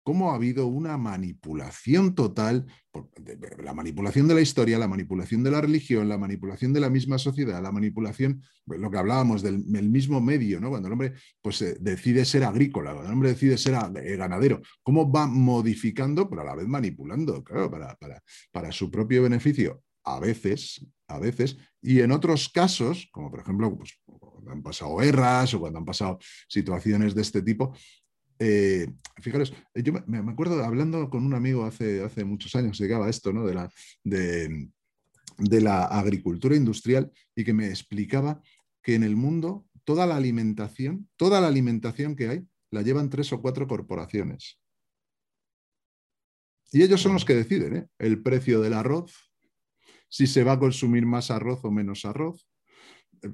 cómo 0.07 0.31
ha 0.31 0.37
habido 0.37 0.69
una 0.69 0.97
manipulación 0.97 2.15
total, 2.15 2.65
la 3.59 3.75
manipulación 3.75 4.29
de 4.29 4.37
la 4.37 4.41
historia, 4.41 4.79
la 4.79 4.87
manipulación 4.87 5.43
de 5.43 5.51
la 5.51 5.61
religión, 5.61 6.09
la 6.09 6.17
manipulación 6.17 6.73
de 6.73 6.79
la 6.79 6.89
misma 6.89 7.19
sociedad, 7.19 7.61
la 7.61 7.73
manipulación, 7.73 8.41
pues, 8.65 8.79
lo 8.79 8.89
que 8.89 8.99
hablábamos 8.99 9.43
del, 9.43 9.65
mismo 9.67 10.21
medio, 10.21 10.61
¿no? 10.61 10.71
cuando 10.71 10.87
el 10.87 10.93
hombre 10.93 11.15
pues, 11.43 11.61
eh, 11.63 11.77
decide 11.81 12.25
ser 12.25 12.45
agrícola, 12.45 12.93
cuando 12.93 13.09
el 13.09 13.15
hombre 13.15 13.31
decide 13.31 13.59
ser 13.59 13.75
eh, 13.97 14.17
ganadero, 14.17 14.63
cómo 14.85 15.11
va 15.11 15.27
modificando, 15.27 16.31
pero 16.31 16.43
a 16.43 16.45
la 16.45 16.55
vez 16.55 16.69
manipulando, 16.69 17.43
claro, 17.43 17.69
para, 17.69 17.99
para, 18.53 18.71
su 18.71 18.89
propio 18.93 19.25
beneficio, 19.25 19.83
a 20.07 20.21
veces, 20.21 20.87
a 21.09 21.19
veces, 21.19 21.57
y 21.83 22.01
en 22.01 22.13
otros 22.13 22.49
casos, 22.49 23.09
como 23.13 23.31
por 23.31 23.41
ejemplo, 23.41 23.77
pues, 23.77 24.01
cuando 24.05 24.51
han 24.53 24.63
pasado 24.63 24.97
guerras 24.97 25.53
o 25.53 25.61
cuando 25.61 25.81
han 25.81 25.85
pasado 25.85 26.19
situaciones 26.49 27.15
de 27.15 27.23
este 27.23 27.43
tipo, 27.43 27.75
eh, 28.39 28.87
fijaros, 29.21 29.53
yo 29.75 29.93
me, 30.07 30.19
acuerdo 30.19 30.63
hablando 30.65 31.09
con 31.11 31.25
un 31.25 31.35
amigo 31.35 31.65
hace, 31.65 32.05
hace 32.05 32.25
muchos 32.25 32.55
años, 32.55 32.79
llegaba 32.79 33.09
esto, 33.09 33.33
¿no? 33.33 33.47
De 33.47 33.55
la, 33.55 33.71
de, 34.05 35.61
la 35.61 35.85
agricultura 35.85 36.55
industrial 36.55 37.11
y 37.35 37.45
que 37.45 37.53
me 37.53 37.69
explicaba 37.69 38.41
que 38.83 38.95
en 38.95 39.03
el 39.03 39.17
mundo 39.17 39.67
toda 39.85 40.07
la 40.07 40.17
alimentación, 40.17 41.09
toda 41.17 41.41
la 41.41 41.49
alimentación 41.49 42.15
que 42.15 42.29
hay, 42.29 42.47
la 42.71 42.83
llevan 42.83 43.11
tres 43.11 43.33
o 43.33 43.41
cuatro 43.41 43.67
corporaciones. 43.67 44.61
Y 46.73 46.83
ellos 46.83 47.01
son 47.01 47.15
los 47.15 47.25
que 47.25 47.35
deciden 47.35 47.77
¿eh? 47.77 47.89
el 47.99 48.23
precio 48.23 48.61
del 48.61 48.75
arroz, 48.75 49.33
si 50.09 50.27
se 50.27 50.45
va 50.45 50.53
a 50.53 50.59
consumir 50.59 51.07
más 51.07 51.31
arroz 51.31 51.65
o 51.65 51.71
menos 51.71 52.05
arroz. 52.05 52.49
Eh, 53.23 53.29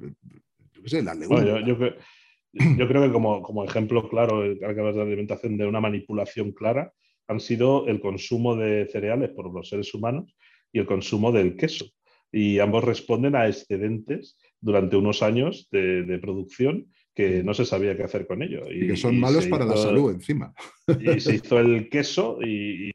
yo, 0.75 0.83
sé, 0.87 1.03
la 1.03 1.15
yo 1.15 2.89
creo 2.89 3.03
que 3.03 3.13
como, 3.13 3.65
ejemplo 3.65 4.09
claro, 4.09 4.45
acabas 4.69 4.95
de 4.95 5.03
alimentación 5.03 5.57
de 5.57 5.67
una 5.67 5.81
manipulación 5.81 6.53
clara, 6.53 6.93
han 7.29 7.41
sido 7.41 7.87
el 7.87 8.01
consumo 8.01 8.57
de 8.57 8.87
cereales 8.91 9.31
por 9.31 9.53
los 9.53 9.69
seres 9.69 9.95
humanos 9.95 10.37
y 10.73 10.79
el 10.81 10.87
consumo 10.87 11.33
del 11.33 11.57
queso. 11.57 11.87
Y 12.31 12.59
ambos 12.59 12.85
responden 12.85 13.37
a 13.37 13.47
excedentes 13.47 14.39
durante 14.61 14.97
unos 14.97 15.23
años 15.23 15.69
de, 15.71 16.19
producción 16.21 16.89
que 17.15 17.43
no 17.43 17.53
se 17.53 17.67
sabía 17.67 17.97
qué 17.97 18.05
hacer 18.05 18.27
con 18.27 18.43
ello. 18.43 18.63
Y, 18.71 18.87
que 18.87 18.97
son 18.97 19.21
malos 19.21 19.47
para 19.47 19.67
la 19.67 19.77
salud 19.77 20.13
encima. 20.13 20.55
Y 20.99 21.21
se 21.21 21.35
hizo 21.35 21.59
el 21.59 21.91
queso 21.91 22.39
y, 22.43 22.91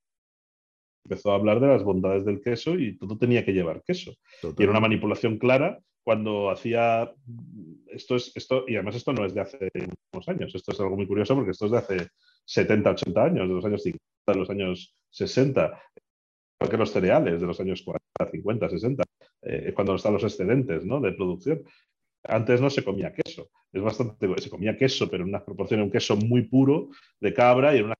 empezó 1.08 1.32
a 1.32 1.36
hablar 1.36 1.62
de 1.62 1.68
las 1.68 1.84
bondades 1.84 2.26
del 2.26 2.41
queso 2.41 2.78
y 2.78 2.97
todo 2.97 3.18
tenía 3.18 3.45
que 3.45 3.53
llevar 3.53 3.82
queso. 3.84 4.14
Y 4.58 4.64
era 4.64 4.72
una 4.72 4.82
manipulación 4.82 5.38
clara 5.38 5.80
cuando 6.03 6.49
hacía 6.49 7.12
esto 7.88 8.16
es 8.16 8.32
esto 8.36 8.66
y 8.68 8.76
además 8.76 8.95
esto 8.95 9.14
no 9.14 9.26
es 9.26 9.34
de 9.34 9.41
hace 9.41 9.70
unos 10.14 10.28
años, 10.28 10.53
esto 10.53 10.72
es 10.72 10.80
algo 10.80 10.95
muy 10.95 11.08
curioso 11.08 11.36
porque 11.36 11.51
esto 11.51 11.66
es 11.66 11.72
de 11.72 11.78
hace 11.78 12.08
70, 12.45 12.91
80 12.91 13.24
años, 13.24 13.47
de 13.47 13.53
los 13.53 13.66
años 13.66 13.84
50, 13.84 14.03
de 14.28 14.36
los 14.36 14.49
años 14.49 14.95
60, 15.10 15.82
que 16.70 16.78
los 16.78 16.91
cereales 16.91 17.39
de 17.39 17.47
los 17.47 17.60
años 17.60 17.82
40, 17.84 18.32
50, 18.32 18.70
60, 18.70 19.03
eh, 19.43 19.72
cuando 19.74 19.95
están 19.95 20.14
los 20.14 20.24
excedentes 20.24 20.86
¿no? 20.86 20.99
de 20.99 21.14
producción. 21.14 21.64
Antes 22.24 22.60
no 22.60 22.70
se 22.70 22.84
comía 22.84 23.14
queso, 23.14 23.49
es 23.72 23.82
bastante, 23.82 24.28
se 24.41 24.49
comía 24.49 24.76
queso, 24.76 25.10
pero 25.10 25.24
en 25.24 25.30
una 25.30 25.45
proporción, 25.45 25.82
un 25.82 25.91
queso 25.91 26.18
muy 26.18 26.43
puro 26.43 26.89
de 27.22 27.34
cabra 27.34 27.74
y 27.74 27.80
en 27.80 27.86
unas 27.86 27.97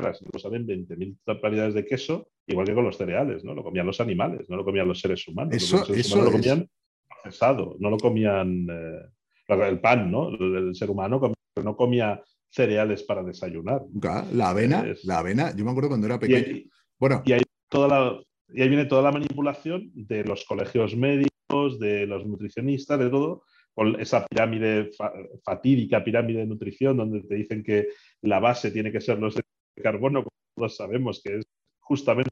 lo 0.00 0.38
saben 0.38 0.66
20.000 0.66 1.40
variedades 1.40 1.74
de 1.74 1.84
queso, 1.84 2.28
igual 2.46 2.66
que 2.66 2.74
con 2.74 2.84
los 2.84 2.96
cereales, 2.96 3.44
¿no? 3.44 3.54
Lo 3.54 3.62
comían 3.62 3.86
los 3.86 4.00
animales, 4.00 4.48
no 4.48 4.56
lo 4.56 4.64
comían 4.64 4.88
los 4.88 5.00
seres 5.00 5.26
humanos. 5.28 5.54
Eso, 5.54 5.92
eso 5.92 6.22
lo 6.22 6.32
comían 6.32 6.68
procesado, 7.08 7.76
no 7.78 7.90
lo 7.90 7.98
comían 7.98 8.66
eh, 8.70 9.00
el 9.48 9.80
pan, 9.80 10.10
¿no? 10.10 10.28
El, 10.30 10.74
ser 10.74 10.90
humano 10.90 11.20
no 11.62 11.76
comía 11.76 12.22
cereales 12.48 13.02
para 13.02 13.22
desayunar. 13.22 13.82
La 14.32 14.50
avena, 14.50 14.84
la 15.04 15.18
avena, 15.18 15.54
yo 15.54 15.64
me 15.64 15.70
acuerdo 15.70 15.90
cuando 15.90 16.06
era 16.06 16.18
pequeño. 16.18 16.38
Y 16.38 16.50
ahí, 16.50 16.70
bueno. 16.98 17.22
y 17.24 17.32
ahí, 17.32 17.42
toda 17.68 17.88
la, 17.88 18.20
y 18.52 18.62
ahí 18.62 18.68
viene 18.68 18.86
toda 18.86 19.02
la 19.02 19.12
manipulación 19.12 19.90
de 19.94 20.24
los 20.24 20.44
colegios 20.44 20.96
médicos, 20.96 21.78
de 21.78 22.06
los 22.06 22.26
nutricionistas, 22.26 22.98
de 22.98 23.10
todo, 23.10 23.44
con 23.74 24.00
esa 24.00 24.26
pirámide 24.26 24.90
fatídica, 25.44 26.02
pirámide 26.02 26.40
de 26.40 26.46
nutrición, 26.46 26.96
donde 26.96 27.22
te 27.22 27.34
dicen 27.34 27.62
que 27.62 27.88
la 28.22 28.40
base 28.40 28.70
tiene 28.70 28.92
que 28.92 29.00
ser 29.00 29.18
los 29.18 29.34
carbono, 29.82 30.24
como 30.24 30.30
todos 30.56 30.76
sabemos 30.76 31.20
que 31.22 31.38
es 31.38 31.44
justamente 31.80 32.30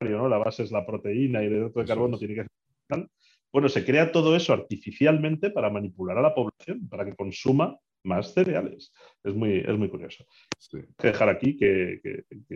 ¿no? 0.00 0.28
la 0.28 0.38
base 0.38 0.62
es 0.62 0.72
la 0.72 0.86
proteína 0.86 1.42
y 1.42 1.46
el 1.46 1.52
hidrato 1.56 1.80
de 1.80 1.86
carbono 1.86 2.18
tiene 2.18 2.34
que 2.34 2.42
ser 2.42 3.06
bueno, 3.52 3.68
se 3.68 3.84
crea 3.84 4.12
todo 4.12 4.36
eso 4.36 4.52
artificialmente 4.52 5.50
para 5.50 5.70
manipular 5.70 6.16
a 6.18 6.22
la 6.22 6.34
población, 6.34 6.88
para 6.88 7.04
que 7.04 7.16
consuma 7.16 7.76
más 8.04 8.32
cereales. 8.32 8.92
Es 9.24 9.34
muy, 9.34 9.58
es 9.58 9.76
muy 9.76 9.88
curioso. 9.88 10.24
que 10.70 11.08
dejar 11.08 11.28
aquí, 11.28 11.56
que, 11.56 12.00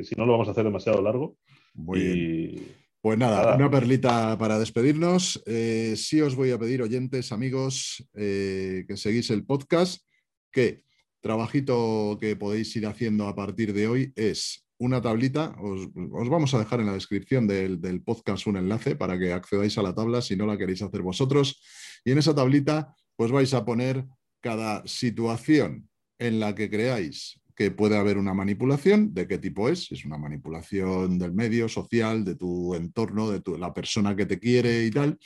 si 0.03 0.15
no 0.15 0.25
lo 0.25 0.33
vamos 0.33 0.49
a 0.49 0.53
hacer 0.53 0.65
demasiado 0.65 1.03
largo. 1.03 1.37
Muy 1.75 2.63
Pues 3.01 3.19
nada, 3.19 3.57
una 3.57 3.71
perlita 3.71 4.39
para 4.39 4.59
despedirnos. 4.59 5.43
Eh, 5.47 5.95
sí 5.97 6.21
os 6.21 6.37
voy 6.37 6.53
a 6.53 6.59
pedir, 6.59 6.81
oyentes, 6.81 7.33
amigos, 7.33 8.09
eh, 8.15 8.85
que 8.87 8.97
seguís 8.97 9.31
el 9.31 9.45
podcast, 9.45 10.07
que 10.53 10.85
trabajito 11.25 12.19
que 12.21 12.37
podéis 12.37 12.77
ir 12.77 12.87
haciendo 12.87 13.27
a 13.27 13.35
partir 13.35 13.73
de 13.73 13.89
hoy 13.89 14.13
es 14.15 14.67
una 14.77 15.01
tablita, 15.01 15.57
os, 15.59 15.89
vamos 16.29 16.53
a 16.53 16.59
dejar 16.59 16.81
en 16.81 16.87
la 16.87 16.93
descripción 16.93 17.47
del, 17.47 18.03
podcast 18.05 18.47
un 18.47 18.59
enlace 18.59 18.95
para 18.95 19.19
que 19.19 19.33
accedáis 19.33 19.79
a 19.79 19.83
la 19.83 19.95
tabla 19.95 20.21
si 20.21 20.37
no 20.37 20.45
la 20.45 20.59
queréis 20.59 20.83
hacer 20.83 21.01
vosotros. 21.01 21.63
Y 22.05 22.13
en 22.13 22.19
esa 22.19 22.35
tablita 22.35 22.95
pues 23.17 23.33
vais 23.33 23.55
a 23.55 23.65
poner 23.65 24.05
cada 24.43 24.87
situación 24.87 25.89
en 26.19 26.41
la 26.41 26.55
que 26.55 26.69
creáis 26.69 27.41
que 27.57 27.71
puede 27.71 27.97
haber 27.97 28.19
una 28.19 28.35
manipulación, 28.35 29.15
de 29.15 29.27
qué 29.27 29.39
tipo 29.39 29.71
es, 29.71 29.91
es 29.93 30.05
una 30.05 30.19
manipulación 30.19 31.19
del 31.19 31.33
medio 31.33 31.71
social, 31.71 32.23
de 32.23 32.35
tu 32.35 32.75
entorno, 32.75 33.31
de 33.31 33.41
la 33.59 33.73
persona 33.73 34.15
que 34.15 34.27
te 34.27 34.39
quiere 34.39 34.85
y 34.85 34.91
tal, 34.91 35.19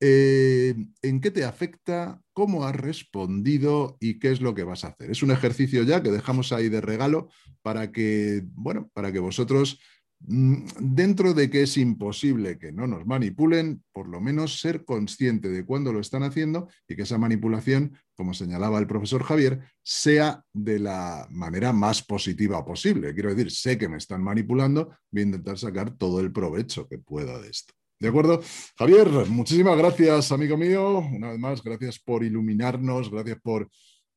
eh, 0.00 0.74
en 1.02 1.20
qué 1.20 1.30
te 1.30 1.44
afecta, 1.44 2.20
cómo 2.32 2.64
has 2.64 2.74
respondido 2.74 3.96
y 4.00 4.18
qué 4.18 4.32
es 4.32 4.40
lo 4.40 4.54
que 4.54 4.64
vas 4.64 4.84
a 4.84 4.88
hacer. 4.88 5.10
Es 5.10 5.22
un 5.22 5.30
ejercicio 5.30 5.82
ya 5.82 6.02
que 6.02 6.10
dejamos 6.10 6.52
ahí 6.52 6.68
de 6.68 6.80
regalo 6.80 7.28
para 7.62 7.92
que, 7.92 8.42
bueno, 8.54 8.90
para 8.94 9.12
que 9.12 9.18
vosotros 9.18 9.78
Mm, 10.26 10.66
dentro 10.80 11.32
de 11.32 11.48
que 11.48 11.62
es 11.62 11.78
imposible 11.78 12.58
que 12.58 12.72
no 12.72 12.86
nos 12.86 13.06
manipulen, 13.06 13.82
por 13.90 14.06
lo 14.06 14.20
menos 14.20 14.60
ser 14.60 14.84
consciente 14.84 15.48
de 15.48 15.64
cuándo 15.64 15.92
lo 15.92 16.00
están 16.00 16.22
haciendo 16.22 16.68
y 16.86 16.94
que 16.94 17.02
esa 17.02 17.16
manipulación, 17.16 17.96
como 18.14 18.34
señalaba 18.34 18.78
el 18.78 18.86
profesor 18.86 19.22
Javier, 19.22 19.60
sea 19.82 20.44
de 20.52 20.78
la 20.78 21.26
manera 21.30 21.72
más 21.72 22.02
positiva 22.02 22.64
posible. 22.64 23.14
Quiero 23.14 23.34
decir, 23.34 23.50
sé 23.50 23.78
que 23.78 23.88
me 23.88 23.96
están 23.96 24.22
manipulando, 24.22 24.94
voy 25.10 25.22
a 25.22 25.26
intentar 25.26 25.58
sacar 25.58 25.96
todo 25.96 26.20
el 26.20 26.32
provecho 26.32 26.86
que 26.86 26.98
pueda 26.98 27.40
de 27.40 27.48
esto. 27.48 27.72
¿De 28.00 28.08
acuerdo? 28.08 28.40
Javier, 28.76 29.08
muchísimas 29.28 29.76
gracias, 29.76 30.32
amigo 30.32 30.56
mío. 30.56 30.98
Una 30.98 31.30
vez 31.30 31.38
más, 31.38 31.62
gracias 31.62 31.98
por 31.98 32.24
iluminarnos, 32.24 33.10
gracias 33.10 33.38
por 33.40 33.68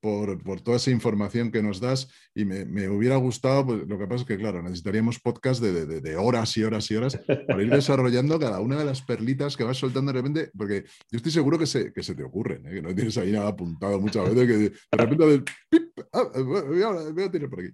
por, 0.03 0.61
toda 0.61 0.75
esa 0.75 0.91
información 0.91 1.49
que 1.49 1.63
nos 1.63 1.79
das 1.79 2.09
y 2.35 2.43
me, 2.43 2.89
hubiera 2.89 3.15
gustado, 3.15 3.65
pues, 3.65 3.87
lo 3.87 3.97
que 3.97 4.05
pasa 4.05 4.23
es 4.23 4.27
que, 4.27 4.37
claro, 4.37 4.61
necesitaríamos 4.61 5.17
podcast 5.19 5.63
de, 5.63 6.15
horas 6.17 6.57
y 6.57 6.63
horas 6.63 6.91
y 6.91 6.95
horas 6.97 7.17
para 7.47 7.63
ir 7.63 7.69
desarrollando 7.69 8.37
cada 8.37 8.59
una 8.59 8.77
de 8.77 8.83
las 8.83 9.01
perlitas 9.01 9.55
que 9.55 9.63
vas 9.63 9.77
soltando 9.77 10.11
de 10.11 10.17
repente, 10.19 10.51
porque 10.57 10.83
yo 11.09 11.17
estoy 11.17 11.31
seguro 11.31 11.57
que 11.57 11.65
se, 11.65 11.93
que 11.93 12.03
se 12.03 12.15
te 12.15 12.23
ocurren, 12.23 12.67
¿eh? 12.67 12.71
que 12.71 12.81
no 12.81 12.93
tienes 12.93 13.17
ahí 13.17 13.31
nada 13.31 13.47
apuntado 13.47 13.97
muchas 14.01 14.25
veces, 14.29 14.45
que 14.45 14.57
de 14.57 14.73
repente 14.91 15.25
del 15.25 15.43
pip, 15.69 15.99
ah, 16.11 16.23
voy, 16.35 17.23
a, 17.23 17.31
tener 17.31 17.49
por 17.49 17.61
aquí. 17.61 17.69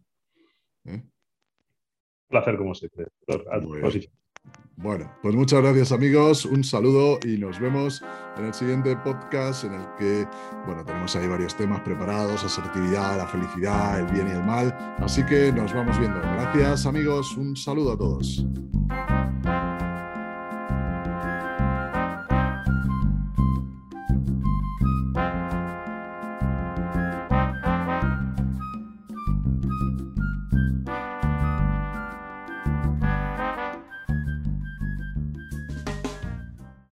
¿Eh? 0.86 1.02
Un 1.02 1.12
placer 2.30 2.58
como 2.58 2.76
siempre. 2.76 3.08
Bueno, 4.82 5.12
pues 5.22 5.36
muchas 5.36 5.62
gracias 5.62 5.92
amigos, 5.92 6.46
un 6.46 6.64
saludo 6.64 7.20
y 7.26 7.38
nos 7.38 7.60
vemos 7.60 8.02
en 8.38 8.46
el 8.46 8.54
siguiente 8.54 8.96
podcast 8.96 9.66
en 9.66 9.74
el 9.74 9.86
que, 9.98 10.26
bueno, 10.66 10.86
tenemos 10.86 11.14
ahí 11.18 11.28
varios 11.28 11.54
temas 11.58 11.82
preparados, 11.82 12.46
asertividad, 12.46 13.18
la 13.18 13.28
felicidad, 13.28 14.00
el 14.00 14.06
bien 14.06 14.30
y 14.30 14.32
el 14.32 14.44
mal, 14.46 14.74
así 15.00 15.22
que 15.26 15.52
nos 15.52 15.74
vamos 15.74 16.00
viendo. 16.00 16.22
Gracias 16.22 16.86
amigos, 16.86 17.36
un 17.36 17.58
saludo 17.58 17.92
a 17.92 17.98
todos. 17.98 18.46